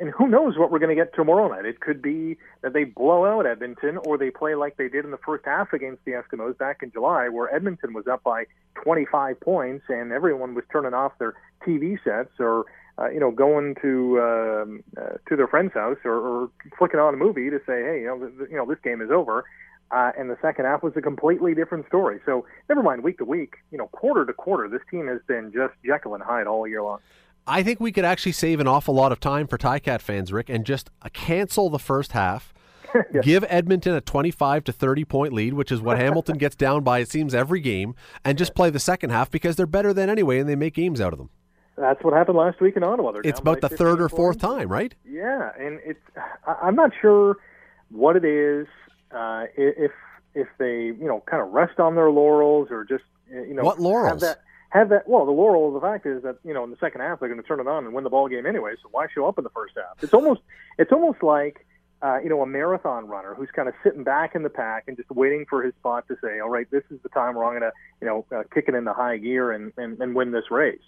And 0.00 0.10
who 0.10 0.26
knows 0.26 0.58
what 0.58 0.72
we're 0.72 0.80
going 0.80 0.96
to 0.96 1.00
get 1.00 1.14
tomorrow 1.14 1.48
night? 1.48 1.64
It 1.64 1.80
could 1.80 2.02
be 2.02 2.36
that 2.62 2.72
they 2.72 2.84
blow 2.84 3.24
out 3.24 3.46
Edmonton 3.46 3.98
or 3.98 4.18
they 4.18 4.30
play 4.30 4.56
like 4.56 4.76
they 4.76 4.88
did 4.88 5.04
in 5.04 5.12
the 5.12 5.18
first 5.24 5.44
half 5.44 5.72
against 5.72 6.04
the 6.04 6.12
Eskimos 6.12 6.58
back 6.58 6.78
in 6.82 6.90
July, 6.90 7.28
where 7.28 7.54
Edmonton 7.54 7.92
was 7.92 8.08
up 8.08 8.22
by 8.24 8.46
25 8.82 9.40
points 9.40 9.84
and 9.88 10.10
everyone 10.10 10.54
was 10.54 10.64
turning 10.72 10.92
off 10.92 11.12
their 11.18 11.34
TV 11.64 12.02
sets 12.02 12.32
or 12.40 12.66
uh, 13.00 13.08
you 13.08 13.20
know, 13.20 13.30
going 13.30 13.74
to 13.80 14.20
um, 14.20 14.84
uh, 14.96 15.16
to 15.28 15.36
their 15.36 15.48
friend's 15.48 15.72
house 15.72 15.96
or, 16.04 16.12
or 16.12 16.50
flicking 16.76 17.00
on 17.00 17.14
a 17.14 17.16
movie 17.16 17.48
to 17.48 17.58
say, 17.60 17.82
hey, 17.82 18.00
you 18.02 18.06
know, 18.06 18.18
th- 18.18 18.50
you 18.50 18.56
know, 18.56 18.66
this 18.66 18.78
game 18.84 19.00
is 19.00 19.10
over. 19.10 19.44
Uh, 19.90 20.12
and 20.16 20.30
the 20.30 20.36
second 20.40 20.66
half 20.66 20.82
was 20.82 20.92
a 20.96 21.00
completely 21.00 21.54
different 21.54 21.86
story. 21.86 22.20
So 22.24 22.46
never 22.68 22.82
mind 22.82 23.02
week 23.02 23.18
to 23.18 23.24
week, 23.24 23.54
you 23.72 23.78
know, 23.78 23.88
quarter 23.88 24.24
to 24.24 24.32
quarter, 24.32 24.68
this 24.68 24.82
team 24.90 25.08
has 25.08 25.20
been 25.26 25.50
just 25.52 25.74
Jekyll 25.84 26.14
and 26.14 26.22
Hyde 26.22 26.46
all 26.46 26.66
year 26.66 26.82
long. 26.82 27.00
I 27.50 27.64
think 27.64 27.80
we 27.80 27.90
could 27.90 28.04
actually 28.04 28.32
save 28.32 28.60
an 28.60 28.68
awful 28.68 28.94
lot 28.94 29.10
of 29.10 29.18
time 29.18 29.48
for 29.48 29.58
Ticats 29.58 30.02
fans, 30.02 30.32
Rick, 30.32 30.48
and 30.48 30.64
just 30.64 30.88
uh, 31.02 31.08
cancel 31.12 31.68
the 31.68 31.80
first 31.80 32.12
half. 32.12 32.54
yes. 33.12 33.24
Give 33.24 33.44
Edmonton 33.48 33.94
a 33.94 34.00
25 34.00 34.64
to 34.64 34.72
30 34.72 35.04
point 35.04 35.32
lead, 35.32 35.54
which 35.54 35.72
is 35.72 35.80
what 35.80 35.98
Hamilton 36.00 36.38
gets 36.38 36.54
down 36.54 36.84
by, 36.84 37.00
it 37.00 37.08
seems, 37.08 37.34
every 37.34 37.60
game, 37.60 37.96
and 38.24 38.38
just 38.38 38.54
play 38.54 38.70
the 38.70 38.78
second 38.78 39.10
half 39.10 39.32
because 39.32 39.56
they're 39.56 39.66
better 39.66 39.92
than 39.92 40.08
anyway 40.08 40.38
and 40.38 40.48
they 40.48 40.54
make 40.54 40.74
games 40.74 41.00
out 41.00 41.12
of 41.12 41.18
them. 41.18 41.30
That's 41.76 42.02
what 42.04 42.14
happened 42.14 42.38
last 42.38 42.60
week 42.60 42.76
in 42.76 42.84
Ottawa. 42.84 43.12
They're 43.12 43.22
it's 43.24 43.40
about 43.40 43.60
the 43.60 43.68
third 43.68 44.00
or 44.00 44.08
fourth 44.08 44.38
points. 44.38 44.58
time, 44.58 44.68
right? 44.68 44.94
Yeah, 45.08 45.50
and 45.58 45.80
it's 45.84 46.00
I'm 46.62 46.76
not 46.76 46.92
sure 47.00 47.36
what 47.90 48.16
it 48.16 48.24
is. 48.24 48.66
Uh, 49.10 49.46
if 49.56 49.90
if 50.34 50.46
they 50.58 50.86
you 50.86 51.06
know 51.06 51.22
kind 51.26 51.42
of 51.42 51.50
rest 51.52 51.80
on 51.80 51.94
their 51.94 52.10
laurels 52.10 52.68
or 52.70 52.84
just 52.84 53.04
you 53.30 53.54
know 53.54 53.62
what 53.62 53.80
laurels 53.80 54.10
have 54.10 54.20
that 54.20 54.42
have 54.70 54.88
that 54.88 55.08
well 55.08 55.26
the 55.26 55.32
laurel 55.32 55.68
of 55.68 55.74
the 55.74 55.80
fact 55.80 56.06
is 56.06 56.22
that 56.22 56.36
you 56.44 56.54
know 56.54 56.64
in 56.64 56.70
the 56.70 56.76
second 56.80 57.00
half 57.00 57.20
they're 57.20 57.28
going 57.28 57.40
to 57.40 57.46
turn 57.46 57.60
it 57.60 57.66
on 57.66 57.84
and 57.84 57.94
win 57.94 58.04
the 58.04 58.10
ball 58.10 58.28
game 58.28 58.46
anyway 58.46 58.72
so 58.82 58.88
why 58.90 59.06
show 59.14 59.26
up 59.26 59.38
in 59.38 59.44
the 59.44 59.50
first 59.50 59.74
half? 59.76 60.02
It's 60.02 60.14
almost 60.14 60.40
it's 60.78 60.92
almost 60.92 61.22
like 61.22 61.66
uh, 62.02 62.18
you 62.22 62.28
know 62.28 62.40
a 62.40 62.46
marathon 62.46 63.06
runner 63.06 63.34
who's 63.34 63.50
kind 63.54 63.68
of 63.68 63.74
sitting 63.84 64.04
back 64.04 64.34
in 64.34 64.42
the 64.42 64.48
pack 64.50 64.84
and 64.86 64.96
just 64.96 65.10
waiting 65.10 65.44
for 65.48 65.62
his 65.62 65.74
spot 65.74 66.06
to 66.08 66.16
say 66.22 66.40
all 66.40 66.48
right 66.48 66.70
this 66.70 66.84
is 66.90 66.98
the 67.02 67.08
time 67.10 67.34
where 67.34 67.44
I'm 67.44 67.58
going 67.58 67.70
to 67.70 67.76
you 68.00 68.06
know 68.06 68.24
uh, 68.34 68.42
kick 68.54 68.66
it 68.68 68.74
into 68.74 68.92
high 68.92 69.18
gear 69.18 69.52
and, 69.52 69.72
and 69.76 70.00
and 70.00 70.14
win 70.14 70.32
this 70.32 70.50
race. 70.50 70.80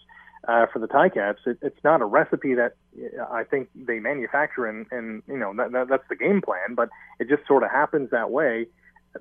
Uh, 0.48 0.66
for 0.72 0.80
the 0.80 0.88
Ticats 0.88 1.46
it, 1.46 1.56
it's 1.62 1.78
not 1.84 2.02
a 2.02 2.04
recipe 2.04 2.54
that 2.54 2.74
uh, 2.98 3.22
I 3.30 3.44
think 3.44 3.68
they 3.74 4.00
manufacture 4.00 4.66
and 4.66 4.86
and 4.90 5.22
you 5.28 5.38
know 5.38 5.54
that, 5.56 5.70
that 5.72 5.88
that's 5.88 6.08
the 6.08 6.16
game 6.16 6.40
plan 6.40 6.74
but 6.74 6.88
it 7.20 7.28
just 7.28 7.46
sort 7.46 7.62
of 7.62 7.70
happens 7.70 8.10
that 8.10 8.30
way. 8.30 8.66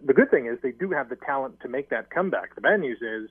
The 0.03 0.14
good 0.14 0.32
thing 0.32 0.47
is 0.47 0.57
they 0.64 0.72
do 0.72 0.91
have 0.91 1.09
the 1.09 1.18
talent 1.18 1.59
to 1.62 1.68
make 1.68 1.89
that 1.89 2.09
comeback. 2.09 2.55
The 2.55 2.62
bad 2.62 2.80
news 2.80 2.99
is, 3.01 3.30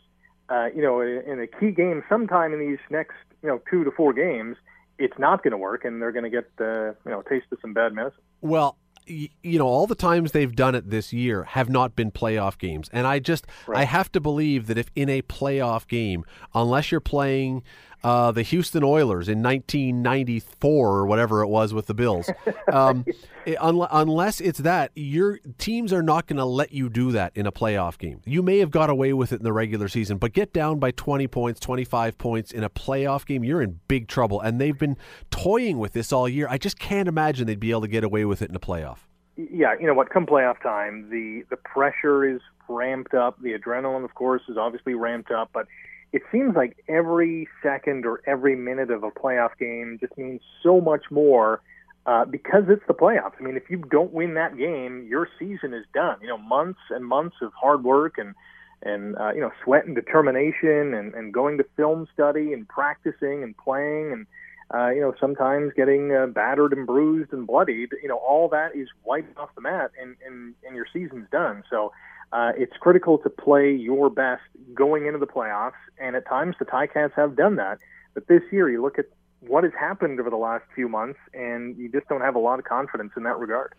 uh, 0.51 0.67
you 0.75 0.83
know, 0.83 1.01
in 1.01 1.41
a 1.41 1.47
key 1.47 1.71
game, 1.71 2.03
sometime 2.09 2.53
in 2.53 2.61
these 2.61 2.79
next, 2.91 3.15
you 3.43 3.49
know, 3.49 3.61
two 3.71 3.85
to 3.85 3.91
four 3.91 4.13
games, 4.13 4.57
it's 4.99 5.19
not 5.19 5.43
going 5.43 5.53
to 5.53 5.57
work, 5.57 5.85
and 5.85 6.03
they're 6.03 6.13
going 6.13 6.25
to 6.25 6.31
get, 6.31 6.51
uh, 6.61 6.89
you 7.05 7.11
know, 7.11 7.23
taste 7.23 7.47
of 7.53 7.59
some 7.63 7.73
bad 7.73 7.95
medicine. 7.95 8.21
Well, 8.41 8.77
you 9.07 9.59
know 9.59 9.67
all 9.67 9.87
the 9.87 9.95
times 9.95 10.33
they've 10.33 10.55
done 10.55 10.75
it 10.75 10.91
this 10.91 11.13
year 11.13 11.45
have 11.45 11.69
not 11.69 11.97
been 11.97 12.11
playoff 12.13 12.59
games 12.59 12.89
and 12.93 13.07
i 13.07 13.19
just 13.19 13.47
right. 13.67 13.79
i 13.79 13.85
have 13.85 14.13
to 14.13 14.21
believe 14.21 14.67
that 14.67 14.79
if 14.79 14.91
in 14.95 15.09
a 15.09 15.23
playoff 15.23 15.89
game 15.89 16.25
unless 16.55 16.93
you're 16.93 17.01
playing 17.01 17.63
uh, 18.03 18.33
the 18.33 18.43
Houston 18.43 18.83
Oilers 18.83 19.29
in 19.29 19.43
1994 19.43 20.89
or 20.89 21.07
whatever 21.07 21.43
it 21.43 21.49
was 21.49 21.75
with 21.75 21.87
the 21.87 21.95
Bills. 21.95 22.31
Um, 22.71 23.05
it, 23.47 23.61
un- 23.61 23.89
unless 23.91 24.41
it's 24.41 24.61
that, 24.61 24.93
your 24.95 25.41
teams 25.59 25.93
are 25.93 26.03
not 26.03 26.29
going 26.29 26.37
to 26.37 26.45
let 26.45 26.73
you 26.73 26.89
do 26.89 27.11
that 27.13 27.33
in 27.35 27.47
a 27.47 27.51
playoff 27.51 27.99
game. 27.99 28.21
You 28.25 28.43
may 28.43 28.59
have 28.59 28.71
got 28.71 28.91
away 28.91 29.13
with 29.13 29.33
it 29.33 29.41
in 29.41 29.45
the 29.45 29.53
regular 29.53 29.89
season, 29.89 30.19
but 30.19 30.33
get 30.33 30.53
down 30.53 30.79
by 30.79 30.93
20 30.93 31.27
points, 31.27 31.59
25 31.59 32.17
points 32.17 32.53
in 32.53 32.63
a 32.63 32.71
playoff 32.71 33.27
game, 33.27 33.43
you're 33.43 33.61
in 33.61 33.81
big 33.89 34.07
trouble. 34.07 34.41
And 34.41 34.61
they've 34.61 34.79
been 34.79 34.97
toying 35.31 35.79
with 35.79 35.95
this 35.95 36.13
all 36.13 36.29
year. 36.29 36.47
I 36.49 36.59
just 36.59 36.79
can't 36.79 37.09
imagine 37.09 37.49
they'd 37.49 37.59
be 37.59 37.73
able 37.73 37.83
to 37.83 37.89
get 37.89 38.05
away 38.05 38.25
with 38.25 38.41
it 38.41 38.51
in 38.51 38.55
a 38.55 38.61
playoff. 38.61 38.99
Yeah, 39.37 39.75
you 39.81 39.87
know 39.87 39.95
what? 39.95 40.11
Come 40.11 40.27
playoff 40.27 40.63
time, 40.63 41.09
the 41.11 41.45
the 41.51 41.57
pressure 41.57 42.29
is 42.29 42.41
ramped 42.69 43.15
up. 43.15 43.41
The 43.41 43.53
adrenaline, 43.53 44.05
of 44.05 44.15
course, 44.15 44.43
is 44.49 44.57
obviously 44.57 44.95
ramped 44.95 45.31
up, 45.31 45.51
but 45.53 45.67
it 46.13 46.23
seems 46.33 46.57
like 46.57 46.83
every 46.89 47.49
second 47.63 48.05
or 48.05 48.21
every 48.27 48.57
minute 48.57 48.91
of 48.91 49.05
a 49.05 49.11
playoff 49.11 49.51
game 49.59 49.99
just 50.01 50.17
means 50.19 50.41
so 50.63 50.81
much 50.81 51.05
more 51.11 51.61
uh, 52.07 52.25
because 52.25 52.65
it's 52.69 52.83
the 52.89 52.95
playoffs. 52.95 53.35
I 53.39 53.43
mean, 53.43 53.57
if 53.57 53.71
you 53.71 53.79
don't 53.91 54.13
win 54.13 54.35
that 54.35 54.57
game, 54.57 55.07
your 55.09 55.29
season 55.39 55.75
is 55.75 55.85
done. 55.95 56.17
You 56.21 56.29
know, 56.29 56.39
months 56.39 56.81
and 56.91 57.05
months 57.05 57.37
of 57.43 57.53
hard 57.53 57.85
work 57.85 58.19
and 58.19 58.35
and 58.83 59.17
uh, 59.19 59.33
you 59.35 59.41
know 59.41 59.51
sweat 59.63 59.85
and 59.85 59.95
determination 59.95 60.95
and, 60.95 61.15
and 61.15 61.35
going 61.35 61.59
to 61.59 61.65
film 61.77 62.09
study 62.13 62.53
and 62.53 62.67
practicing 62.67 63.43
and 63.43 63.55
playing 63.57 64.13
and 64.13 64.27
uh, 64.75 64.89
you 64.89 65.01
know 65.01 65.15
sometimes 65.21 65.73
getting 65.77 66.15
uh, 66.15 66.27
battered 66.27 66.73
and 66.73 66.87
bruised 66.87 67.33
and 67.33 67.47
bloodied. 67.47 67.91
You 68.03 68.09
know, 68.09 68.17
all 68.17 68.49
that 68.49 68.75
is 68.75 68.89
wiped 69.05 69.37
off 69.39 69.51
the 69.55 69.61
mat 69.61 69.91
and 70.01 70.17
and, 70.27 70.55
and 70.67 70.75
your 70.75 70.87
season's 70.93 71.29
done. 71.31 71.63
So 71.71 71.93
uh, 72.33 72.53
it's 72.57 72.77
critical 72.79 73.19
to 73.19 73.31
play 73.31 73.73
your 73.73 74.11
best 74.11 74.43
going 74.75 75.07
into 75.07 75.19
the 75.19 75.27
playoffs, 75.27 75.73
and 75.99 76.15
at 76.17 76.27
times 76.27 76.57
the 76.59 76.65
Ticats 76.65 77.13
have 77.15 77.37
done 77.37 77.57
that. 77.57 77.79
But 78.15 78.29
this 78.29 78.43
year, 78.53 78.69
you 78.69 78.83
look 78.83 78.99
at 78.99 79.07
what 79.41 79.65
has 79.65 79.73
happened 79.79 80.21
over 80.21 80.31
the 80.31 80.37
last 80.37 80.65
few 80.75 80.89
months, 80.89 81.19
and 81.35 81.77
you 81.77 81.91
just 81.91 82.09
don't 82.09 82.21
have 82.21 82.35
a 82.35 82.39
lot 82.39 82.59
of 82.59 82.65
confidence 82.65 83.13
in 83.17 83.25
that 83.25 83.39
regard. 83.39 83.75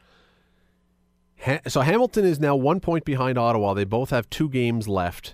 So 1.68 1.82
Hamilton 1.82 2.26
is 2.26 2.40
now 2.40 2.56
one 2.56 2.80
point 2.80 3.04
behind 3.04 3.38
Ottawa. 3.38 3.74
They 3.74 3.84
both 3.84 4.12
have 4.12 4.30
two 4.30 4.48
games 4.48 4.88
left. 4.88 5.34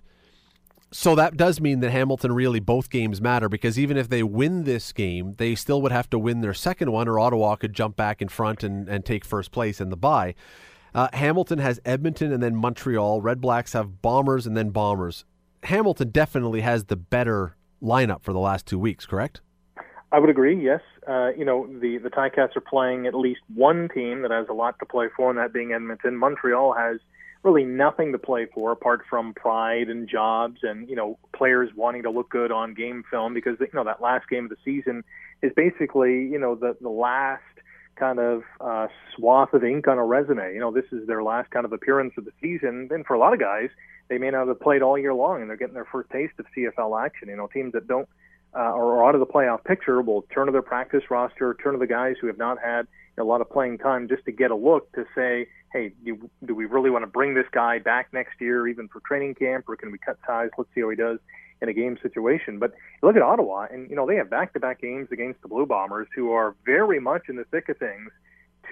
So 0.90 1.16
that 1.16 1.36
does 1.36 1.60
mean 1.60 1.82
that 1.82 1.92
Hamilton 1.92 2.32
really 2.32 2.62
both 2.62 2.90
games 2.90 3.20
matter 3.20 3.50
because 3.50 3.78
even 3.78 3.98
if 3.98 4.08
they 4.08 4.24
win 4.24 4.64
this 4.64 4.94
game, 4.94 5.34
they 5.34 5.54
still 5.54 5.82
would 5.82 5.92
have 5.92 6.10
to 6.12 6.20
win 6.20 6.40
their 6.40 6.54
second 6.54 6.94
one, 6.94 7.10
or 7.10 7.20
Ottawa 7.20 7.58
could 7.58 7.74
jump 7.74 7.98
back 7.98 8.22
in 8.22 8.30
front 8.30 8.64
and, 8.64 8.88
and 8.88 9.04
take 9.04 9.26
first 9.26 9.52
place 9.52 9.82
in 9.82 9.90
the 9.90 9.98
bye. 9.98 10.34
Uh, 10.98 11.08
Hamilton 11.14 11.60
has 11.60 11.80
Edmonton 11.86 12.34
and 12.34 12.42
then 12.42 12.56
Montreal. 12.56 13.22
Red 13.22 13.40
Blacks 13.40 13.74
have 13.74 14.02
Bombers 14.02 14.48
and 14.48 14.58
then 14.58 14.72
Bombers. 14.72 15.26
Hamilton 15.62 16.10
definitely 16.10 16.62
has 16.62 16.86
the 16.86 16.96
better 16.96 17.56
lineup 17.84 18.24
for 18.24 18.34
the 18.34 18.40
last 18.40 18.66
two 18.66 18.80
weeks, 18.80 19.06
correct? 19.06 19.42
I 20.12 20.18
would 20.18 20.32
agree. 20.32 20.60
Yes, 20.60 20.82
uh, 21.08 21.30
you 21.38 21.46
know 21.46 21.68
the 21.68 22.00
the 22.00 22.10
Ticats 22.10 22.56
are 22.56 22.62
playing 22.68 23.06
at 23.06 23.14
least 23.14 23.42
one 23.54 23.90
team 23.94 24.24
that 24.24 24.32
has 24.32 24.48
a 24.50 24.54
lot 24.54 24.80
to 24.80 24.88
play 24.88 25.06
for, 25.16 25.30
and 25.30 25.38
that 25.38 25.54
being 25.54 25.72
Edmonton. 25.72 26.18
Montreal 26.18 26.74
has 26.74 26.98
really 27.44 27.64
nothing 27.64 28.12
to 28.14 28.18
play 28.18 28.48
for 28.52 28.72
apart 28.72 29.02
from 29.08 29.36
pride 29.36 29.90
and 29.90 30.10
jobs, 30.10 30.62
and 30.64 30.90
you 30.90 30.96
know 30.96 31.20
players 31.32 31.70
wanting 31.76 32.02
to 32.04 32.10
look 32.10 32.30
good 32.30 32.52
on 32.52 32.74
game 32.74 33.04
film 33.12 33.36
because 33.36 33.58
you 33.60 33.68
know 33.72 33.84
that 33.84 34.02
last 34.02 34.28
game 34.30 34.46
of 34.46 34.50
the 34.50 34.58
season 34.66 35.04
is 35.44 35.52
basically 35.56 36.24
you 36.24 36.40
know 36.40 36.56
the 36.56 36.76
the 36.82 36.90
last 36.90 37.44
kind 37.98 38.20
of 38.20 38.44
uh, 38.62 38.88
swath 39.16 39.54
of 39.54 39.64
ink 39.64 39.88
on 39.88 39.98
a 39.98 40.06
resume. 40.06 40.54
You 40.54 40.60
know, 40.60 40.72
this 40.72 40.86
is 40.92 41.08
their 41.08 41.24
last 41.24 41.52
kind 41.52 41.66
of 41.66 41.74
appearance 41.74 42.14
of 42.18 42.26
the 42.26 42.32
season. 42.42 42.88
And 42.92 43.06
for 43.06 43.14
a 43.14 43.20
lot 43.20 43.34
of 43.34 43.40
guys, 43.40 43.70
they 44.10 44.18
may 44.18 44.30
not 44.30 44.48
have 44.48 44.60
played 44.60 44.82
all 44.82 44.98
year 44.98 45.14
long, 45.14 45.42
and 45.42 45.50
they're 45.50 45.58
getting 45.58 45.74
their 45.74 45.88
first 45.92 46.10
taste 46.10 46.34
of 46.40 46.46
CFL 46.56 47.04
action. 47.04 47.30
You 47.30 47.36
know, 47.36 47.48
teams 47.48 47.74
that 47.74 47.88
don't 47.88 48.08
uh, 48.56 48.60
are 48.60 49.08
out 49.08 49.16
of 49.16 49.20
the 49.20 49.26
playoff 49.26 49.64
picture 49.64 50.02
will 50.02 50.24
turn 50.34 50.46
to 50.46 50.52
their 50.52 50.62
practice 50.62 51.04
roster, 51.10 51.56
turn 51.62 51.74
to 51.74 51.80
the 51.80 51.88
guys 51.88 52.16
who 52.22 52.28
have 52.28 52.38
not 52.38 52.58
had 52.64 52.88
a 53.20 53.24
lot 53.24 53.42
of 53.42 53.50
playing 53.50 53.80
time 53.80 54.08
just 54.08 54.24
to 54.26 54.32
get 54.32 54.52
a 54.52 54.56
look 54.56 54.92
to 54.94 55.04
say, 55.16 55.48
hey, 55.74 55.92
do, 56.06 56.30
do 56.46 56.54
we 56.54 56.66
really 56.66 56.90
want 56.90 57.04
to 57.04 57.08
bring 57.08 57.34
this 57.34 57.48
guy 57.52 57.80
back 57.80 58.10
next 58.14 58.40
year, 58.40 58.68
even 58.68 58.88
for 58.88 59.02
training 59.02 59.36
camp, 59.36 59.66
or 59.68 59.76
can 59.76 59.92
we 59.92 59.98
cut 59.98 60.18
ties? 60.26 60.50
Let's 60.58 60.70
see 60.74 60.82
how 60.82 60.90
he 60.90 60.96
does 60.96 61.20
in 61.62 61.70
a 61.70 61.74
game 61.74 61.98
situation. 62.02 62.60
But 62.60 62.74
look 63.02 63.16
at 63.16 63.22
Ottawa, 63.22 63.68
and 63.72 63.90
you 63.90 63.96
know 63.96 64.06
they 64.06 64.16
have 64.16 64.30
back-to-back 64.30 64.82
games 64.82 65.10
against 65.12 65.42
the 65.42 65.48
Blue 65.48 65.66
Bombers, 65.66 66.08
who 66.16 66.32
are 66.32 66.56
very 66.66 67.00
much 67.00 67.24
in 67.30 67.36
the 67.36 67.46
thick 67.46 67.70
of 67.70 67.78
things 67.78 68.12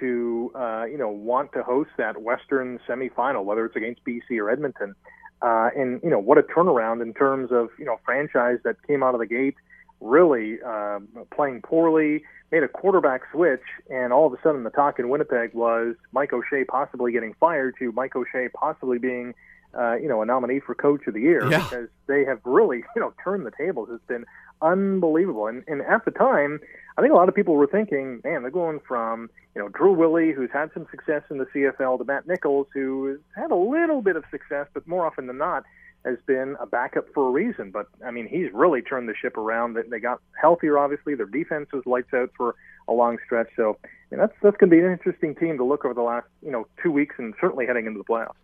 to 0.00 0.52
uh, 0.54 0.84
you 0.84 0.98
know 0.98 1.08
want 1.08 1.52
to 1.52 1.62
host 1.62 1.90
that 1.98 2.20
Western 2.22 2.78
semifinal, 2.88 3.44
whether 3.44 3.64
it's 3.64 3.76
against 3.76 4.04
BC 4.04 4.38
or 4.38 4.50
Edmonton. 4.50 4.94
Uh, 5.42 5.68
and 5.76 6.00
you 6.02 6.10
know 6.10 6.18
what 6.18 6.38
a 6.38 6.42
turnaround 6.42 7.02
in 7.02 7.12
terms 7.12 7.50
of 7.52 7.68
you 7.78 7.84
know 7.84 7.98
franchise 8.04 8.58
that 8.64 8.76
came 8.86 9.02
out 9.02 9.14
of 9.14 9.20
the 9.20 9.26
gate 9.26 9.54
really 10.00 10.58
uh, 10.66 10.98
playing 11.34 11.62
poorly, 11.62 12.22
made 12.52 12.62
a 12.62 12.68
quarterback 12.68 13.22
switch, 13.32 13.62
and 13.90 14.12
all 14.12 14.26
of 14.26 14.32
a 14.32 14.36
sudden 14.42 14.64
the 14.64 14.70
talk 14.70 14.98
in 14.98 15.08
Winnipeg 15.08 15.54
was 15.54 15.94
Mike 16.12 16.32
O'Shea 16.32 16.64
possibly 16.64 17.12
getting 17.12 17.34
fired 17.40 17.74
to 17.78 17.92
Mike 17.92 18.14
O'Shea 18.14 18.48
possibly 18.48 18.98
being 18.98 19.34
uh, 19.78 19.96
you 19.96 20.08
know, 20.08 20.22
a 20.22 20.26
nominee 20.26 20.60
for 20.60 20.74
Coach 20.74 21.06
of 21.06 21.14
the 21.14 21.20
Year 21.20 21.48
yeah. 21.50 21.62
because 21.62 21.88
they 22.06 22.24
have 22.24 22.40
really, 22.44 22.78
you 22.96 23.00
know, 23.00 23.12
turned 23.22 23.46
the 23.46 23.52
tables. 23.56 23.88
It's 23.92 24.06
been 24.06 24.24
unbelievable. 24.62 25.46
And, 25.46 25.64
and 25.66 25.82
at 25.82 26.04
the 26.04 26.10
time, 26.10 26.60
I 26.96 27.02
think 27.02 27.12
a 27.12 27.16
lot 27.16 27.28
of 27.28 27.34
people 27.34 27.54
were 27.54 27.66
thinking, 27.66 28.20
man, 28.24 28.42
they're 28.42 28.50
going 28.50 28.80
from, 28.86 29.28
you 29.54 29.62
know, 29.62 29.68
Drew 29.68 29.92
Willy, 29.92 30.32
who's 30.32 30.50
had 30.52 30.70
some 30.72 30.86
success 30.90 31.22
in 31.30 31.38
the 31.38 31.46
CFL, 31.46 31.98
to 31.98 32.04
Matt 32.04 32.26
Nichols, 32.26 32.66
who 32.72 33.06
has 33.06 33.18
had 33.36 33.50
a 33.50 33.56
little 33.56 34.00
bit 34.00 34.16
of 34.16 34.24
success, 34.30 34.66
but 34.72 34.86
more 34.86 35.06
often 35.06 35.26
than 35.26 35.38
not 35.38 35.64
has 36.04 36.16
been 36.26 36.56
a 36.60 36.66
backup 36.66 37.06
for 37.12 37.28
a 37.28 37.30
reason. 37.30 37.70
But, 37.70 37.86
I 38.04 38.12
mean, 38.12 38.28
he's 38.28 38.50
really 38.52 38.80
turned 38.80 39.08
the 39.08 39.14
ship 39.14 39.36
around. 39.36 39.76
They 39.90 39.98
got 39.98 40.20
healthier, 40.40 40.78
obviously. 40.78 41.14
Their 41.16 41.26
defense 41.26 41.68
was 41.72 41.84
lights 41.84 42.14
out 42.14 42.30
for 42.36 42.54
a 42.88 42.92
long 42.92 43.18
stretch. 43.26 43.48
So 43.56 43.76
mean, 44.10 44.20
that's, 44.20 44.32
that's 44.42 44.56
going 44.56 44.70
to 44.70 44.76
be 44.76 44.80
an 44.80 44.92
interesting 44.92 45.34
team 45.34 45.58
to 45.58 45.64
look 45.64 45.84
over 45.84 45.94
the 45.94 46.02
last, 46.02 46.26
you 46.42 46.50
know, 46.50 46.66
two 46.82 46.90
weeks 46.90 47.16
and 47.18 47.34
certainly 47.40 47.66
heading 47.66 47.86
into 47.86 47.98
the 47.98 48.04
playoffs. 48.04 48.34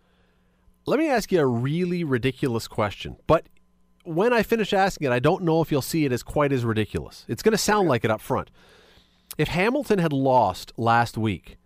Let 0.85 0.99
me 0.99 1.09
ask 1.09 1.31
you 1.31 1.39
a 1.39 1.45
really 1.45 2.03
ridiculous 2.03 2.67
question, 2.67 3.15
but 3.25 3.47
when 4.03 4.33
I 4.33 4.43
finish 4.43 4.73
asking 4.73 5.07
it, 5.07 5.13
I 5.13 5.19
don't 5.19 5.43
know 5.43 5.61
if 5.61 5.71
you'll 5.71 5.81
see 5.81 6.03
it 6.03 6.11
as 6.11 6.23
quite 6.23 6.51
as 6.51 6.65
ridiculous. 6.65 7.25
It's 7.29 7.41
going 7.41 7.53
to 7.53 7.57
sound 7.57 7.87
like 7.87 8.03
it 8.03 8.11
up 8.11 8.19
front. 8.19 8.51
If 9.37 9.47
Hamilton 9.47 9.99
had 9.99 10.11
lost 10.11 10.73
last 10.75 11.17
week, 11.17 11.57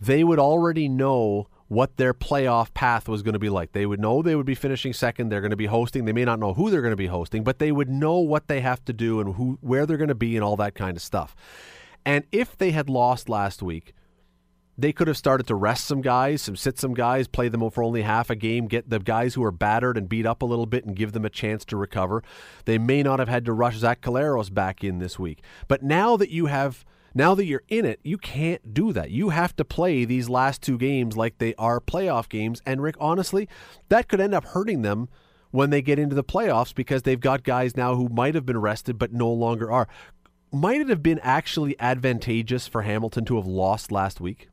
they 0.00 0.24
would 0.24 0.38
already 0.38 0.88
know 0.88 1.48
what 1.68 1.98
their 1.98 2.14
playoff 2.14 2.72
path 2.72 3.06
was 3.06 3.22
going 3.22 3.34
to 3.34 3.38
be 3.38 3.50
like. 3.50 3.72
They 3.72 3.84
would 3.84 4.00
know 4.00 4.22
they 4.22 4.34
would 4.34 4.46
be 4.46 4.54
finishing 4.54 4.94
second. 4.94 5.28
They're 5.28 5.42
going 5.42 5.50
to 5.50 5.56
be 5.56 5.66
hosting. 5.66 6.06
They 6.06 6.12
may 6.12 6.24
not 6.24 6.38
know 6.38 6.54
who 6.54 6.70
they're 6.70 6.82
going 6.82 6.92
to 6.92 6.96
be 6.96 7.06
hosting, 7.06 7.44
but 7.44 7.58
they 7.58 7.70
would 7.70 7.90
know 7.90 8.18
what 8.18 8.48
they 8.48 8.62
have 8.62 8.82
to 8.86 8.94
do 8.94 9.20
and 9.20 9.34
who 9.34 9.58
where 9.60 9.84
they're 9.84 9.98
going 9.98 10.08
to 10.08 10.14
be 10.14 10.36
and 10.36 10.44
all 10.44 10.56
that 10.56 10.74
kind 10.74 10.96
of 10.96 11.02
stuff. 11.02 11.36
And 12.06 12.24
if 12.32 12.56
they 12.56 12.70
had 12.70 12.88
lost 12.88 13.28
last 13.28 13.62
week, 13.62 13.94
they 14.76 14.92
could 14.92 15.08
have 15.08 15.16
started 15.16 15.46
to 15.46 15.54
rest 15.54 15.84
some 15.84 16.00
guys, 16.00 16.42
some 16.42 16.56
sit 16.56 16.78
some 16.78 16.94
guys, 16.94 17.28
play 17.28 17.48
them 17.48 17.68
for 17.70 17.82
only 17.82 18.02
half 18.02 18.30
a 18.30 18.34
game, 18.34 18.66
get 18.66 18.90
the 18.90 18.98
guys 18.98 19.34
who 19.34 19.44
are 19.44 19.52
battered 19.52 19.96
and 19.96 20.08
beat 20.08 20.26
up 20.26 20.42
a 20.42 20.46
little 20.46 20.66
bit 20.66 20.84
and 20.84 20.96
give 20.96 21.12
them 21.12 21.24
a 21.24 21.30
chance 21.30 21.64
to 21.66 21.76
recover. 21.76 22.22
They 22.64 22.78
may 22.78 23.02
not 23.02 23.18
have 23.20 23.28
had 23.28 23.44
to 23.44 23.52
rush 23.52 23.76
Zach 23.76 24.00
Collaros 24.00 24.52
back 24.52 24.82
in 24.82 24.98
this 24.98 25.18
week. 25.18 25.42
But 25.68 25.82
now 25.82 26.16
that 26.16 26.30
you 26.30 26.46
have 26.46 26.84
now 27.14 27.36
that 27.36 27.44
you're 27.44 27.62
in 27.68 27.84
it, 27.84 28.00
you 28.02 28.18
can't 28.18 28.74
do 28.74 28.92
that. 28.92 29.10
You 29.10 29.28
have 29.28 29.54
to 29.56 29.64
play 29.64 30.04
these 30.04 30.28
last 30.28 30.62
two 30.62 30.76
games 30.76 31.16
like 31.16 31.38
they 31.38 31.54
are 31.54 31.80
playoff 31.80 32.28
games. 32.28 32.60
And 32.66 32.82
Rick, 32.82 32.96
honestly, 32.98 33.48
that 33.88 34.08
could 34.08 34.20
end 34.20 34.34
up 34.34 34.44
hurting 34.46 34.82
them 34.82 35.08
when 35.52 35.70
they 35.70 35.80
get 35.80 36.00
into 36.00 36.16
the 36.16 36.24
playoffs 36.24 36.74
because 36.74 37.02
they've 37.02 37.20
got 37.20 37.44
guys 37.44 37.76
now 37.76 37.94
who 37.94 38.08
might 38.08 38.34
have 38.34 38.44
been 38.44 38.60
rested 38.60 38.98
but 38.98 39.12
no 39.12 39.30
longer 39.30 39.70
are. 39.70 39.86
Might 40.50 40.80
it 40.80 40.88
have 40.88 41.04
been 41.04 41.20
actually 41.20 41.78
advantageous 41.78 42.66
for 42.66 42.82
Hamilton 42.82 43.24
to 43.26 43.36
have 43.36 43.46
lost 43.46 43.92
last 43.92 44.20
week? 44.20 44.48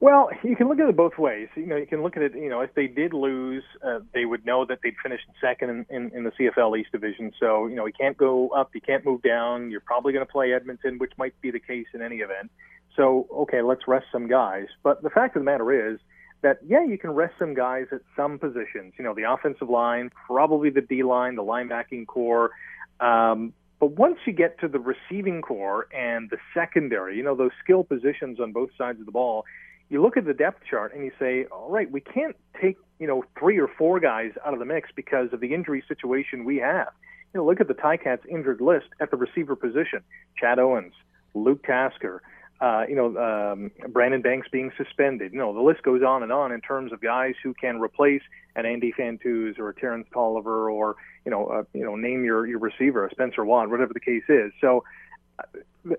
Well, 0.00 0.30
you 0.42 0.56
can 0.56 0.68
look 0.68 0.80
at 0.80 0.88
it 0.88 0.96
both 0.96 1.18
ways. 1.18 1.48
You 1.54 1.66
know, 1.66 1.76
you 1.76 1.86
can 1.86 2.02
look 2.02 2.16
at 2.16 2.22
it. 2.22 2.34
You 2.34 2.48
know, 2.48 2.62
if 2.62 2.74
they 2.74 2.86
did 2.86 3.12
lose, 3.12 3.62
uh, 3.86 4.00
they 4.14 4.24
would 4.24 4.46
know 4.46 4.64
that 4.64 4.78
they'd 4.82 4.96
finished 5.02 5.26
second 5.42 5.68
in, 5.68 5.86
in, 5.90 6.10
in 6.14 6.24
the 6.24 6.30
CFL 6.30 6.78
East 6.80 6.90
Division. 6.90 7.32
So, 7.38 7.66
you 7.66 7.76
know, 7.76 7.84
you 7.84 7.92
can't 7.92 8.16
go 8.16 8.48
up, 8.48 8.70
you 8.74 8.80
can't 8.80 9.04
move 9.04 9.20
down. 9.20 9.70
You're 9.70 9.82
probably 9.82 10.14
going 10.14 10.24
to 10.24 10.32
play 10.32 10.54
Edmonton, 10.54 10.98
which 10.98 11.12
might 11.18 11.38
be 11.42 11.50
the 11.50 11.60
case 11.60 11.86
in 11.92 12.00
any 12.00 12.16
event. 12.16 12.50
So, 12.96 13.28
okay, 13.30 13.60
let's 13.60 13.86
rest 13.86 14.06
some 14.10 14.26
guys. 14.26 14.68
But 14.82 15.02
the 15.02 15.10
fact 15.10 15.36
of 15.36 15.40
the 15.42 15.44
matter 15.44 15.92
is 15.92 16.00
that 16.40 16.60
yeah, 16.66 16.82
you 16.82 16.96
can 16.96 17.10
rest 17.10 17.34
some 17.38 17.52
guys 17.52 17.86
at 17.92 18.00
some 18.16 18.38
positions. 18.38 18.94
You 18.96 19.04
know, 19.04 19.14
the 19.14 19.30
offensive 19.30 19.68
line, 19.68 20.10
probably 20.26 20.70
the 20.70 20.80
D 20.80 21.02
line, 21.02 21.34
the 21.34 21.44
linebacking 21.44 22.06
corps. 22.06 22.52
Um, 23.00 23.52
but 23.78 23.92
once 23.92 24.16
you 24.26 24.32
get 24.32 24.58
to 24.60 24.68
the 24.68 24.78
receiving 24.78 25.42
corps 25.42 25.88
and 25.94 26.30
the 26.30 26.38
secondary, 26.54 27.18
you 27.18 27.22
know, 27.22 27.34
those 27.34 27.52
skill 27.62 27.84
positions 27.84 28.40
on 28.40 28.52
both 28.52 28.70
sides 28.78 28.98
of 29.00 29.04
the 29.06 29.12
ball 29.12 29.44
you 29.90 30.00
look 30.00 30.16
at 30.16 30.24
the 30.24 30.32
depth 30.32 30.62
chart 30.68 30.94
and 30.94 31.04
you 31.04 31.10
say, 31.18 31.44
all 31.46 31.68
right, 31.68 31.90
we 31.90 32.00
can't 32.00 32.36
take 32.60 32.78
you 32.98 33.06
know 33.06 33.24
three 33.38 33.58
or 33.58 33.68
four 33.68 34.00
guys 34.00 34.32
out 34.46 34.54
of 34.54 34.58
the 34.58 34.64
mix 34.64 34.88
because 34.94 35.32
of 35.32 35.40
the 35.40 35.52
injury 35.52 35.82
situation 35.86 36.44
we 36.44 36.56
have. 36.58 36.88
You 37.34 37.40
know, 37.40 37.46
look 37.46 37.60
at 37.60 37.68
the 37.68 37.74
Ticats 37.74 38.26
injured 38.28 38.60
list 38.60 38.86
at 39.00 39.10
the 39.10 39.16
receiver 39.16 39.56
position: 39.56 40.02
Chad 40.38 40.58
Owens, 40.58 40.94
Luke 41.34 41.64
Tasker, 41.64 42.22
uh, 42.60 42.84
you 42.88 42.94
know, 42.94 43.16
um, 43.16 43.70
Brandon 43.88 44.20
Banks 44.20 44.46
being 44.52 44.70
suspended. 44.76 45.32
You 45.32 45.38
know, 45.38 45.54
the 45.54 45.62
list 45.62 45.82
goes 45.82 46.02
on 46.02 46.22
and 46.22 46.30
on 46.30 46.52
in 46.52 46.60
terms 46.60 46.92
of 46.92 47.00
guys 47.00 47.34
who 47.42 47.54
can 47.54 47.80
replace 47.80 48.22
an 48.54 48.66
Andy 48.66 48.92
Fantuz 48.92 49.58
or 49.58 49.70
a 49.70 49.74
Terrence 49.74 50.06
Toliver 50.14 50.72
or 50.72 50.96
you 51.24 51.30
know, 51.30 51.46
uh, 51.46 51.62
you 51.72 51.84
know, 51.84 51.96
name 51.96 52.24
your 52.24 52.46
your 52.46 52.58
receiver, 52.58 53.06
a 53.06 53.10
Spencer 53.10 53.44
Watt, 53.44 53.70
whatever 53.70 53.92
the 53.92 54.00
case 54.00 54.24
is. 54.28 54.52
So 54.60 54.84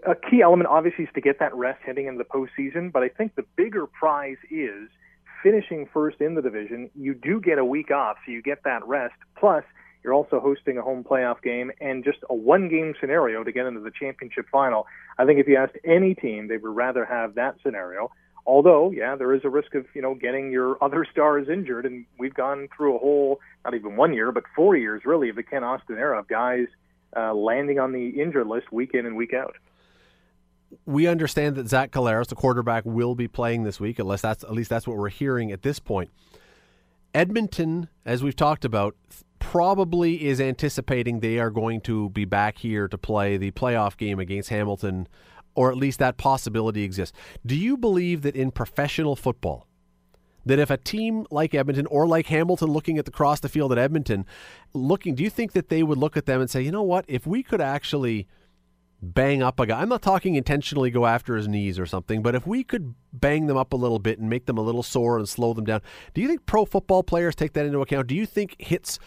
a 0.07 0.15
key 0.15 0.41
element, 0.41 0.69
obviously, 0.69 1.05
is 1.05 1.09
to 1.15 1.21
get 1.21 1.39
that 1.39 1.53
rest 1.55 1.81
heading 1.85 2.07
into 2.07 2.23
the 2.23 2.29
postseason. 2.29 2.91
But 2.91 3.03
I 3.03 3.09
think 3.09 3.35
the 3.35 3.45
bigger 3.55 3.87
prize 3.87 4.37
is 4.49 4.89
finishing 5.43 5.87
first 5.91 6.21
in 6.21 6.35
the 6.35 6.41
division. 6.41 6.89
You 6.95 7.13
do 7.13 7.41
get 7.41 7.57
a 7.57 7.65
week 7.65 7.91
off, 7.91 8.17
so 8.25 8.31
you 8.31 8.41
get 8.41 8.63
that 8.63 8.85
rest. 8.85 9.15
Plus, 9.37 9.63
you're 10.03 10.13
also 10.13 10.39
hosting 10.39 10.77
a 10.77 10.81
home 10.81 11.03
playoff 11.03 11.41
game 11.41 11.71
and 11.79 12.03
just 12.03 12.19
a 12.29 12.35
one 12.35 12.69
game 12.69 12.93
scenario 12.99 13.43
to 13.43 13.51
get 13.51 13.65
into 13.65 13.81
the 13.81 13.91
championship 13.91 14.45
final. 14.51 14.87
I 15.17 15.25
think 15.25 15.39
if 15.39 15.47
you 15.47 15.57
asked 15.57 15.77
any 15.83 16.15
team, 16.15 16.47
they 16.47 16.57
would 16.57 16.75
rather 16.75 17.05
have 17.05 17.35
that 17.35 17.55
scenario. 17.63 18.11
Although, 18.45 18.89
yeah, 18.89 19.15
there 19.15 19.33
is 19.35 19.41
a 19.43 19.49
risk 19.49 19.75
of, 19.75 19.85
you 19.93 20.01
know, 20.01 20.15
getting 20.15 20.51
your 20.51 20.77
other 20.83 21.05
stars 21.09 21.47
injured. 21.49 21.85
And 21.85 22.05
we've 22.17 22.33
gone 22.33 22.67
through 22.75 22.95
a 22.95 22.99
whole, 22.99 23.39
not 23.63 23.75
even 23.75 23.95
one 23.95 24.13
year, 24.13 24.31
but 24.31 24.43
four 24.55 24.75
years 24.75 25.03
really 25.05 25.29
of 25.29 25.35
the 25.35 25.43
Kent 25.43 25.65
Austin 25.65 25.97
era 25.97 26.19
of 26.19 26.27
guys 26.27 26.67
uh, 27.16 27.34
landing 27.34 27.80
on 27.80 27.91
the 27.91 28.09
injured 28.22 28.47
list 28.47 28.72
week 28.72 28.91
in 28.93 29.05
and 29.05 29.16
week 29.16 29.34
out 29.34 29.55
we 30.86 31.07
understand 31.07 31.55
that 31.55 31.68
Zach 31.68 31.91
Collaros, 31.91 32.28
the 32.28 32.36
quarterback, 32.36 32.86
will 32.86 33.16
be 33.16 33.28
playing 33.28 33.64
this 33.64 33.80
week, 33.80 33.99
unless 33.99 34.22
that's 34.22 34.43
at 34.43 34.53
least 34.53 34.70
that's 34.70 34.88
what 34.88 34.97
we're 34.97 35.09
hearing 35.09 35.51
at 35.51 35.62
this 35.62 35.80
point. 35.80 36.09
Edmonton, 37.14 37.89
as 38.05 38.24
we've 38.24 38.36
talked 38.36 38.64
about, 38.64 38.95
probably 39.39 40.26
is 40.28 40.39
anticipating 40.39 41.20
they 41.20 41.39
are 41.39 41.49
going 41.49 41.82
to 41.82 42.09
be 42.12 42.26
back 42.26 42.59
here 42.59 42.88
to 42.88 42.97
play 42.97 43.38
the 43.38 43.51
playoff 43.51 43.97
game 43.97 44.20
against 44.20 44.49
Hamilton, 44.49 45.07
or 45.55 45.72
at 45.72 45.78
least 45.78 45.99
that 45.99 46.18
possibility 46.18 46.84
exists. 46.84 47.18
Do 47.45 47.55
you 47.55 47.76
believe 47.76 48.22
that 48.22 48.36
in 48.36 48.51
professional 48.51 49.16
football, 49.16 49.68
that 50.45 50.59
if 50.59 50.69
a 50.69 50.77
team 50.77 51.25
like 51.31 51.53
Edmonton 51.53 51.85
or 51.87 52.07
like 52.07 52.27
Hamilton 52.27 52.69
looking 52.69 52.97
at 52.97 53.05
the 53.05 53.11
cross 53.11 53.39
the 53.39 53.49
field 53.49 53.71
at 53.71 53.77
Edmonton, 53.77 54.25
looking, 54.73 55.15
do 55.15 55.23
you 55.23 55.29
think 55.29 55.51
that 55.53 55.69
they 55.69 55.83
would 55.83 55.97
look 55.97 56.17
at 56.17 56.25
them 56.25 56.41
and 56.41 56.49
say, 56.49 56.61
you 56.61 56.71
know 56.71 56.83
what, 56.83 57.05
if 57.07 57.25
we 57.25 57.43
could 57.43 57.61
actually– 57.61 58.27
bang 59.01 59.41
up 59.41 59.59
a 59.59 59.65
guy. 59.65 59.81
I'm 59.81 59.89
not 59.89 60.01
talking 60.01 60.35
intentionally 60.35 60.91
go 60.91 61.05
after 61.05 61.35
his 61.35 61.47
knees 61.47 61.79
or 61.79 61.85
something, 61.85 62.21
but 62.21 62.35
if 62.35 62.45
we 62.45 62.63
could 62.63 62.93
bang 63.11 63.47
them 63.47 63.57
up 63.57 63.73
a 63.73 63.75
little 63.75 63.99
bit 63.99 64.19
and 64.19 64.29
make 64.29 64.45
them 64.45 64.57
a 64.57 64.61
little 64.61 64.83
sore 64.83 65.17
and 65.17 65.27
slow 65.27 65.53
them 65.53 65.65
down, 65.65 65.81
do 66.13 66.21
you 66.21 66.27
think 66.27 66.45
pro 66.45 66.65
football 66.65 67.03
players 67.03 67.35
take 67.35 67.53
that 67.53 67.65
into 67.65 67.79
account? 67.79 68.07
Do 68.07 68.15
you 68.15 68.25
think 68.25 68.55
hits 68.59 68.99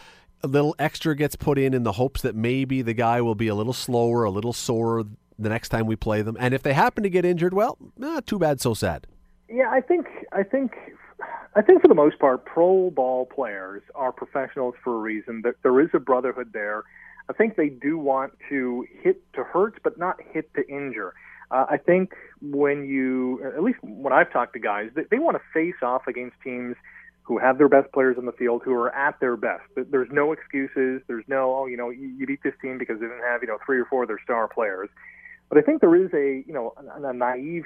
a 0.43 0.47
little 0.47 0.75
extra 0.77 1.15
gets 1.15 1.35
put 1.35 1.57
in 1.57 1.73
in 1.73 1.83
the 1.83 1.93
hopes 1.93 2.21
that 2.21 2.35
maybe 2.35 2.81
the 2.81 2.93
guy 2.93 3.21
will 3.21 3.35
be 3.35 3.47
a 3.47 3.55
little 3.55 3.73
slower, 3.73 4.25
a 4.25 4.29
little 4.29 4.53
sore 4.53 5.05
the 5.39 5.49
next 5.49 5.69
time 5.69 5.85
we 5.85 5.95
play 5.95 6.21
them? 6.21 6.35
And 6.39 6.53
if 6.53 6.61
they 6.61 6.73
happen 6.73 7.03
to 7.03 7.09
get 7.09 7.23
injured, 7.23 7.53
well, 7.53 7.77
not 7.97 8.27
too 8.27 8.37
bad, 8.37 8.59
so 8.59 8.73
sad. 8.73 9.07
Yeah, 9.49 9.69
I 9.69 9.79
think 9.79 10.07
I 10.33 10.43
think 10.43 10.73
I 11.55 11.61
think 11.61 11.81
for 11.81 11.87
the 11.87 11.95
most 11.95 12.19
part, 12.19 12.45
pro 12.45 12.89
ball 12.89 13.25
players 13.25 13.81
are 13.93 14.11
professionals 14.11 14.75
for 14.83 14.95
a 14.95 14.99
reason. 14.99 15.41
That 15.43 15.55
there 15.63 15.79
is 15.79 15.89
a 15.93 15.99
brotherhood 15.99 16.51
there. 16.53 16.83
I 17.29 17.33
think 17.33 17.55
they 17.55 17.69
do 17.69 17.97
want 17.97 18.33
to 18.49 18.85
hit 19.01 19.21
to 19.33 19.43
hurt, 19.43 19.79
but 19.83 19.97
not 19.97 20.17
hit 20.31 20.53
to 20.55 20.67
injure. 20.67 21.13
Uh, 21.51 21.65
I 21.69 21.77
think 21.77 22.13
when 22.41 22.85
you, 22.85 23.43
at 23.55 23.63
least 23.63 23.79
when 23.81 24.13
I've 24.13 24.31
talked 24.31 24.53
to 24.53 24.59
guys, 24.59 24.89
they, 24.95 25.03
they 25.09 25.19
want 25.19 25.37
to 25.37 25.43
face 25.53 25.81
off 25.81 26.07
against 26.07 26.35
teams 26.43 26.75
who 27.23 27.39
have 27.39 27.57
their 27.57 27.69
best 27.69 27.91
players 27.91 28.17
on 28.17 28.25
the 28.25 28.31
field, 28.33 28.61
who 28.63 28.73
are 28.73 28.93
at 28.93 29.19
their 29.19 29.35
best. 29.35 29.63
There's 29.75 30.09
no 30.11 30.31
excuses. 30.31 31.01
There's 31.07 31.25
no, 31.27 31.55
oh, 31.55 31.65
you 31.65 31.77
know, 31.77 31.89
you, 31.89 32.07
you 32.09 32.27
beat 32.27 32.43
this 32.43 32.53
team 32.61 32.77
because 32.77 32.99
they 32.99 33.07
didn't 33.07 33.23
have, 33.23 33.41
you 33.41 33.47
know, 33.47 33.57
three 33.65 33.79
or 33.79 33.85
four 33.85 34.03
of 34.03 34.07
their 34.09 34.19
star 34.23 34.47
players. 34.47 34.89
But 35.49 35.57
I 35.57 35.61
think 35.61 35.81
there 35.81 35.95
is 35.95 36.13
a, 36.13 36.43
you 36.47 36.53
know, 36.53 36.73
a, 36.77 37.07
a 37.07 37.13
naive 37.13 37.65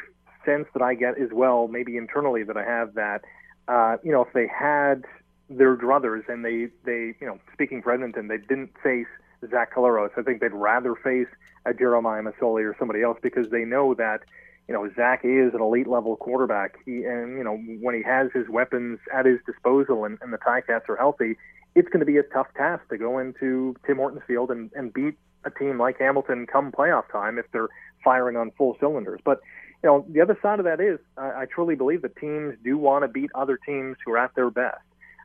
sense 0.49 0.67
that 0.73 0.81
I 0.81 0.95
get 0.95 1.19
as 1.19 1.29
well, 1.31 1.67
maybe 1.67 1.97
internally 1.97 2.43
that 2.43 2.57
I 2.57 2.63
have 2.63 2.95
that, 2.95 3.21
uh, 3.67 3.97
you 4.03 4.11
know, 4.11 4.21
if 4.21 4.33
they 4.33 4.47
had 4.47 5.05
their 5.49 5.75
druthers 5.75 6.27
and 6.27 6.43
they, 6.43 6.67
they, 6.85 7.13
you 7.19 7.27
know, 7.27 7.39
speaking 7.53 7.81
for 7.81 7.91
Edmonton, 7.91 8.27
they 8.27 8.37
didn't 8.37 8.71
face 8.81 9.07
Zach 9.49 9.73
Collaros. 9.73 10.09
I 10.17 10.21
think 10.21 10.41
they'd 10.41 10.53
rather 10.53 10.95
face 10.95 11.27
a 11.65 11.73
Jeremiah 11.73 12.21
Masoli 12.21 12.63
or 12.63 12.75
somebody 12.77 13.01
else 13.01 13.17
because 13.21 13.49
they 13.49 13.65
know 13.65 13.93
that 13.93 14.21
you 14.67 14.73
know 14.73 14.89
Zach 14.95 15.21
is 15.23 15.53
an 15.53 15.61
elite 15.61 15.87
level 15.87 16.15
quarterback. 16.15 16.77
He 16.85 17.03
and 17.03 17.37
you 17.37 17.43
know 17.43 17.57
when 17.81 17.95
he 17.95 18.03
has 18.03 18.29
his 18.33 18.47
weapons 18.49 18.99
at 19.13 19.25
his 19.25 19.39
disposal 19.45 20.05
and, 20.05 20.17
and 20.21 20.33
the 20.33 20.37
Ticats 20.37 20.87
are 20.89 20.95
healthy, 20.95 21.37
it's 21.75 21.89
going 21.89 22.01
to 22.01 22.05
be 22.05 22.17
a 22.17 22.23
tough 22.23 22.47
task 22.55 22.87
to 22.89 22.97
go 22.97 23.17
into 23.17 23.75
Tim 23.85 23.97
Hortons 23.97 24.23
Field 24.27 24.51
and, 24.51 24.71
and 24.75 24.93
beat 24.93 25.15
a 25.45 25.51
team 25.51 25.79
like 25.79 25.97
Hamilton 25.99 26.45
come 26.45 26.71
playoff 26.71 27.09
time 27.11 27.39
if 27.39 27.45
they're 27.51 27.69
firing 28.03 28.35
on 28.35 28.51
full 28.51 28.75
cylinders. 28.79 29.21
But 29.23 29.39
you 29.83 29.89
know 29.89 30.05
the 30.09 30.21
other 30.21 30.37
side 30.41 30.59
of 30.59 30.65
that 30.65 30.81
is 30.81 30.99
I, 31.17 31.41
I 31.41 31.45
truly 31.45 31.75
believe 31.75 32.01
that 32.01 32.15
teams 32.17 32.55
do 32.63 32.77
want 32.77 33.03
to 33.03 33.07
beat 33.07 33.31
other 33.33 33.57
teams 33.57 33.97
who 34.05 34.11
are 34.13 34.17
at 34.17 34.35
their 34.35 34.49
best. 34.49 34.81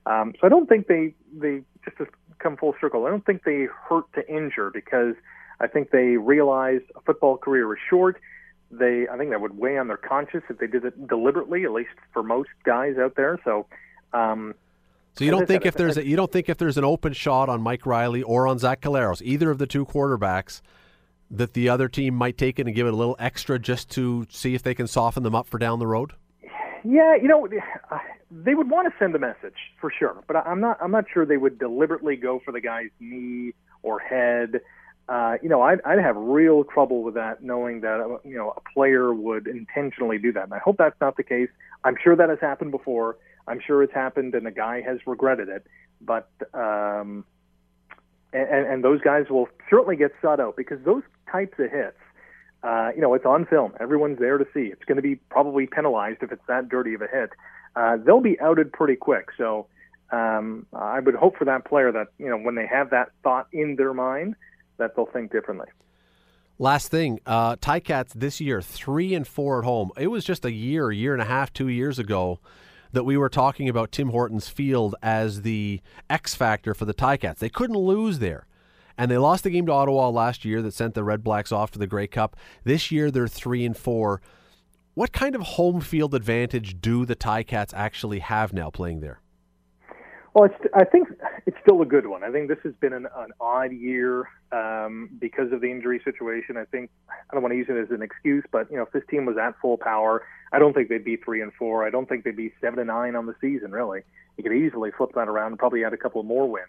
Um, 0.06 0.34
so 0.40 0.46
I 0.46 0.50
don't 0.50 0.68
think 0.68 0.86
they 0.86 1.14
they 1.36 1.62
just 1.84 1.96
to 1.98 2.06
come 2.38 2.56
full 2.56 2.74
circle. 2.80 3.06
I 3.06 3.10
don't 3.10 3.24
think 3.24 3.44
they 3.44 3.66
hurt 3.88 4.04
to 4.14 4.28
injure 4.28 4.70
because 4.72 5.14
I 5.60 5.66
think 5.66 5.90
they 5.90 6.16
realize 6.16 6.80
a 6.96 7.00
football 7.00 7.36
career 7.36 7.72
is 7.72 7.80
short. 7.88 8.20
They 8.70 9.06
I 9.10 9.16
think 9.16 9.30
that 9.30 9.40
would 9.40 9.58
weigh 9.58 9.78
on 9.78 9.88
their 9.88 9.96
conscience 9.96 10.44
if 10.48 10.58
they 10.58 10.66
did 10.66 10.84
it 10.84 11.08
deliberately, 11.08 11.64
at 11.64 11.72
least 11.72 11.94
for 12.12 12.22
most 12.22 12.50
guys 12.64 12.96
out 12.98 13.14
there. 13.16 13.38
So. 13.44 13.66
Um, 14.12 14.54
so 15.16 15.24
you 15.24 15.30
don't 15.30 15.46
think 15.46 15.64
if 15.64 15.74
there's 15.74 15.96
a, 15.96 16.04
you 16.04 16.16
don't 16.16 16.30
think 16.30 16.48
if 16.48 16.58
there's 16.58 16.76
an 16.76 16.82
open 16.82 17.12
shot 17.12 17.48
on 17.48 17.62
Mike 17.62 17.86
Reilly 17.86 18.24
or 18.24 18.48
on 18.48 18.58
Zach 18.58 18.80
Collaros, 18.80 19.22
either 19.22 19.48
of 19.48 19.58
the 19.58 19.66
two 19.66 19.86
quarterbacks, 19.86 20.60
that 21.36 21.54
the 21.54 21.68
other 21.68 21.88
team 21.88 22.14
might 22.14 22.38
take 22.38 22.58
it 22.58 22.66
and 22.66 22.74
give 22.74 22.86
it 22.86 22.94
a 22.94 22.96
little 22.96 23.16
extra 23.18 23.58
just 23.58 23.90
to 23.92 24.26
see 24.30 24.54
if 24.54 24.62
they 24.62 24.74
can 24.74 24.86
soften 24.86 25.22
them 25.22 25.34
up 25.34 25.46
for 25.46 25.58
down 25.58 25.78
the 25.78 25.86
road? 25.86 26.12
Yeah, 26.84 27.16
you 27.16 27.28
know, 27.28 27.48
they 28.30 28.54
would 28.54 28.70
want 28.70 28.92
to 28.92 28.94
send 28.98 29.14
a 29.14 29.18
message 29.18 29.54
for 29.80 29.90
sure, 29.90 30.22
but 30.26 30.36
I'm 30.36 30.60
not. 30.60 30.78
I'm 30.82 30.90
not 30.90 31.04
sure 31.12 31.24
they 31.24 31.38
would 31.38 31.58
deliberately 31.58 32.16
go 32.16 32.42
for 32.44 32.52
the 32.52 32.60
guy's 32.60 32.90
knee 33.00 33.52
or 33.82 33.98
head. 33.98 34.60
Uh, 35.08 35.36
you 35.42 35.48
know, 35.48 35.62
I'd, 35.62 35.80
I'd 35.84 35.98
have 35.98 36.16
real 36.16 36.64
trouble 36.64 37.02
with 37.02 37.14
that, 37.14 37.42
knowing 37.42 37.80
that 37.82 38.20
you 38.24 38.36
know 38.36 38.52
a 38.56 38.60
player 38.72 39.14
would 39.14 39.46
intentionally 39.46 40.18
do 40.18 40.32
that. 40.32 40.44
And 40.44 40.54
I 40.54 40.58
hope 40.58 40.76
that's 40.76 41.00
not 41.00 41.16
the 41.16 41.22
case. 41.22 41.48
I'm 41.84 41.96
sure 42.02 42.16
that 42.16 42.28
has 42.28 42.38
happened 42.40 42.70
before. 42.70 43.16
I'm 43.46 43.60
sure 43.66 43.82
it's 43.82 43.94
happened, 43.94 44.34
and 44.34 44.44
the 44.44 44.50
guy 44.50 44.82
has 44.82 44.98
regretted 45.06 45.48
it. 45.48 45.66
But 46.00 46.28
um, 46.52 47.24
and, 48.34 48.66
and 48.66 48.84
those 48.84 49.00
guys 49.00 49.26
will 49.30 49.48
certainly 49.70 49.96
get 49.96 50.12
sought 50.20 50.40
out 50.40 50.56
because 50.56 50.78
those 50.84 51.02
types 51.30 51.58
of 51.58 51.70
hits 51.70 51.96
uh, 52.64 52.90
you 52.94 53.02
know, 53.02 53.12
it's 53.12 53.26
on 53.26 53.44
film. 53.44 53.74
Everyone's 53.78 54.18
there 54.18 54.38
to 54.38 54.46
see. 54.54 54.70
It's 54.72 54.84
going 54.84 54.96
to 54.96 55.02
be 55.02 55.16
probably 55.16 55.66
penalized 55.66 56.22
if 56.22 56.32
it's 56.32 56.42
that 56.48 56.68
dirty 56.70 56.94
of 56.94 57.02
a 57.02 57.06
hit. 57.06 57.30
Uh, 57.76 57.98
they'll 57.98 58.22
be 58.22 58.40
outed 58.40 58.72
pretty 58.72 58.96
quick. 58.96 59.28
So 59.36 59.66
um, 60.10 60.66
I 60.72 61.00
would 61.00 61.14
hope 61.14 61.36
for 61.36 61.44
that 61.44 61.66
player 61.66 61.92
that 61.92 62.08
you 62.18 62.28
know 62.28 62.38
when 62.38 62.54
they 62.54 62.66
have 62.66 62.90
that 62.90 63.10
thought 63.22 63.48
in 63.52 63.76
their 63.76 63.92
mind, 63.92 64.34
that 64.78 64.96
they'll 64.96 65.06
think 65.06 65.30
differently. 65.30 65.66
Last 66.58 66.88
thing, 66.88 67.20
uh, 67.26 67.56
Ticats 67.56 68.12
this 68.14 68.40
year 68.40 68.62
three 68.62 69.14
and 69.14 69.28
four 69.28 69.58
at 69.58 69.64
home. 69.64 69.90
It 69.98 70.06
was 70.06 70.24
just 70.24 70.44
a 70.46 70.52
year, 70.52 70.90
year 70.90 71.12
and 71.12 71.20
a 71.20 71.26
half, 71.26 71.52
two 71.52 71.68
years 71.68 71.98
ago 71.98 72.38
that 72.94 73.04
we 73.04 73.16
were 73.16 73.28
talking 73.28 73.68
about 73.68 73.92
Tim 73.92 74.10
Hortons 74.10 74.48
Field 74.48 74.94
as 75.02 75.42
the 75.42 75.80
X 76.08 76.34
factor 76.34 76.74
for 76.74 76.84
the 76.84 76.94
Ticats. 76.94 77.38
They 77.38 77.48
couldn't 77.48 77.76
lose 77.76 78.18
there. 78.18 78.46
And 78.96 79.10
they 79.10 79.18
lost 79.18 79.44
the 79.44 79.50
game 79.50 79.66
to 79.66 79.72
Ottawa 79.72 80.08
last 80.08 80.44
year 80.44 80.62
that 80.62 80.72
sent 80.72 80.94
the 80.94 81.04
Red 81.04 81.24
Blacks 81.24 81.50
off 81.50 81.72
to 81.72 81.78
the 81.78 81.88
Grey 81.88 82.06
Cup. 82.06 82.36
This 82.62 82.92
year 82.92 83.10
they're 83.10 83.28
three 83.28 83.64
and 83.64 83.76
four. 83.76 84.22
What 84.94 85.12
kind 85.12 85.34
of 85.34 85.42
home 85.42 85.80
field 85.80 86.14
advantage 86.14 86.80
do 86.80 87.04
the 87.04 87.16
Ticats 87.16 87.74
actually 87.74 88.20
have 88.20 88.52
now 88.52 88.70
playing 88.70 89.00
there? 89.00 89.20
Well, 90.34 90.46
it's, 90.46 90.74
I 90.74 90.82
think 90.84 91.08
it's 91.46 91.56
still 91.62 91.80
a 91.80 91.86
good 91.86 92.08
one. 92.08 92.24
I 92.24 92.30
think 92.32 92.48
this 92.48 92.58
has 92.64 92.74
been 92.80 92.92
an, 92.92 93.06
an 93.16 93.30
odd 93.40 93.70
year 93.72 94.28
um, 94.50 95.08
because 95.20 95.52
of 95.52 95.60
the 95.60 95.70
injury 95.70 96.00
situation. 96.04 96.56
I 96.56 96.64
think 96.64 96.90
I 97.08 97.34
don't 97.34 97.42
want 97.42 97.52
to 97.52 97.56
use 97.56 97.68
it 97.68 97.76
as 97.76 97.90
an 97.90 98.02
excuse, 98.02 98.42
but 98.50 98.68
you 98.68 98.76
know, 98.76 98.82
if 98.82 98.90
this 98.90 99.04
team 99.08 99.26
was 99.26 99.36
at 99.40 99.54
full 99.62 99.78
power, 99.78 100.24
I 100.52 100.58
don't 100.58 100.74
think 100.74 100.88
they'd 100.88 101.04
be 101.04 101.16
three 101.16 101.40
and 101.40 101.52
four. 101.56 101.86
I 101.86 101.90
don't 101.90 102.08
think 102.08 102.24
they'd 102.24 102.36
be 102.36 102.52
seven 102.60 102.80
and 102.80 102.88
nine 102.88 103.14
on 103.14 103.26
the 103.26 103.34
season. 103.40 103.70
Really, 103.70 104.00
you 104.36 104.42
could 104.42 104.52
easily 104.52 104.90
flip 104.96 105.10
that 105.14 105.28
around 105.28 105.52
and 105.52 105.58
probably 105.58 105.84
add 105.84 105.92
a 105.92 105.96
couple 105.96 106.20
more 106.24 106.50
wins. 106.50 106.66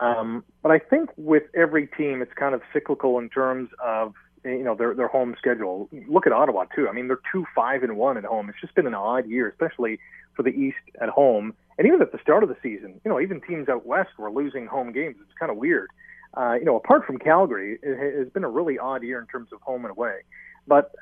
Um, 0.00 0.44
but 0.62 0.72
I 0.72 0.80
think 0.80 1.10
with 1.16 1.44
every 1.54 1.86
team, 1.86 2.20
it's 2.20 2.32
kind 2.34 2.54
of 2.54 2.62
cyclical 2.72 3.18
in 3.20 3.28
terms 3.28 3.70
of 3.84 4.14
you 4.44 4.64
know 4.64 4.74
their 4.74 4.92
their 4.94 5.08
home 5.08 5.36
schedule. 5.38 5.88
Look 6.08 6.26
at 6.26 6.32
Ottawa 6.32 6.64
too. 6.74 6.88
I 6.88 6.92
mean, 6.92 7.06
they're 7.06 7.20
two 7.32 7.44
five 7.54 7.84
and 7.84 7.96
one 7.96 8.16
at 8.16 8.24
home. 8.24 8.48
It's 8.48 8.60
just 8.60 8.74
been 8.74 8.88
an 8.88 8.94
odd 8.94 9.28
year, 9.28 9.48
especially 9.48 10.00
for 10.34 10.42
the 10.42 10.50
East 10.50 10.78
at 11.00 11.10
home. 11.10 11.54
And 11.78 11.86
even 11.86 12.02
at 12.02 12.12
the 12.12 12.18
start 12.18 12.42
of 12.42 12.48
the 12.48 12.56
season, 12.62 13.00
you 13.04 13.10
know, 13.10 13.20
even 13.20 13.40
teams 13.40 13.68
out 13.68 13.86
west 13.86 14.10
were 14.18 14.30
losing 14.30 14.66
home 14.66 14.92
games. 14.92 15.16
It's 15.22 15.38
kind 15.38 15.50
of 15.50 15.56
weird. 15.56 15.88
Uh, 16.34 16.54
you 16.54 16.64
know, 16.64 16.76
apart 16.76 17.06
from 17.06 17.18
Calgary, 17.18 17.78
it 17.82 18.18
has 18.18 18.28
been 18.30 18.44
a 18.44 18.48
really 18.48 18.78
odd 18.78 19.02
year 19.02 19.18
in 19.20 19.26
terms 19.26 19.48
of 19.52 19.60
home 19.62 19.84
and 19.84 19.92
away. 19.92 20.18
But 20.66 20.92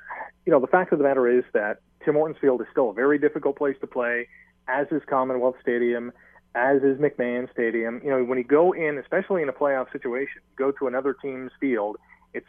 you 0.44 0.52
know, 0.52 0.60
the 0.60 0.66
fact 0.68 0.92
of 0.92 0.98
the 0.98 1.04
matter 1.04 1.26
is 1.26 1.44
that 1.52 1.80
Tim 2.04 2.14
Hortons 2.14 2.38
Field 2.40 2.60
is 2.60 2.68
still 2.70 2.90
a 2.90 2.92
very 2.92 3.18
difficult 3.18 3.56
place 3.56 3.76
to 3.80 3.86
play, 3.86 4.28
as 4.68 4.86
is 4.92 5.02
Commonwealth 5.08 5.56
Stadium 5.60 6.12
as 6.56 6.82
is 6.82 6.98
McMahon 6.98 7.50
Stadium. 7.52 8.00
You 8.02 8.10
know, 8.10 8.24
when 8.24 8.38
you 8.38 8.44
go 8.44 8.72
in, 8.72 8.98
especially 8.98 9.42
in 9.42 9.48
a 9.48 9.52
playoff 9.52 9.92
situation, 9.92 10.40
go 10.56 10.72
to 10.72 10.86
another 10.86 11.14
team's 11.14 11.52
field, 11.60 11.98
it's 12.32 12.46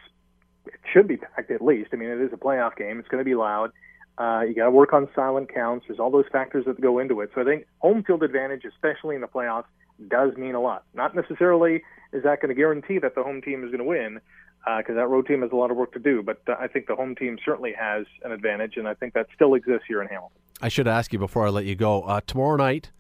it 0.66 0.80
should 0.92 1.08
be 1.08 1.18
packed 1.18 1.52
at 1.52 1.62
least. 1.62 1.90
I 1.94 1.98
mean, 1.98 2.10
it 2.10 2.22
is 2.22 2.32
a 2.34 2.38
playoff 2.38 2.76
game. 2.76 3.00
It's 3.00 3.08
going 3.10 3.20
to 3.22 3.26
be 3.26 3.36
loud. 3.36 3.72
Uh, 4.18 4.42
you 4.48 4.56
got 4.56 4.66
to 4.66 4.72
work 4.72 4.94
on 4.94 5.08
silent 5.16 5.54
counts. 5.54 5.86
There's 5.88 6.00
all 6.00 6.10
those 6.10 6.26
factors 6.32 6.66
that 6.66 6.82
go 6.82 7.00
into 7.00 7.22
it. 7.22 7.30
So 7.36 7.42
I 7.42 7.44
think 7.44 7.66
home 7.80 8.04
field 8.04 8.24
advantage, 8.24 8.64
especially 8.66 9.16
in 9.16 9.22
the 9.22 9.28
playoffs, 9.28 9.66
does 10.08 10.36
mean 10.38 10.56
a 10.56 10.62
lot. 10.62 10.84
Not 10.94 11.16
necessarily 11.16 11.84
is 12.14 12.24
that 12.24 12.42
going 12.42 12.50
to 12.50 12.56
guarantee 12.56 13.00
that 13.00 13.16
the 13.16 13.24
home 13.24 13.42
team 13.42 13.64
is 13.64 13.68
going 13.68 13.80
to 13.80 13.84
win, 13.84 14.20
because 14.78 14.94
uh, 14.94 15.02
that 15.02 15.08
road 15.08 15.28
team 15.28 15.42
has 15.42 15.52
a 15.52 15.56
lot 15.56 15.72
of 15.72 15.78
work 15.78 15.94
to 15.94 16.00
do. 16.00 16.24
But 16.24 16.42
uh, 16.48 16.56
I 16.60 16.68
think 16.68 16.88
the 16.88 16.96
home 16.96 17.16
team 17.16 17.38
certainly 17.44 17.74
has 17.78 18.06
an 18.24 18.32
advantage, 18.32 18.78
and 18.78 18.88
I 18.88 18.94
think 18.94 19.14
that 19.14 19.28
still 19.36 19.54
exists 19.54 19.86
here 19.88 20.02
in 20.02 20.08
Hamilton. 20.08 20.38
I 20.62 20.70
should 20.70 20.88
ask 20.88 21.14
you 21.14 21.20
before 21.20 21.46
I 21.46 21.50
let 21.50 21.66
you 21.66 21.76
go. 21.76 22.02
Uh, 22.04 22.22
tomorrow 22.26 22.58
night, 22.58 22.92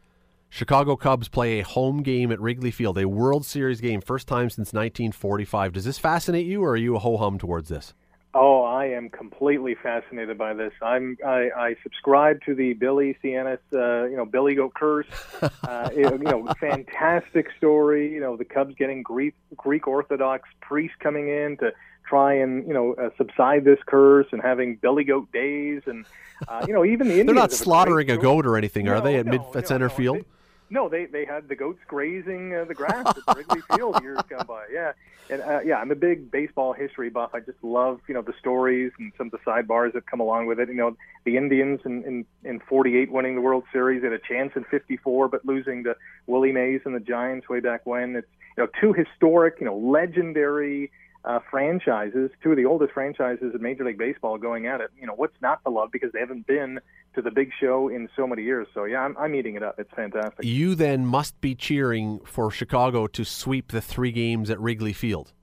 Chicago 0.49 0.95
Cubs 0.95 1.27
play 1.27 1.59
a 1.59 1.63
home 1.63 2.03
game 2.03 2.31
at 2.31 2.39
Wrigley 2.39 2.71
Field, 2.71 2.97
a 2.97 3.07
World 3.07 3.45
Series 3.45 3.81
game, 3.81 4.01
first 4.01 4.27
time 4.27 4.49
since 4.49 4.67
1945. 4.67 5.73
Does 5.73 5.85
this 5.85 5.97
fascinate 5.97 6.45
you, 6.45 6.63
or 6.63 6.71
are 6.71 6.77
you 6.77 6.95
a 6.95 6.99
ho 6.99 7.17
hum 7.17 7.37
towards 7.37 7.69
this? 7.69 7.93
Oh, 8.33 8.63
I 8.63 8.85
am 8.87 9.09
completely 9.09 9.75
fascinated 9.81 10.37
by 10.37 10.53
this. 10.53 10.73
I'm 10.81 11.17
I, 11.25 11.49
I 11.55 11.75
subscribe 11.81 12.41
to 12.45 12.53
the 12.53 12.73
Billy 12.73 13.17
Sianis, 13.23 13.59
uh, 13.73 14.05
you 14.05 14.17
know, 14.17 14.25
Billy 14.25 14.53
Goat 14.55 14.73
curse. 14.73 15.07
Uh, 15.41 15.89
you 15.95 16.17
know, 16.19 16.45
fantastic 16.59 17.47
story. 17.57 18.13
You 18.13 18.19
know, 18.19 18.35
the 18.35 18.45
Cubs 18.45 18.75
getting 18.75 19.01
Greek 19.01 19.33
Greek 19.55 19.87
Orthodox 19.87 20.49
priests 20.61 20.97
coming 20.99 21.29
in 21.29 21.57
to 21.57 21.71
try 22.07 22.33
and 22.33 22.67
you 22.67 22.73
know 22.73 22.93
uh, 22.93 23.09
subside 23.17 23.63
this 23.63 23.79
curse 23.85 24.27
and 24.31 24.41
having 24.41 24.75
Billy 24.75 25.03
Goat 25.03 25.31
days 25.31 25.81
and 25.85 26.05
uh, 26.47 26.65
you 26.67 26.73
know 26.73 26.85
even 26.85 27.07
the 27.07 27.13
Indians. 27.13 27.27
They're 27.27 27.35
not 27.35 27.51
slaughtering 27.51 28.11
a, 28.11 28.15
a, 28.15 28.17
goat 28.17 28.45
or 28.45 28.57
anything, 28.57 28.85
no, 28.85 28.95
are 28.95 29.01
they? 29.01 29.15
At 29.15 29.25
no, 29.25 29.31
mid 29.31 29.41
no, 29.41 29.53
at 29.55 29.67
center 29.67 29.89
field. 29.89 30.23
No, 30.69 30.89
they 30.89 31.05
they 31.05 31.25
had 31.25 31.47
the 31.47 31.55
goats 31.55 31.79
grazing 31.87 32.53
uh, 32.53 32.65
the 32.65 32.73
grass 32.73 33.05
at 33.07 33.37
Wrigley 33.37 33.61
Field 33.75 34.01
years 34.01 34.19
gone 34.29 34.45
by. 34.45 34.65
Yeah, 34.71 34.93
and 35.29 35.41
uh, 35.41 35.59
yeah, 35.65 35.77
I'm 35.77 35.91
a 35.91 35.95
big 35.95 36.29
baseball 36.29 36.73
history 36.73 37.09
buff. 37.09 37.31
I 37.33 37.39
just 37.39 37.61
love 37.61 37.99
you 38.07 38.13
know 38.13 38.21
the 38.21 38.33
stories 38.39 38.91
and 38.99 39.11
some 39.17 39.27
of 39.27 39.31
the 39.31 39.39
sidebars 39.39 39.93
that 39.93 40.05
come 40.05 40.19
along 40.19 40.47
with 40.47 40.59
it. 40.59 40.69
You 40.69 40.75
know, 40.75 40.97
the 41.25 41.37
Indians 41.37 41.79
in 41.85 42.03
in, 42.03 42.25
in 42.43 42.59
'48 42.59 43.11
winning 43.11 43.35
the 43.35 43.41
World 43.41 43.63
Series, 43.71 44.03
had 44.03 44.13
a 44.13 44.19
chance 44.19 44.53
in 44.55 44.63
'54, 44.65 45.29
but 45.29 45.45
losing 45.45 45.83
to 45.85 45.95
Willie 46.25 46.51
Mays 46.51 46.81
and 46.85 46.95
the 46.95 46.99
Giants 46.99 47.47
way 47.47 47.59
back 47.59 47.85
when. 47.85 48.15
It's 48.15 48.27
you 48.57 48.63
know 48.63 48.69
two 48.81 48.93
historic, 48.93 49.55
you 49.59 49.65
know, 49.65 49.77
legendary 49.77 50.91
uh, 51.25 51.39
franchises, 51.49 52.31
two 52.41 52.51
of 52.51 52.57
the 52.57 52.65
oldest 52.65 52.93
franchises 52.93 53.53
in 53.53 53.61
Major 53.61 53.85
League 53.85 53.97
Baseball 53.97 54.37
going 54.37 54.67
at 54.67 54.81
it. 54.81 54.91
You 54.99 55.07
know, 55.07 55.13
what's 55.13 55.39
not 55.41 55.63
to 55.65 55.69
love 55.69 55.91
because 55.91 56.11
they 56.13 56.19
haven't 56.19 56.47
been 56.47 56.79
to 57.15 57.21
the 57.21 57.31
big 57.31 57.51
show 57.59 57.89
in 57.89 58.07
so 58.15 58.27
many 58.27 58.43
years. 58.43 58.67
So, 58.73 58.85
yeah, 58.85 58.99
I'm, 58.99 59.17
I'm 59.17 59.35
eating 59.35 59.55
it 59.55 59.63
up. 59.63 59.75
It's 59.79 59.91
fantastic. 59.95 60.45
You 60.45 60.75
then 60.75 61.05
must 61.05 61.39
be 61.41 61.55
cheering 61.55 62.19
for 62.25 62.51
Chicago 62.51 63.07
to 63.07 63.25
sweep 63.25 63.71
the 63.71 63.81
three 63.81 64.11
games 64.11 64.49
at 64.49 64.59
Wrigley 64.59 64.93
Field. 64.93 65.33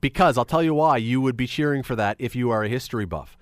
Because 0.00 0.38
I'll 0.38 0.44
tell 0.44 0.62
you 0.62 0.74
why 0.74 0.96
you 0.96 1.20
would 1.20 1.36
be 1.36 1.46
cheering 1.46 1.82
for 1.82 1.96
that 1.96 2.16
if 2.18 2.36
you 2.36 2.50
are 2.50 2.64
a 2.64 2.68
history 2.68 3.04
buff. 3.04 3.36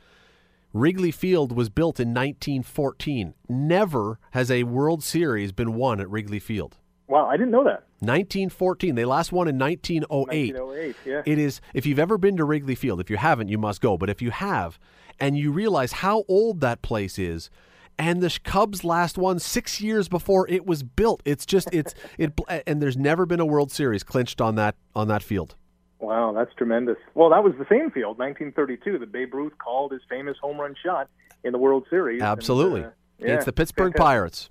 Wrigley 0.72 1.10
Field 1.10 1.52
was 1.52 1.70
built 1.70 1.98
in 2.00 2.08
1914. 2.08 3.34
Never 3.48 4.18
has 4.32 4.50
a 4.50 4.64
World 4.64 5.02
Series 5.02 5.52
been 5.52 5.74
won 5.74 6.00
at 6.00 6.10
Wrigley 6.10 6.38
Field. 6.38 6.76
Wow, 7.08 7.26
I 7.26 7.36
didn't 7.36 7.52
know 7.52 7.64
that. 7.64 7.84
1914. 8.00 8.94
They 8.94 9.04
last 9.04 9.32
won 9.32 9.48
in 9.48 9.58
1908. 9.58 10.54
1908, 10.54 10.96
yeah. 11.04 11.22
It 11.24 11.38
is, 11.38 11.60
if 11.72 11.86
you've 11.86 11.98
ever 11.98 12.18
been 12.18 12.36
to 12.36 12.44
Wrigley 12.44 12.74
Field, 12.74 13.00
if 13.00 13.10
you 13.10 13.16
haven't, 13.16 13.48
you 13.48 13.58
must 13.58 13.80
go. 13.80 13.96
But 13.96 14.10
if 14.10 14.20
you 14.20 14.30
have, 14.30 14.78
and 15.20 15.38
you 15.38 15.52
realize 15.52 15.92
how 15.92 16.24
old 16.28 16.60
that 16.60 16.82
place 16.82 17.18
is, 17.18 17.50
and 17.98 18.22
the 18.22 18.38
Cubs 18.44 18.84
last 18.84 19.16
won 19.16 19.38
six 19.38 19.80
years 19.80 20.08
before 20.08 20.48
it 20.48 20.66
was 20.66 20.82
built. 20.82 21.22
It's 21.24 21.46
just 21.46 21.68
it's 21.72 21.94
it, 22.18 22.38
and 22.66 22.82
there's 22.82 22.96
never 22.96 23.24
been 23.26 23.40
a 23.40 23.46
World 23.46 23.70
Series 23.72 24.02
clinched 24.02 24.40
on 24.40 24.56
that 24.56 24.76
on 24.94 25.08
that 25.08 25.22
field. 25.22 25.54
Wow, 25.98 26.32
that's 26.32 26.54
tremendous. 26.54 26.98
Well, 27.14 27.30
that 27.30 27.42
was 27.42 27.54
the 27.58 27.64
same 27.70 27.90
field, 27.90 28.18
1932, 28.18 28.98
that 28.98 29.12
Babe 29.12 29.32
Ruth 29.32 29.54
called 29.56 29.92
his 29.92 30.02
famous 30.10 30.36
home 30.42 30.60
run 30.60 30.74
shot 30.84 31.08
in 31.42 31.52
the 31.52 31.58
World 31.58 31.86
Series. 31.88 32.20
Absolutely, 32.20 32.82
and, 32.82 32.90
uh, 32.90 32.92
yeah, 33.18 33.34
it's 33.34 33.46
the 33.46 33.52
Pittsburgh. 33.52 33.94
Pirates. 33.94 34.50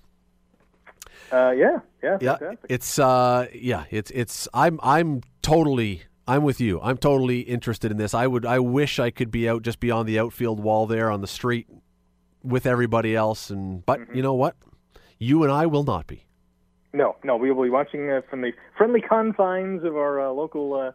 Uh, 1.32 1.52
yeah, 1.52 1.80
yeah, 2.04 2.18
yeah. 2.22 2.38
Fantastic. 2.38 2.66
It's 2.70 3.00
uh, 3.00 3.48
yeah, 3.54 3.86
it's 3.90 4.12
it's. 4.12 4.48
I'm 4.54 4.80
I'm 4.84 5.22
totally. 5.42 6.04
I'm 6.28 6.44
with 6.44 6.60
you. 6.60 6.82
I'm 6.82 6.98
totally 6.98 7.42
interested 7.42 7.92
in 7.92 7.98
this. 7.98 8.14
I 8.14 8.28
would. 8.28 8.46
I 8.46 8.60
wish 8.60 9.00
I 9.00 9.12
could 9.12 9.32
be 9.32 9.48
out 9.48 9.64
just 9.64 9.80
beyond 9.80 10.08
the 10.08 10.20
outfield 10.20 10.60
wall 10.60 10.88
there 10.88 11.12
on 11.12 11.22
the 11.22 11.28
street 11.28 11.68
with 12.44 12.66
everybody 12.66 13.16
else. 13.16 13.50
And 13.50 13.86
but 13.86 14.00
mm-hmm. 14.00 14.16
you 14.16 14.24
know 14.24 14.34
what? 14.34 14.56
You 15.20 15.44
and 15.44 15.52
I 15.52 15.66
will 15.66 15.84
not 15.84 16.08
be. 16.08 16.26
No, 16.94 17.18
no, 17.24 17.36
we 17.36 17.52
will 17.52 17.64
be 17.64 17.70
watching 17.70 18.10
uh, 18.10 18.22
from 18.30 18.42
the 18.42 18.54
friendly 18.78 19.02
confines 19.02 19.84
of 19.84 19.98
our 19.98 20.30
uh, 20.30 20.32
local 20.32 20.74
uh, 20.74 20.92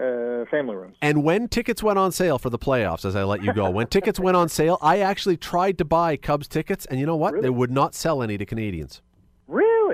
uh, 0.00 0.44
family 0.50 0.74
rooms. 0.74 0.96
And 1.00 1.22
when 1.22 1.46
tickets 1.48 1.80
went 1.80 1.98
on 1.98 2.10
sale 2.10 2.38
for 2.38 2.50
the 2.50 2.58
playoffs, 2.58 3.04
as 3.04 3.14
I 3.14 3.22
let 3.22 3.44
you 3.44 3.52
go, 3.52 3.70
when 3.70 3.86
tickets 3.86 4.18
went 4.18 4.36
on 4.36 4.48
sale, 4.48 4.78
I 4.82 4.98
actually 4.98 5.36
tried 5.36 5.78
to 5.78 5.84
buy 5.84 6.16
Cubs 6.16 6.48
tickets, 6.48 6.86
and 6.86 6.98
you 6.98 7.06
know 7.06 7.14
what? 7.14 7.34
Really? 7.34 7.44
They 7.44 7.50
would 7.50 7.70
not 7.70 7.94
sell 7.94 8.20
any 8.22 8.36
to 8.36 8.44
Canadians. 8.44 9.00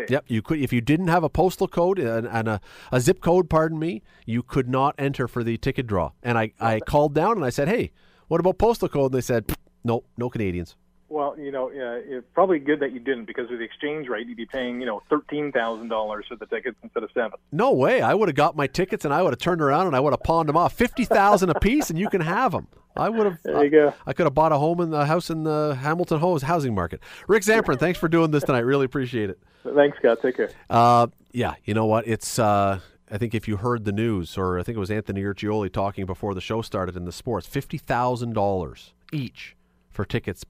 Really? 0.00 0.12
Yep. 0.12 0.24
You 0.28 0.42
could 0.42 0.58
if 0.60 0.72
you 0.72 0.80
didn't 0.80 1.08
have 1.08 1.24
a 1.24 1.28
postal 1.28 1.68
code 1.68 1.98
and, 1.98 2.26
and 2.26 2.48
a, 2.48 2.60
a 2.92 3.00
zip 3.00 3.20
code, 3.20 3.48
pardon 3.48 3.78
me, 3.78 4.02
you 4.26 4.42
could 4.42 4.68
not 4.68 4.94
enter 4.98 5.28
for 5.28 5.44
the 5.44 5.56
ticket 5.56 5.86
draw. 5.86 6.12
And 6.22 6.38
I, 6.38 6.52
I 6.60 6.80
called 6.80 7.14
down 7.14 7.32
and 7.32 7.44
I 7.44 7.50
said, 7.50 7.68
hey, 7.68 7.92
what 8.28 8.40
about 8.40 8.58
postal 8.58 8.88
code? 8.88 9.12
And 9.12 9.14
they 9.14 9.20
said, 9.20 9.52
no, 9.84 10.04
no 10.16 10.30
Canadians. 10.30 10.76
Well, 11.08 11.36
you 11.36 11.50
know, 11.50 11.70
uh, 11.70 12.00
it's 12.06 12.26
probably 12.34 12.60
good 12.60 12.78
that 12.78 12.92
you 12.92 13.00
didn't 13.00 13.24
because 13.24 13.50
with 13.50 13.58
the 13.58 13.64
exchange 13.64 14.06
rate, 14.08 14.28
you'd 14.28 14.36
be 14.36 14.46
paying, 14.46 14.78
you 14.78 14.86
know, 14.86 15.02
thirteen 15.10 15.50
thousand 15.50 15.88
dollars 15.88 16.26
for 16.28 16.36
the 16.36 16.46
tickets 16.46 16.76
instead 16.84 17.02
of 17.02 17.10
seven. 17.12 17.32
No 17.50 17.72
way! 17.72 18.00
I 18.00 18.14
would 18.14 18.28
have 18.28 18.36
got 18.36 18.54
my 18.54 18.68
tickets 18.68 19.04
and 19.04 19.12
I 19.12 19.20
would 19.20 19.32
have 19.32 19.40
turned 19.40 19.60
around 19.60 19.88
and 19.88 19.96
I 19.96 20.00
would 20.00 20.12
have 20.12 20.22
pawned 20.22 20.48
them 20.48 20.56
off, 20.56 20.72
fifty 20.72 21.04
thousand 21.04 21.50
a 21.50 21.58
piece, 21.58 21.90
and 21.90 21.98
you 21.98 22.08
can 22.08 22.20
have 22.20 22.52
them. 22.52 22.68
I 22.96 23.08
would 23.08 23.26
have. 23.26 23.38
There 23.42 23.64
you 23.64 23.70
go. 23.70 23.94
I 24.06 24.12
could 24.12 24.26
have 24.26 24.34
bought 24.34 24.52
a 24.52 24.58
home 24.58 24.80
in 24.80 24.90
the 24.90 25.04
house 25.04 25.30
in 25.30 25.42
the 25.42 25.76
Hamilton 25.80 26.20
Hose 26.20 26.42
housing 26.42 26.76
market. 26.76 27.00
Rick 27.26 27.42
Zamperin, 27.42 27.80
thanks 27.80 27.98
for 27.98 28.06
doing 28.06 28.30
this 28.30 28.44
tonight. 28.44 28.60
Really 28.60 28.84
appreciate 28.84 29.30
it. 29.30 29.40
Thanks, 29.62 29.98
Scott. 29.98 30.18
Take 30.22 30.36
care. 30.36 30.50
Uh, 30.68 31.08
yeah, 31.32 31.54
you 31.64 31.74
know 31.74 31.86
what? 31.86 32.06
It's. 32.06 32.38
Uh, 32.38 32.80
I 33.12 33.18
think 33.18 33.34
if 33.34 33.48
you 33.48 33.56
heard 33.56 33.84
the 33.84 33.92
news, 33.92 34.38
or 34.38 34.58
I 34.58 34.62
think 34.62 34.76
it 34.76 34.78
was 34.78 34.90
Anthony 34.90 35.22
Urciuoli 35.22 35.72
talking 35.72 36.06
before 36.06 36.32
the 36.32 36.40
show 36.40 36.62
started 36.62 36.96
in 36.96 37.04
the 37.04 37.12
sports, 37.12 37.46
fifty 37.46 37.78
thousand 37.78 38.34
dollars 38.34 38.94
each 39.12 39.56
for 39.90 40.04
tickets 40.04 40.44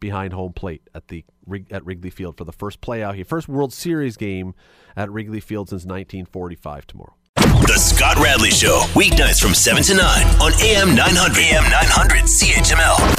behind 0.00 0.32
home 0.32 0.52
plate 0.52 0.82
at 0.94 1.08
the 1.08 1.24
at 1.70 1.84
Wrigley 1.84 2.10
Field 2.10 2.36
for 2.36 2.44
the 2.44 2.52
first 2.52 2.80
playoff, 2.80 3.24
first 3.26 3.48
World 3.48 3.72
Series 3.72 4.16
game 4.16 4.54
at 4.96 5.10
Wrigley 5.10 5.40
Field 5.40 5.68
since 5.68 5.82
1945 5.84 6.86
tomorrow. 6.86 7.14
The 7.36 7.78
Scott 7.78 8.18
Radley 8.18 8.50
Show, 8.50 8.82
weeknights 8.94 9.40
from 9.40 9.54
7 9.54 9.82
to 9.84 9.94
9 9.94 10.26
on 10.40 10.52
AM 10.60 10.94
900. 10.94 11.38
AM 11.38 11.64
900 11.64 12.22
CHML. 12.24 13.15